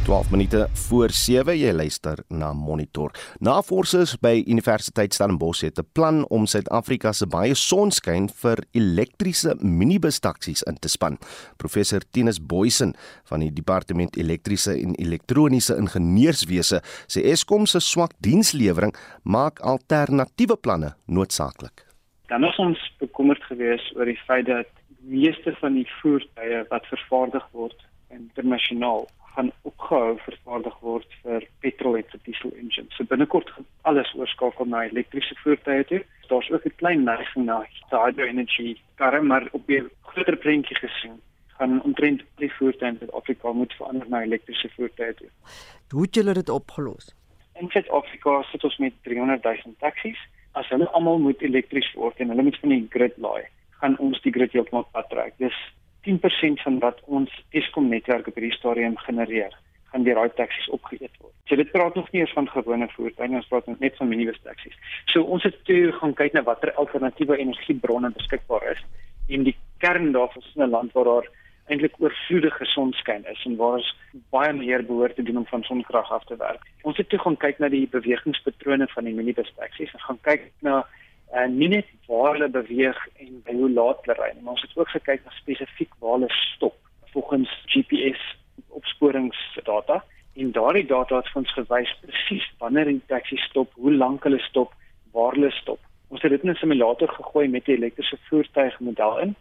12 0.04 0.30
minute 0.30 0.68
voor 0.72 1.10
7 1.10 1.54
jy 1.58 1.72
luister 1.72 2.18
na 2.28 2.52
Monitor. 2.52 3.12
Navorsers 3.38 4.16
by 4.18 4.42
Universiteit 4.50 5.14
Stellenbosch 5.14 5.62
het 5.62 5.78
'n 5.78 5.86
plan 5.92 6.26
om 6.28 6.46
Suid-Afrika 6.46 7.12
se 7.12 7.26
baie 7.26 7.54
sonskyn 7.54 8.28
vir 8.28 8.58
elektriese 8.72 9.54
minibus-taksies 9.60 10.62
in 10.62 10.78
te 10.78 10.88
span. 10.88 11.18
Professor 11.56 12.00
Tinus 12.10 12.46
Boysen 12.46 12.94
van 13.24 13.40
die 13.40 13.52
Departement 13.52 14.16
Elektriese 14.16 14.72
en 14.72 14.94
Elektroniese 14.94 15.76
Ingenieurswese 15.76 16.82
sê 17.06 17.22
Eskom 17.22 17.66
se 17.66 17.80
swak 17.80 18.12
dienslewering 18.18 18.94
maak 19.22 19.60
alternatiewe 19.60 20.56
planne 20.56 20.94
noodsaaklik. 21.06 21.86
Dan 22.26 22.44
is 22.44 22.56
ons 22.56 22.94
bekommerd 22.98 23.42
geweest 23.42 23.96
oor 23.96 24.04
die 24.04 24.20
feit 24.26 24.46
dat 24.46 24.66
meeste 25.00 25.56
van 25.60 25.74
die 25.74 25.88
voertuie 26.02 26.64
wat 26.68 26.86
vervaardig 26.86 27.48
word 27.52 27.86
internasionaal 28.10 29.08
gaan 29.34 29.50
opgehou 29.62 30.18
vervaardig 30.24 30.78
word 30.80 31.14
vir 31.22 31.46
petrol 31.64 31.96
en 31.96 32.08
vir 32.10 32.20
diesel 32.26 32.52
engines. 32.60 32.96
So 32.96 33.08
binnekort 33.08 33.50
gaan 33.54 33.66
alles 33.88 34.12
oorskakel 34.18 34.68
na 34.68 34.84
elektriese 34.84 35.36
voertuie 35.42 35.84
toe. 35.88 36.02
Daar's 36.28 36.50
ook 36.50 36.66
'n 36.66 36.76
klein 36.76 37.04
neiging 37.04 37.44
na 37.46 37.64
hydro 37.90 38.24
energy 38.24 38.76
karre, 38.96 39.22
maar 39.22 39.48
op 39.52 39.68
'n 39.68 39.90
groter 40.02 40.36
prentjie 40.36 40.76
gesien 40.76 41.20
gaan 41.62 41.82
omtrent 41.82 42.22
die 42.36 42.52
voertuie 42.52 42.90
in 42.90 42.98
Suid-Afrika 42.98 43.52
moet 43.52 43.72
verander 43.72 44.08
na 44.08 44.22
elektriese 44.22 44.68
voertuie 44.76 45.14
toe. 45.14 45.28
Hoe 45.90 46.02
het 46.02 46.14
julle 46.14 46.32
dit 46.32 46.48
opgelos? 46.48 47.14
In 47.60 47.68
Suid-Afrika 47.68 48.42
sit 48.42 48.64
ons 48.64 48.76
met 48.76 48.94
300 49.02 49.42
000 49.42 49.74
taksies. 49.78 50.18
As 50.52 50.68
hulle 50.68 50.88
almal 50.90 51.18
moet 51.18 51.42
elektries 51.42 51.92
word 51.94 52.18
en 52.20 52.28
hulle 52.28 52.42
moet 52.42 52.58
van 52.60 52.68
die 52.68 52.86
grid 52.90 53.16
laai, 53.16 53.44
gaan 53.80 53.98
ons 53.98 54.20
die 54.24 54.32
grid 54.32 54.52
heeltemal 54.52 54.88
pad 54.92 55.08
trek. 55.08 55.36
Dis 55.38 55.56
10% 56.06 56.62
van 56.64 56.78
wat 56.78 57.00
ons 57.04 57.44
Eskom 57.50 57.88
netwerk 57.88 58.26
op 58.26 58.34
hierdie 58.34 58.56
stadium 58.56 58.96
genereer, 58.96 59.54
gaan 59.92 60.04
deur 60.06 60.14
daai 60.14 60.34
taksies 60.38 60.68
opgeëet 60.74 61.14
word. 61.20 61.34
So 61.48 61.56
dit 61.56 61.70
praat 61.72 61.94
nog 61.94 62.10
nie 62.12 62.22
eens 62.22 62.32
van 62.32 62.48
gewone 62.48 62.88
voertuie, 62.94 63.36
ons 63.36 63.50
praat 63.50 63.68
net 63.78 63.96
van 63.96 64.08
minibus 64.08 64.40
taksies. 64.42 64.78
So 65.12 65.22
ons 65.22 65.44
het 65.46 65.58
toe 65.68 65.92
gaan 66.00 66.14
kyk 66.18 66.32
na 66.32 66.42
watter 66.48 66.72
alternatiewe 66.80 67.36
energiebronne 67.36 68.12
beskikbaar 68.16 68.70
is 68.72 68.82
en 69.28 69.46
die 69.46 69.56
kern 69.84 70.12
daarvan 70.12 70.42
is 70.42 70.56
'n 70.56 70.70
land 70.70 70.92
waar 70.92 71.04
daar 71.04 71.28
eintlik 71.70 71.94
oorvloedige 71.98 72.64
sonskyn 72.64 73.24
is 73.32 73.44
en 73.46 73.56
waar 73.56 73.78
ons 73.78 73.90
baie 74.34 74.52
meer 74.52 74.84
behoort 74.86 75.14
te 75.16 75.22
doen 75.22 75.36
om 75.36 75.46
van 75.46 75.62
sonkrag 75.62 76.10
af 76.10 76.24
te 76.24 76.36
werk. 76.36 76.64
Ons 76.82 76.96
het 76.96 77.08
toe 77.08 77.18
gaan 77.18 77.36
kyk 77.36 77.58
na 77.58 77.68
die 77.68 77.86
bewegingspatrone 77.88 78.88
van 78.94 79.04
die 79.04 79.14
minibus 79.14 79.52
taksies 79.56 79.92
en 79.92 80.00
gaan 80.06 80.20
kyk 80.28 80.50
na 80.60 80.82
uh, 81.32 81.48
nie 81.48 81.68
net 81.68 81.88
waar 82.06 82.32
hulle 82.36 82.48
beweeg 82.48 82.98
en 83.24 83.42
by 83.46 83.54
hoe 83.56 83.70
laat 83.70 84.00
hulle 84.04 84.18
ry 84.18 84.30
nie, 84.34 84.42
maar 84.42 84.56
ons 84.56 84.64
het 84.66 84.76
ook 84.76 84.88
gekyk 84.94 85.24
na 85.24 85.36
spesifiek 85.40 85.92
waar 85.98 86.18
hulle 86.18 86.32
stop 86.54 86.76
volgens 87.12 87.50
GPS 87.74 88.20
opsporingsdata 88.68 90.02
en 90.34 90.52
daardie 90.52 90.86
data 90.88 91.20
het 91.20 91.30
ons 91.36 91.54
gewys 91.56 91.92
presies 92.00 92.44
wanneer 92.58 92.88
die 92.88 93.00
taxi 93.06 93.36
stop, 93.48 93.72
hoe 93.76 93.92
lank 93.92 94.24
hulle 94.24 94.40
stop, 94.48 94.72
waar 95.12 95.36
hulle 95.36 95.50
stop. 95.52 95.80
Ons 96.08 96.22
het 96.24 96.32
dit 96.32 96.44
in 96.44 96.50
'n 96.50 96.60
simulator 96.60 97.08
gegooi 97.08 97.48
met 97.48 97.68
'n 97.68 97.72
elektriese 97.72 98.18
voertuigmodel 98.28 99.18
in 99.18 99.34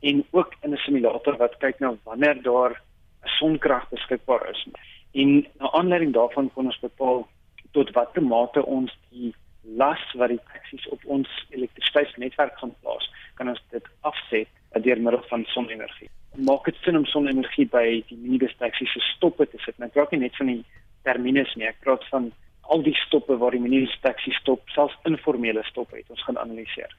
en 0.00 0.24
ook 0.30 0.54
in 0.62 0.72
'n 0.72 0.84
simulator 0.84 1.36
wat 1.36 1.56
kyk 1.58 1.78
na 1.80 1.96
wanneer 2.04 2.42
daar 2.42 2.80
sonkrag 3.24 3.88
beskikbaar 3.88 4.50
is. 4.50 4.68
En 5.12 5.46
na 5.58 5.70
aanleiding 5.70 6.12
daarvan 6.12 6.52
kon 6.52 6.64
ons 6.64 6.80
bepaal 6.80 7.28
tot 7.72 7.90
watter 7.90 8.22
mate 8.22 8.64
ons 8.64 8.98
die 9.10 9.34
las 9.62 10.02
wat 10.14 10.32
die 10.32 10.40
taksies 10.52 10.86
op 10.94 11.02
ons 11.06 11.28
elektrisiteitsnetwerk 11.50 12.58
gaan 12.60 12.74
plaas, 12.82 13.08
kan 13.34 13.50
ons 13.52 13.62
dit 13.72 13.84
afset 14.08 14.48
deur 14.84 15.00
middel 15.02 15.22
van 15.30 15.44
sonenergie. 15.54 16.10
Maak 16.36 16.68
dit 16.68 16.76
sin 16.84 16.96
om 16.96 17.06
sonenergie 17.08 17.66
by 17.72 17.86
die 18.08 18.18
minibus 18.20 18.54
taksies 18.60 18.92
se 18.94 19.02
stoppe 19.14 19.48
te 19.50 19.58
sit. 19.64 19.78
Nou 19.78 19.88
praat 19.90 20.12
nie 20.12 20.22
net 20.26 20.36
van 20.38 20.52
die 20.52 20.60
terminus 21.06 21.50
nie, 21.56 21.66
ek 21.66 21.80
praat 21.82 22.04
van 22.12 22.30
al 22.68 22.84
die 22.84 22.94
stoppe 23.06 23.38
waar 23.40 23.56
die 23.56 23.62
minibus 23.64 23.96
taksies 24.04 24.36
stop, 24.42 24.62
selfs 24.74 24.96
informele 25.08 25.64
stoppe 25.66 25.98
het 25.98 26.10
ons 26.12 26.22
gaan 26.26 26.38
analiseer. 26.40 26.92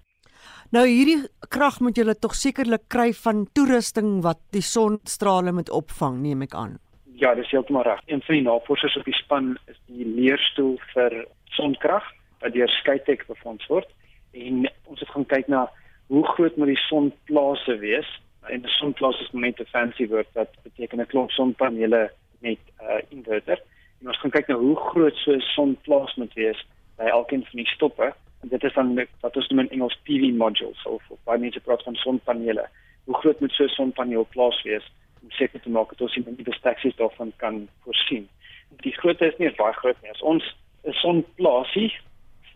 Nou 0.75 0.85
hierdie 0.87 1.21
krag 1.53 1.79
moet 1.83 1.97
julle 1.97 2.15
tog 2.15 2.35
sekerlik 2.37 2.87
kry 2.93 3.09
van 3.23 3.45
toerusting 3.57 4.19
wat 4.25 4.41
die 4.55 4.65
sonstrale 4.65 5.53
moet 5.55 5.71
opvang, 5.73 6.21
neem 6.23 6.45
ek 6.45 6.55
aan. 6.57 6.77
Ja, 7.19 7.33
dis 7.35 7.49
heeltemal 7.51 7.83
reg. 7.83 8.01
Een 8.07 8.21
van 8.23 8.37
die 8.37 8.45
navorsers 8.45 8.95
op 8.99 9.07
die 9.07 9.17
span 9.17 9.57
is 9.67 9.79
die 9.91 10.07
leerstoel 10.07 10.77
vir 10.93 11.17
sonkrag 11.57 12.05
wat 12.39 12.53
deur 12.53 12.69
Skytech 12.69 13.25
befonds 13.27 13.67
word 13.67 13.87
en 14.31 14.69
ons 14.85 14.99
het 14.99 15.09
gaan 15.09 15.25
kyk 15.25 15.47
na 15.47 15.69
hoe 16.09 16.25
groot 16.25 16.55
moet 16.57 16.73
die 16.73 16.85
sonplase 16.87 17.77
wees. 17.77 18.09
En 18.49 18.61
'n 18.61 18.67
sonplaas 18.67 19.19
is 19.21 19.31
net 19.31 19.59
'n 19.59 19.65
fancy 19.65 20.07
woord 20.07 20.27
wat 20.33 20.49
beteken 20.63 20.99
'n 21.01 21.05
klomp 21.05 21.31
sonpanele 21.31 22.11
met 22.39 22.57
'n 22.57 22.83
uh, 22.83 23.01
inverter. 23.09 23.61
En 24.01 24.07
ons 24.07 24.19
gaan 24.19 24.31
kyk 24.31 24.47
na 24.47 24.55
hoe 24.55 24.75
groot 24.75 25.15
so 25.15 25.31
'n 25.31 25.41
sonplaas 25.41 26.15
moet 26.15 26.33
wees 26.33 26.65
by 26.97 27.03
elkeen 27.03 27.45
van 27.45 27.57
die 27.61 27.67
stoppe. 27.67 28.13
En 28.41 28.47
dit 28.47 28.63
is 28.63 28.73
dan 28.73 29.07
wat 29.19 29.35
ons 29.35 29.47
noem 29.47 29.59
in 29.59 29.69
Engels 29.69 29.99
PV 30.03 30.33
modules 30.33 30.85
of 30.85 31.03
baie 31.23 31.39
mense 31.39 31.59
praat 31.59 31.83
van 31.83 31.95
sonpanele. 31.95 32.67
Hoe 33.03 33.15
groot 33.15 33.39
moet 33.39 33.51
so 33.51 33.63
'n 33.63 33.67
sonpaneel 33.67 34.27
plaas 34.29 34.61
wees 34.61 34.91
om 35.21 35.31
seker 35.31 35.61
te 35.61 35.69
maak 35.69 35.89
dat 35.89 36.01
ons 36.01 36.15
nie 36.15 36.35
die 36.35 36.59
taksies 36.61 36.95
daarvan 36.95 37.31
kan 37.35 37.67
voorsien? 37.83 38.29
Die 38.69 38.93
grootte 38.93 39.25
is 39.25 39.37
nie 39.37 39.51
baie 39.55 39.73
groot 39.73 40.01
nie. 40.01 40.11
As 40.11 40.21
ons 40.21 40.55
'n 40.83 40.91
sonplaasie 40.91 41.93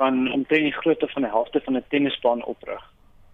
van 0.04 0.32
omtrent 0.32 0.68
die 0.68 0.80
grootte 0.82 1.08
van 1.08 1.24
'n 1.24 1.36
helfte 1.38 1.60
van 1.66 1.76
'n 1.78 1.86
tennisbaan 1.88 2.44
oprig, 2.54 2.84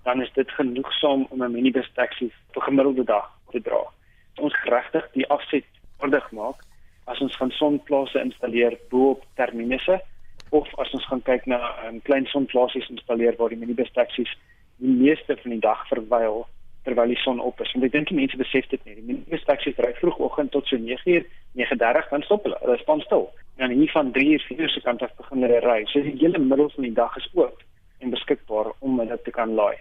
dan 0.04 0.22
is 0.22 0.32
dit 0.34 0.52
genoegsaam 0.52 1.22
om 1.30 1.44
'n 1.44 1.52
minibus 1.52 1.90
taxi 1.94 2.28
vir 2.54 2.62
gemiddelde 2.62 3.04
dag 3.04 3.28
te 3.52 3.62
dra. 3.62 3.82
Ons 4.36 4.56
regtig 4.64 5.06
die 5.12 5.28
afset 5.36 5.66
ordig 5.98 6.32
maak 6.32 6.60
as 7.06 7.20
ons 7.20 7.38
van 7.38 7.52
sonplase 7.52 8.20
installeer 8.20 8.78
bo 8.90 9.10
op 9.10 9.24
terminusse 9.36 10.02
of 10.50 10.68
as 10.80 10.92
ons 10.92 11.06
gaan 11.06 11.22
kyk 11.22 11.46
na 11.46 11.58
'n 11.58 11.88
um, 11.88 12.02
klein 12.02 12.26
sonplasies 12.26 12.90
installeer 12.90 13.36
waar 13.38 13.50
die 13.50 13.62
minibus 13.64 13.92
taxi's 13.92 14.38
die 14.78 14.96
meeste 15.04 15.38
van 15.42 15.52
die 15.52 15.66
dag 15.70 15.88
verwyl 15.88 16.48
terwyl 16.84 17.12
die 17.12 17.20
son 17.24 17.40
op 17.40 17.60
is. 17.62 17.72
Want 17.74 17.86
ek 17.90 17.92
dink 17.92 18.12
mense 18.16 18.38
besef 18.40 18.68
dit 18.72 18.86
nie. 18.86 18.96
Die 18.96 19.06
minibus 19.06 19.46
taxi's 19.48 19.78
ry 19.84 19.92
vroegoggend 20.00 20.52
tot 20.56 20.68
so 20.68 20.78
9:00, 20.78 21.26
9:30 21.60 22.10
dan 22.10 22.26
stop 22.28 22.48
hulle. 22.48 22.58
Hulle 22.64 22.78
staan 22.84 23.02
stil 23.08 23.30
en 23.60 23.72
hier 23.76 23.92
van 23.92 24.12
3 24.12 24.32
uur 24.32 24.46
4 24.48 24.60
uur 24.60 24.70
se 24.70 24.82
kant 24.82 25.02
af 25.02 25.16
begin 25.18 25.44
hulle 25.44 25.60
ry. 25.60 25.84
So 25.92 26.02
die 26.02 26.16
hele 26.20 26.40
middel 26.40 26.70
van 26.76 26.84
die 26.84 26.96
dag 26.96 27.18
is 27.18 27.28
oop 27.34 27.64
en 28.00 28.10
beskikbaar 28.10 28.72
om 28.80 29.00
dit 29.08 29.24
te 29.24 29.32
kan 29.32 29.54
laai. 29.56 29.76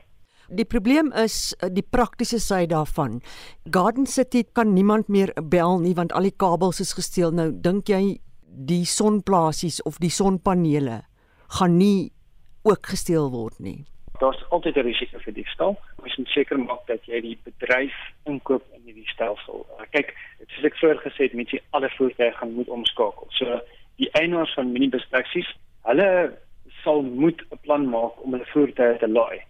Die 0.49 0.65
probleem 0.65 1.13
is 1.13 1.55
eh, 1.61 1.69
die 1.71 1.85
praktiese 1.85 2.41
sy 2.41 2.65
daarvan. 2.67 3.21
Garden 3.71 4.07
City 4.07 4.45
kan 4.53 4.73
niemand 4.75 5.09
meer 5.09 5.33
bel 5.43 5.79
nie 5.79 5.95
want 5.95 6.13
al 6.13 6.27
die 6.27 6.37
kabels 6.37 6.81
is 6.81 6.95
gesteel. 6.97 7.31
Nou 7.31 7.51
dink 7.53 7.89
jy 7.93 8.19
die 8.49 8.85
sonplasies 8.89 9.83
of 9.87 10.01
die 10.03 10.11
sonpanele 10.11 11.03
gaan 11.59 11.77
nie 11.79 12.11
ook 12.65 12.91
gesteel 12.91 13.31
word 13.31 13.61
nie. 13.61 13.85
Daar's 14.19 14.45
altyd 14.49 14.77
'n 14.77 14.87
risiko 14.91 15.19
vir 15.19 15.33
diefstal. 15.33 15.79
Ons 16.03 16.17
moet 16.17 16.29
seker 16.29 16.59
maak 16.59 16.87
dat 16.87 17.05
jy 17.07 17.21
die 17.21 17.39
bedryf 17.45 17.95
inkoop 18.25 18.65
in 18.75 18.83
hierdie 18.85 19.09
stelsel. 19.09 19.67
Kyk, 19.91 20.15
soos 20.47 20.65
ek 20.65 20.77
vroeër 20.77 21.01
gesê 21.07 21.23
het, 21.23 21.35
moet 21.35 21.51
jy 21.51 21.61
alle 21.71 21.91
voertuie 21.91 22.33
gaan 22.33 22.53
moet 22.53 22.69
omskakel. 22.69 23.27
So 23.31 23.61
die 23.97 24.11
eienaars 24.13 24.55
van 24.55 24.73
minibus 24.73 25.07
taksies, 25.11 25.47
hulle 25.83 26.39
sal 26.83 27.03
moet 27.03 27.43
'n 27.53 27.59
plan 27.63 27.89
maak 27.89 28.25
om 28.25 28.33
hulle 28.33 28.47
voertuie 28.47 28.99
te 28.99 29.09
laai. 29.09 29.41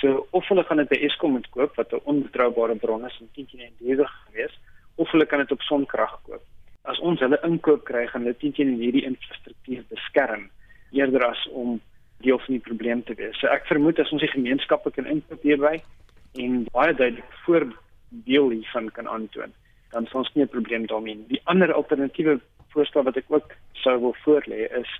So 0.00 0.26
of 0.30 0.48
hulle 0.48 0.64
gaan 0.64 0.76
dit 0.76 0.88
by 0.88 0.96
Eskom 1.06 1.32
moet 1.32 1.50
koop 1.50 1.76
wat 1.76 1.92
'n 1.92 2.00
onbetroubare 2.04 2.74
bron 2.74 3.06
is 3.06 3.18
en 3.20 3.30
teen 3.34 3.46
teen 3.46 3.72
duurder 3.78 4.10
gewees, 4.26 4.58
of 4.96 5.10
hulle 5.10 5.26
kan 5.26 5.38
dit 5.38 5.52
op 5.52 5.60
sonkrag 5.60 6.20
koop. 6.22 6.42
As 6.84 6.98
ons 6.98 7.20
hulle 7.20 7.38
inkoop 7.42 7.84
kry, 7.84 8.06
gaan 8.06 8.22
hulle 8.22 8.36
teen 8.36 8.52
teen 8.52 8.76
hierdie 8.78 9.04
infrastruktuur 9.04 9.84
beskerm 9.88 10.50
eerder 10.92 11.26
as 11.26 11.48
om 11.48 11.80
deel 12.26 12.40
van 12.44 12.58
die 12.58 12.64
probleem 12.68 13.04
te 13.04 13.14
wees. 13.18 13.38
So 13.40 13.50
ek 13.52 13.68
vermoed 13.70 14.00
as 14.02 14.12
ons 14.14 14.24
die 14.24 14.32
gemeenskappe 14.32 14.92
kan 14.96 15.08
inkoop 15.12 15.46
hierby 15.46 15.76
en 16.42 16.64
baie 16.74 16.94
duidelik 16.94 17.38
voordeel 17.46 18.50
hiervan 18.58 18.90
kan 18.98 19.08
aantoon 19.08 19.54
dan 19.94 20.06
sou 20.10 20.18
ons 20.20 20.32
nie 20.34 20.44
'n 20.44 20.52
probleem 20.52 20.86
daarmee 20.86 21.14
nie. 21.14 21.28
Die 21.28 21.44
ander 21.44 21.72
alternatiewe 21.72 22.40
voorstel 22.74 23.06
wat 23.08 23.16
ek 23.16 23.30
ook 23.32 23.54
sou 23.72 23.98
wil 24.00 24.16
voorlê 24.24 24.66
is 24.80 24.90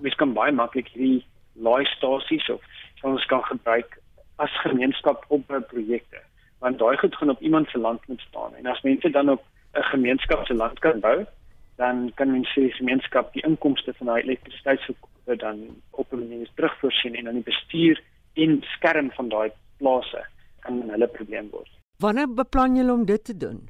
mens 0.00 0.14
kan 0.14 0.34
baie 0.36 0.52
maklik 0.52 0.88
hierdie 0.94 1.24
laaistasies 1.66 2.48
of 2.54 2.62
ons 3.02 3.26
kan 3.26 3.42
gebruik 3.50 3.98
as 4.44 4.60
gemeenskap 4.66 5.24
op 5.28 5.46
projekte 5.72 6.22
want 6.62 6.78
daai 6.78 6.96
goed 6.98 7.16
gaan 7.16 7.30
op 7.34 7.42
iemand 7.42 7.70
se 7.70 7.78
land 7.78 8.06
moet 8.08 8.20
staan 8.20 8.54
en 8.58 8.66
as 8.66 8.82
mense 8.86 9.10
dan 9.10 9.30
op 9.34 9.42
'n 9.74 9.90
gemeenskap 9.94 10.46
se 10.46 10.54
land 10.54 10.78
kan 10.78 11.00
bou 11.00 11.26
dan 11.76 12.12
kan 12.14 12.32
mense 12.32 12.60
die 12.60 12.72
gemeenskap 12.72 13.32
die 13.32 13.46
inkomste 13.50 13.94
van 13.98 14.06
daai 14.06 14.22
elektrisiteitsverkope 14.22 15.17
dan 15.36 15.82
op 15.90 16.12
'n 16.12 16.18
manier 16.18 16.48
terugvoorsien 16.54 17.14
en 17.14 17.24
dan 17.24 17.34
die 17.34 17.42
bestuur 17.42 18.02
en 18.34 18.62
skerm 18.62 19.10
van 19.10 19.28
daai 19.28 19.50
plase 19.78 20.26
kan 20.60 20.90
hulle 20.90 21.08
probleem 21.08 21.50
word. 21.50 21.70
Wanneer 21.98 22.34
beplan 22.34 22.76
julle 22.76 22.92
om 22.92 23.04
dit 23.04 23.24
te 23.24 23.36
doen? 23.36 23.68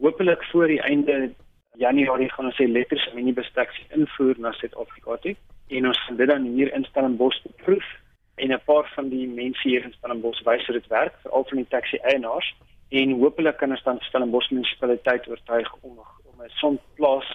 hopelik 0.00 0.44
voor 0.44 0.66
die 0.66 0.80
einde 0.80 1.30
Januarie 1.72 2.30
gaan 2.32 2.44
ons 2.44 2.58
elektriese 2.58 3.14
minibus 3.14 3.50
taxi 3.54 3.84
invoer 3.94 4.38
na 4.38 4.52
Suid-Afrika 4.52 5.16
toe 5.22 5.34
en 5.68 5.86
ons 5.86 6.00
gaan 6.04 6.16
dit 6.16 6.30
dan 6.30 6.46
hier 6.54 6.72
in 6.74 6.84
Stellenbosch 6.84 7.40
proef 7.62 7.88
en 8.34 8.52
'n 8.52 8.60
paar 8.64 8.90
van 8.94 9.08
die 9.08 9.26
mense 9.28 9.68
hier 9.68 9.84
in 9.84 9.92
Stellenbosch 9.92 10.42
wys 10.44 10.66
hoe 10.66 10.78
dit 10.78 10.86
werk 10.86 11.14
vir 11.22 11.32
al 11.32 11.44
van 11.48 11.56
die 11.56 11.68
taxi 11.68 11.96
eienaars 11.96 12.54
en 12.88 13.18
hopelik 13.20 13.56
kan 13.56 13.70
ons 13.70 13.82
dan 13.82 14.00
Stellenbosch 14.00 14.50
munisipaliteit 14.50 15.28
oortuig 15.28 15.74
om 15.80 15.98
om 16.30 16.42
'n 16.42 16.50
sonplaas 16.62 17.28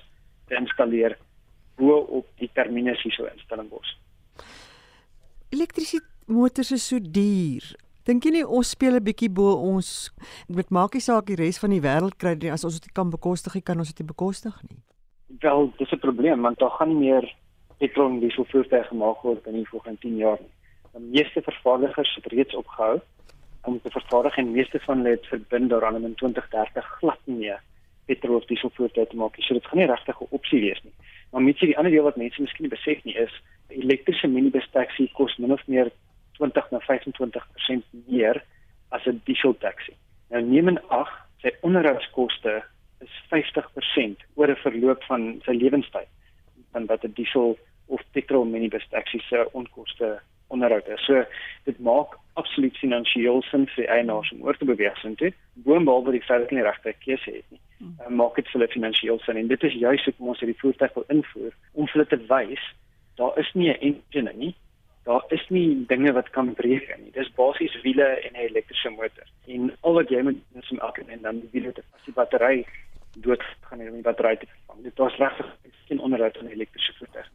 te 0.47 0.55
installeer 0.55 1.17
bo 1.75 1.99
op 2.19 2.27
die 2.39 2.49
terminus 2.53 3.01
hier 3.03 3.13
so 3.13 3.25
in 3.25 3.39
Stellenbosch. 3.39 3.95
Elektrisiteit 5.49 6.09
motors 6.27 6.71
is 6.71 6.87
so 6.87 6.99
duur. 6.99 7.75
Dink 8.03 8.25
jy 8.25 8.31
nie 8.35 8.43
ons 8.43 8.73
speel 8.75 8.95
'n 8.95 9.03
bietjie 9.03 9.29
bo 9.29 9.53
ons 9.55 10.11
met 10.47 10.69
maakie 10.69 11.01
saak 11.01 11.25
die 11.25 11.39
res 11.39 11.59
van 11.59 11.69
die 11.69 11.81
wêreld 11.81 12.17
kry 12.17 12.35
nie 12.35 12.51
as 12.51 12.65
ons 12.65 12.79
dit 12.79 12.91
kan 12.91 13.09
bekostig, 13.09 13.63
kan 13.63 13.79
ons 13.79 13.93
dit 13.93 14.05
bekostig 14.05 14.55
nie. 14.69 14.79
Wel, 15.39 15.71
dis 15.77 15.91
'n 15.91 15.99
probleem 15.99 16.41
want 16.41 16.59
daar 16.59 16.75
gaan 16.77 16.89
nie 16.89 17.09
meer 17.09 17.35
petrol 17.79 18.19
diesel 18.19 18.45
voertuie 18.45 18.83
gemaak 18.83 19.21
word 19.23 19.47
in 19.47 19.53
die 19.53 19.67
volgende 19.67 19.99
10 19.99 20.17
jaar 20.17 20.39
nie. 20.39 20.53
Die 20.93 21.21
meeste 21.21 21.41
vervaardigers 21.41 22.15
het 22.15 22.31
reeds 22.31 22.55
opgehou 22.55 23.01
om 23.63 23.79
te 23.81 23.89
vervaardig 23.89 24.37
en 24.37 24.51
meeste 24.51 24.79
van 24.79 24.97
hulle 24.97 25.15
het 25.15 25.25
verbind 25.25 25.69
daaraan 25.69 25.95
om 25.95 26.05
in 26.05 26.15
2030 26.15 26.85
glad 26.99 27.19
nie 27.25 27.37
meer 27.37 27.61
petrol 28.05 28.35
of 28.35 28.45
diesel 28.45 28.71
voertuie 28.75 29.07
te 29.07 29.15
maak 29.15 29.37
nie. 29.37 29.45
So 29.45 29.53
dit 29.53 29.65
gaan 29.65 29.79
nie 29.79 29.87
regtig 29.87 30.21
'n 30.21 30.27
opsie 30.29 30.59
wees 30.59 30.81
nie. 30.83 30.93
Maar 31.33 31.49
jy 31.49 31.71
die 31.71 31.77
ander 31.77 31.91
deel 31.91 32.05
wat 32.05 32.19
mense 32.21 32.41
miskien 32.41 32.69
besef 32.69 32.99
nie 33.07 33.15
is, 33.17 33.33
elektriese 33.73 34.29
minibus 34.29 34.67
taxi 34.71 35.07
kos 35.17 35.33
min 35.41 35.55
of 35.55 35.63
meer 35.67 35.89
20 36.37 36.69
na 36.71 36.79
25% 36.85 37.87
meer 38.05 38.43
as 38.93 39.07
'n 39.07 39.21
diesel 39.25 39.57
taxi. 39.57 39.93
Nou 40.29 40.41
neem 40.41 40.67
in 40.67 40.79
ag 40.89 41.09
sy 41.41 41.49
onderhoudskoste 41.61 42.61
is 43.01 43.13
50% 43.31 44.21
oor 44.35 44.49
'n 44.49 44.63
verloop 44.65 45.03
van 45.09 45.41
sy 45.45 45.51
lewenstyd 45.51 46.09
dan 46.73 46.85
wat 46.85 47.03
'n 47.03 47.13
diesel 47.13 47.57
of 47.87 48.01
petrol 48.11 48.45
minibus 48.45 48.87
taxi 48.89 49.19
se 49.29 49.47
onkoste 49.53 50.19
onderhoud 50.47 50.87
is. 50.87 51.05
So 51.05 51.25
dit 51.63 51.79
maak 51.79 52.17
absoluut 52.33 52.77
finansiëel 52.77 53.41
sin 53.41 53.67
vir 53.75 53.85
eienaars 53.85 54.31
om 54.31 54.43
oor 54.43 54.57
te 54.57 54.65
beweeg 54.65 54.97
sin 54.97 55.15
toe. 55.15 55.33
Boonbehalwe 55.53 56.11
die 56.11 56.21
feit 56.21 56.39
dat 56.39 56.49
hulle 56.49 56.61
nie 56.61 56.69
regte 56.69 56.93
keuse 57.05 57.31
het 57.31 57.45
nie. 57.49 57.59
Hmm. 57.83 58.15
Maak 58.15 58.35
dit 58.35 58.47
vir 58.47 58.59
hulle 58.59 58.73
finansiëel 58.73 59.19
sin 59.19 59.37
en 59.37 59.47
dit 59.47 59.63
is 59.63 59.73
juist 59.73 60.05
hoekom 60.05 60.27
ons 60.33 60.39
hierdie 60.39 60.61
voertuig 60.61 60.93
wil 60.93 61.09
invoer 61.17 61.53
om 61.73 61.87
vir 61.87 61.93
hulle 61.97 62.09
te 62.11 62.21
wys 62.29 62.63
daar 63.19 63.39
is 63.39 63.49
nie 63.53 63.69
'n 63.69 63.81
engine 63.89 64.33
nie 64.33 64.55
daar 65.03 65.23
is 65.27 65.49
nie 65.49 65.85
dinge 65.87 66.11
wat 66.11 66.29
kan 66.29 66.53
breek 66.53 66.87
nie. 66.97 67.11
Dis 67.11 67.31
basies 67.35 67.81
wiele 67.81 68.05
en 68.25 68.33
'n 68.33 68.45
elektriese 68.47 68.89
motor. 68.89 69.27
En 69.47 69.75
al 69.81 69.93
wat 69.93 70.09
jy 70.09 70.21
moet 70.21 70.39
doen 70.51 70.61
is 70.61 70.71
om 70.71 70.79
elke 70.79 71.03
en 71.07 71.21
dan 71.21 71.39
die 71.39 71.49
wiele 71.51 71.73
te 71.73 71.83
as 71.95 72.05
die 72.05 72.13
battery 72.13 72.65
dood 73.17 73.43
gaan 73.61 73.79
en 73.79 73.93
die 73.93 74.01
battery 74.01 74.35
te 74.35 74.45
vervang. 74.45 74.83
Dit 74.83 74.97
was 74.97 75.15
regtig 75.15 75.55
geen 75.87 75.99
onderhoud 75.99 76.37
aan 76.37 76.45
'n 76.45 76.51
elektriese 76.51 76.93
voertuig. 76.93 77.29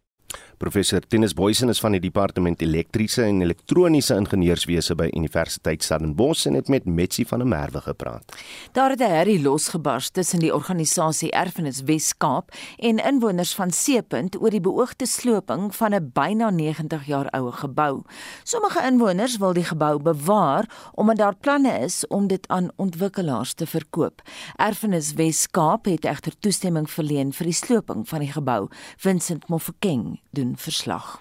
Professor 0.58 1.00
Tinus 1.00 1.34
Boysen 1.38 1.70
is 1.70 1.78
van 1.78 1.94
die 1.94 2.00
departement 2.02 2.58
elektriese 2.62 3.22
en 3.22 3.44
elektroniese 3.44 4.16
ingenieurswese 4.18 4.96
by 4.98 5.06
Universiteit 5.14 5.84
Stellenbosch 5.86 6.48
en 6.50 6.58
het 6.58 6.66
met 6.68 6.88
Metsi 6.90 7.22
van 7.30 7.44
der 7.44 7.48
Merwe 7.48 7.80
gepraat. 7.84 8.34
Daar 8.74 8.90
het 8.90 9.00
'n 9.00 9.14
herrie 9.14 9.42
losgebars 9.42 10.10
tussen 10.10 10.40
die 10.40 10.54
organisasie 10.54 11.30
Erfenis 11.30 11.82
Wes-Kaap 11.82 12.50
en 12.76 12.98
inwoners 12.98 13.54
van 13.54 13.70
Seepunt 13.70 14.40
oor 14.40 14.50
die 14.50 14.60
beoogde 14.60 15.06
sloping 15.06 15.74
van 15.74 15.94
'n 15.94 16.10
byna 16.12 16.50
90 16.50 17.06
jaar 17.06 17.30
ou 17.30 17.52
gebou. 17.52 18.02
Sommige 18.42 18.82
inwoners 18.82 19.36
wil 19.36 19.52
die 19.52 19.64
gebou 19.64 20.02
bewaar 20.02 20.90
omdat 20.94 21.16
daar 21.16 21.36
planne 21.36 21.78
is 21.78 22.06
om 22.06 22.26
dit 22.26 22.48
aan 22.48 22.70
ontwikkelaars 22.76 23.54
te 23.54 23.66
verkoop. 23.66 24.22
Erfenis 24.56 25.12
Wes-Kaap 25.12 25.84
het 25.84 26.04
egter 26.04 26.38
toestemming 26.38 26.90
verleen 26.90 27.32
vir 27.32 27.44
die 27.44 27.54
sloping 27.54 28.08
van 28.08 28.18
die 28.18 28.32
gebou. 28.32 28.68
Vincent 28.96 29.48
Mofokeng 29.48 30.17
doen 30.18 30.28
doen 30.38 30.56
verslag. 30.56 31.20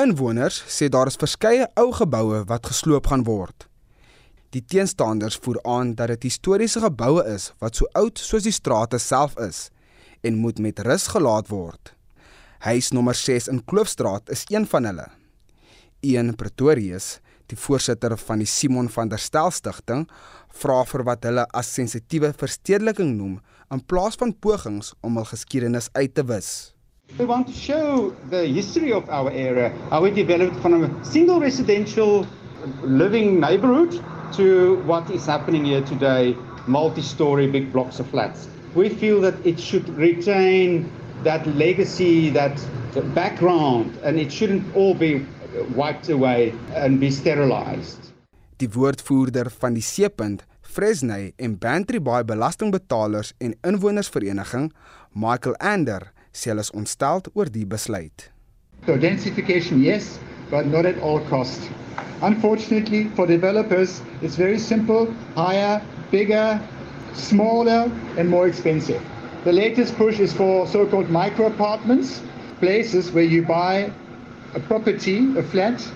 Inwoners 0.00 0.62
sê 0.68 0.88
daar 0.90 1.08
is 1.10 1.18
verskeie 1.20 1.68
ou 1.80 1.90
geboue 1.94 2.42
wat 2.50 2.66
gesloop 2.70 3.08
gaan 3.10 3.24
word. 3.26 3.66
Die 4.54 4.62
teenstanders 4.62 5.38
voer 5.42 5.60
aan 5.66 5.94
dat 5.98 6.12
dit 6.14 6.28
historiese 6.28 6.82
geboue 6.84 7.24
is 7.30 7.50
wat 7.62 7.78
so 7.78 7.88
oud 7.98 8.18
soos 8.18 8.46
die 8.46 8.54
strate 8.54 9.00
self 9.02 9.36
is 9.42 9.68
en 10.22 10.40
moet 10.42 10.58
met 10.62 10.82
rus 10.86 11.08
gelaat 11.14 11.50
word. 11.50 11.94
Huis 12.64 12.92
nommer 12.96 13.14
6 13.14 13.50
in 13.52 13.64
Kloofstraat 13.64 14.30
is 14.32 14.46
een 14.48 14.66
van 14.66 14.88
hulle. 14.88 15.08
Een 16.00 16.34
Pretorius, 16.36 17.18
die 17.52 17.58
voorsitter 17.60 18.16
van 18.18 18.40
die 18.40 18.48
Simon 18.48 18.88
van 18.88 19.10
der 19.12 19.20
Stel 19.20 19.50
Stichting, 19.52 20.06
vra 20.48 20.82
vir 20.88 21.04
wat 21.04 21.26
hulle 21.28 21.44
as 21.52 21.74
sensitiewe 21.76 22.32
verstedeliking 22.32 23.16
noem 23.18 23.40
in 23.74 23.84
plaas 23.84 24.16
van 24.20 24.32
pogings 24.32 24.94
om 25.02 25.18
hul 25.20 25.28
geskiedenis 25.28 25.90
uit 25.92 26.14
te 26.14 26.24
wis. 26.24 26.73
We 27.18 27.26
want 27.26 27.46
to 27.46 27.52
show 27.52 28.10
the 28.28 28.44
history 28.46 28.92
of 28.92 29.08
our 29.08 29.30
area, 29.30 29.70
how 29.90 30.02
we 30.02 30.10
developed 30.10 30.56
from 30.56 30.82
a 30.82 31.04
single 31.04 31.38
residential 31.38 32.26
living 32.82 33.38
neighborhood 33.38 34.02
to 34.32 34.82
what 34.84 35.08
is 35.10 35.24
happening 35.26 35.64
here 35.64 35.82
today, 35.82 36.34
multi-story 36.66 37.46
big 37.46 37.72
blocks 37.72 38.00
of 38.00 38.08
flats. 38.08 38.48
We 38.74 38.88
feel 38.88 39.20
that 39.20 39.34
it 39.46 39.60
should 39.60 39.88
retain 39.90 40.90
that 41.22 41.46
legacy, 41.46 42.30
that 42.30 42.58
background, 43.14 43.96
and 44.02 44.18
it 44.18 44.32
shouldn't 44.32 44.74
all 44.74 44.94
be 44.94 45.24
wiped 45.76 46.08
away 46.08 46.52
and 46.74 46.98
be 46.98 47.10
sterilized. 47.10 48.10
Die 48.56 48.68
woordvoerder 48.68 49.50
van 49.50 49.74
die 49.74 49.82
Seepunt, 49.82 50.42
Fresnay 50.62 51.32
en 51.36 51.58
Bantry 51.58 52.02
Bay 52.02 52.24
belastingbetalers 52.24 53.32
en 53.38 53.54
inwonersvereniging, 53.62 54.72
Michael 55.12 55.54
Ander, 55.56 56.13
sê 56.34 56.50
hulle 56.50 56.60
is 56.66 56.72
oor 57.34 57.48
die 57.48 57.64
besluit. 57.64 58.30
So 58.86 58.98
densification 58.98 59.80
yes, 59.82 60.18
but 60.50 60.66
not 60.66 60.84
at 60.84 60.98
all 60.98 61.20
cost. 61.30 61.70
Unfortunately 62.22 63.08
for 63.16 63.26
developers, 63.26 64.02
it's 64.20 64.36
very 64.36 64.58
simple, 64.58 65.12
higher, 65.36 65.80
bigger, 66.10 66.60
smaller 67.14 67.90
and 68.18 68.28
more 68.28 68.46
expensive. 68.48 69.00
The 69.44 69.52
latest 69.52 69.96
push 69.96 70.20
is 70.20 70.32
for 70.32 70.66
so-called 70.66 71.10
micro 71.10 71.46
apartments, 71.46 72.22
places 72.60 73.12
where 73.12 73.24
you 73.24 73.42
buy 73.42 73.90
a 74.54 74.60
property, 74.60 75.18
a 75.38 75.42
flat 75.42 75.86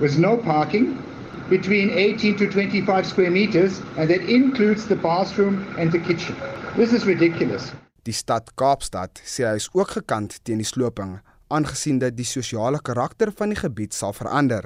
with 0.00 0.18
no 0.18 0.36
parking 0.36 1.02
between 1.48 1.90
18 1.90 2.36
to 2.36 2.50
25 2.50 3.06
square 3.06 3.30
meters 3.30 3.80
and 3.96 4.10
that 4.10 4.20
includes 4.28 4.86
the 4.86 4.96
bathroom 4.96 5.74
and 5.78 5.90
the 5.90 5.98
kitchen. 5.98 6.36
This 6.76 6.92
is 6.92 7.06
ridiculous. 7.06 7.72
Die 8.08 8.16
stad 8.16 8.54
Kaapstad 8.56 9.18
sê 9.28 9.44
hy 9.44 9.58
is 9.58 9.66
ook 9.76 9.90
gekant 9.98 10.38
teen 10.48 10.62
die 10.62 10.66
sloping, 10.66 11.18
aangesien 11.52 11.98
dit 12.00 12.14
die 12.16 12.24
sosiale 12.24 12.78
karakter 12.80 13.28
van 13.36 13.52
die 13.52 13.58
gebied 13.58 13.92
sal 13.92 14.14
verander. 14.16 14.64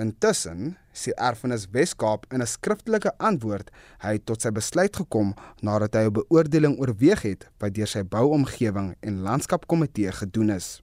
Intussen 0.00 0.78
sê 0.96 1.12
Erfenis 1.28 1.66
Wes-Kaap 1.74 2.24
in 2.32 2.40
'n 2.40 2.48
skriftelike 2.48 3.12
antwoord 3.18 3.68
hy 4.04 4.14
het 4.16 4.24
tot 4.24 4.40
sy 4.40 4.50
besluit 4.60 4.96
gekom 4.96 5.34
nadat 5.60 5.94
hy 5.94 6.04
'n 6.06 6.16
beoordeling 6.20 6.78
oorweeg 6.80 7.22
het 7.22 7.44
wat 7.60 7.74
deur 7.74 7.90
sy 7.94 8.02
bouomgewing 8.02 8.94
en 9.02 9.22
landskapkomitee 9.28 10.12
gedoen 10.12 10.50
is. 10.50 10.80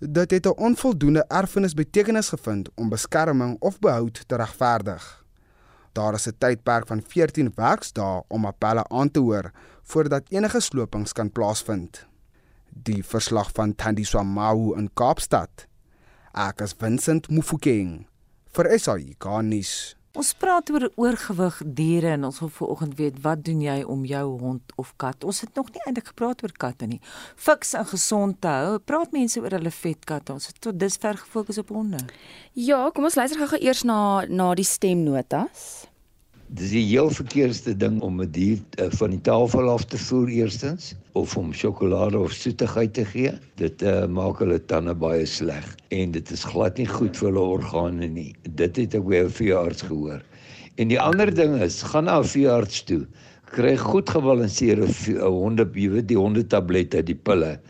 Dit 0.00 0.30
het 0.30 0.46
'n 0.46 0.60
onvoldoende 0.68 1.24
erfenis 1.28 1.74
betekenis 1.74 2.28
gevind 2.28 2.68
om 2.76 2.90
beskerming 2.90 3.56
of 3.60 3.78
behoud 3.78 4.28
te 4.28 4.36
regverdig. 4.36 5.24
Daar 5.92 6.14
is 6.14 6.26
'n 6.26 6.36
tydperk 6.38 6.86
van 6.86 7.02
14 7.02 7.52
werksdae 7.54 8.22
om 8.28 8.44
appelle 8.44 8.84
aan 8.88 9.10
te 9.10 9.20
hoor 9.20 9.50
voordat 9.90 10.28
enige 10.28 10.60
slopings 10.60 11.12
kan 11.12 11.32
plaasvind. 11.32 12.06
Die 12.70 13.02
verslag 13.04 13.50
van 13.52 13.74
Thandiswa 13.74 14.22
Mau 14.22 14.76
in 14.78 14.90
Kaapstad. 14.94 15.66
Ek 16.30 16.62
is 16.62 16.76
Vincent 16.78 17.26
Mufokeng 17.28 18.04
vir 18.54 18.68
SAI 18.78 19.16
Garnis. 19.18 19.96
Ons 20.18 20.32
praat 20.34 20.70
oor 20.74 20.88
oorgewig 20.98 21.58
diere 21.78 22.14
en 22.16 22.26
ons 22.26 22.38
wil 22.42 22.50
vanoggend 22.54 22.96
weet 22.98 23.18
wat 23.26 23.44
doen 23.46 23.60
jy 23.62 23.76
om 23.86 24.06
jou 24.06 24.24
hond 24.40 24.72
of 24.78 24.90
kat? 24.98 25.26
Ons 25.26 25.42
het 25.44 25.54
nog 25.58 25.70
nie 25.74 25.82
eintlik 25.84 26.10
gepraat 26.10 26.42
oor 26.42 26.54
katte 26.54 26.86
nie. 26.90 26.98
Fiks 27.38 27.76
en 27.78 27.86
gesond 27.90 28.40
te 28.42 28.50
hou. 28.50 28.80
Praat 28.82 29.14
mense 29.14 29.42
oor 29.42 29.54
hulle 29.58 29.74
vetkatte. 29.74 30.34
Ons 30.34 30.50
het 30.50 30.58
tot 30.62 30.78
dusver 30.78 31.18
gefokus 31.18 31.62
op 31.62 31.70
honde. 31.74 32.02
Ja, 32.58 32.88
kom 32.94 33.06
ons 33.06 33.18
luister 33.18 33.38
gou 33.42 33.58
eers 33.62 33.82
na 33.86 34.26
na 34.26 34.50
die 34.58 34.66
stemnotas. 34.66 35.89
Dis 36.50 36.72
die 36.74 36.80
heel 36.82 37.12
verkeerdste 37.14 37.76
ding 37.78 38.00
om 38.02 38.16
'n 38.22 38.30
dier 38.34 38.58
uh, 38.82 38.88
van 38.98 39.12
die 39.14 39.20
tafel 39.22 39.68
af 39.70 39.84
te 39.86 39.98
voer 39.98 40.30
eerstens 40.34 40.96
of 41.20 41.36
om 41.38 41.52
sjokolade 41.54 42.18
of 42.18 42.32
soetigheid 42.34 42.90
te 42.94 43.04
gee. 43.06 43.30
Dit 43.60 43.84
uh, 43.86 44.08
maak 44.10 44.42
hulle 44.42 44.58
tande 44.72 44.94
baie 44.98 45.22
sleg 45.30 45.68
en 45.94 46.10
dit 46.16 46.32
is 46.34 46.42
glad 46.52 46.80
nie 46.82 46.88
goed 46.90 47.14
vir 47.20 47.28
hulle 47.28 47.44
organe 47.54 48.08
nie. 48.16 48.32
Dit 48.58 48.82
het 48.82 48.98
ek 48.98 49.06
by 49.06 49.22
'n 49.22 49.30
veearts 49.30 49.86
gehoor. 49.86 50.26
En 50.74 50.90
die 50.90 50.98
ander 50.98 51.30
ding 51.30 51.54
is, 51.62 51.82
gaan 51.86 52.10
na 52.10 52.18
'n 52.18 52.26
veearts 52.34 52.82
toe. 52.82 53.06
Kry 53.54 53.76
goed 53.76 54.10
gebalanseerde 54.10 54.90
honde, 55.22 55.70
jy 55.74 55.88
weet 55.94 56.10
die 56.10 56.18
hondetablette, 56.18 57.06
die 57.06 57.14
pille 57.14 57.60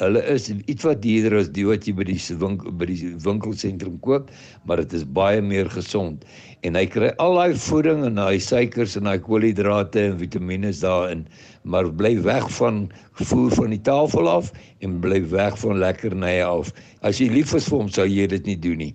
hulle 0.00 0.22
is 0.32 0.48
iets 0.50 0.84
wat 0.86 1.02
duurder 1.04 1.36
as 1.42 1.50
die 1.52 1.66
wat 1.68 1.86
jy 1.88 1.92
by 1.96 2.06
die 2.08 2.18
winkel 2.40 2.72
by 2.80 2.88
die 2.88 3.10
winkelsentrum 3.24 3.98
koop, 4.04 4.30
maar 4.64 4.80
dit 4.80 4.94
is 4.96 5.04
baie 5.04 5.42
meer 5.44 5.68
gesond. 5.72 6.24
En 6.68 6.76
hy 6.76 6.84
kry 6.92 7.08
al 7.24 7.38
daai 7.38 7.54
voeding 7.56 8.02
en 8.04 8.18
daai 8.20 8.40
suikers 8.44 8.96
en 8.98 9.06
daai 9.08 9.20
koolhidrate 9.24 10.02
en 10.10 10.18
vitamiene 10.20 10.72
daarin, 10.76 11.22
maar 11.64 11.88
bly 12.02 12.18
weg 12.26 12.50
van 12.58 12.82
voer 13.22 13.54
van 13.56 13.72
die 13.72 13.80
tafel 13.80 14.28
af 14.28 14.50
en 14.84 14.98
bly 15.00 15.22
weg 15.32 15.56
van 15.62 15.80
lekkernye 15.80 16.44
af. 16.44 16.72
As 17.00 17.20
jy 17.22 17.30
lief 17.32 17.54
is 17.56 17.68
vir 17.70 17.78
hom, 17.80 17.88
sou 17.88 18.04
jy 18.04 18.26
dit 18.34 18.52
nie 18.52 18.58
doen 18.66 18.84
nie. 18.84 18.92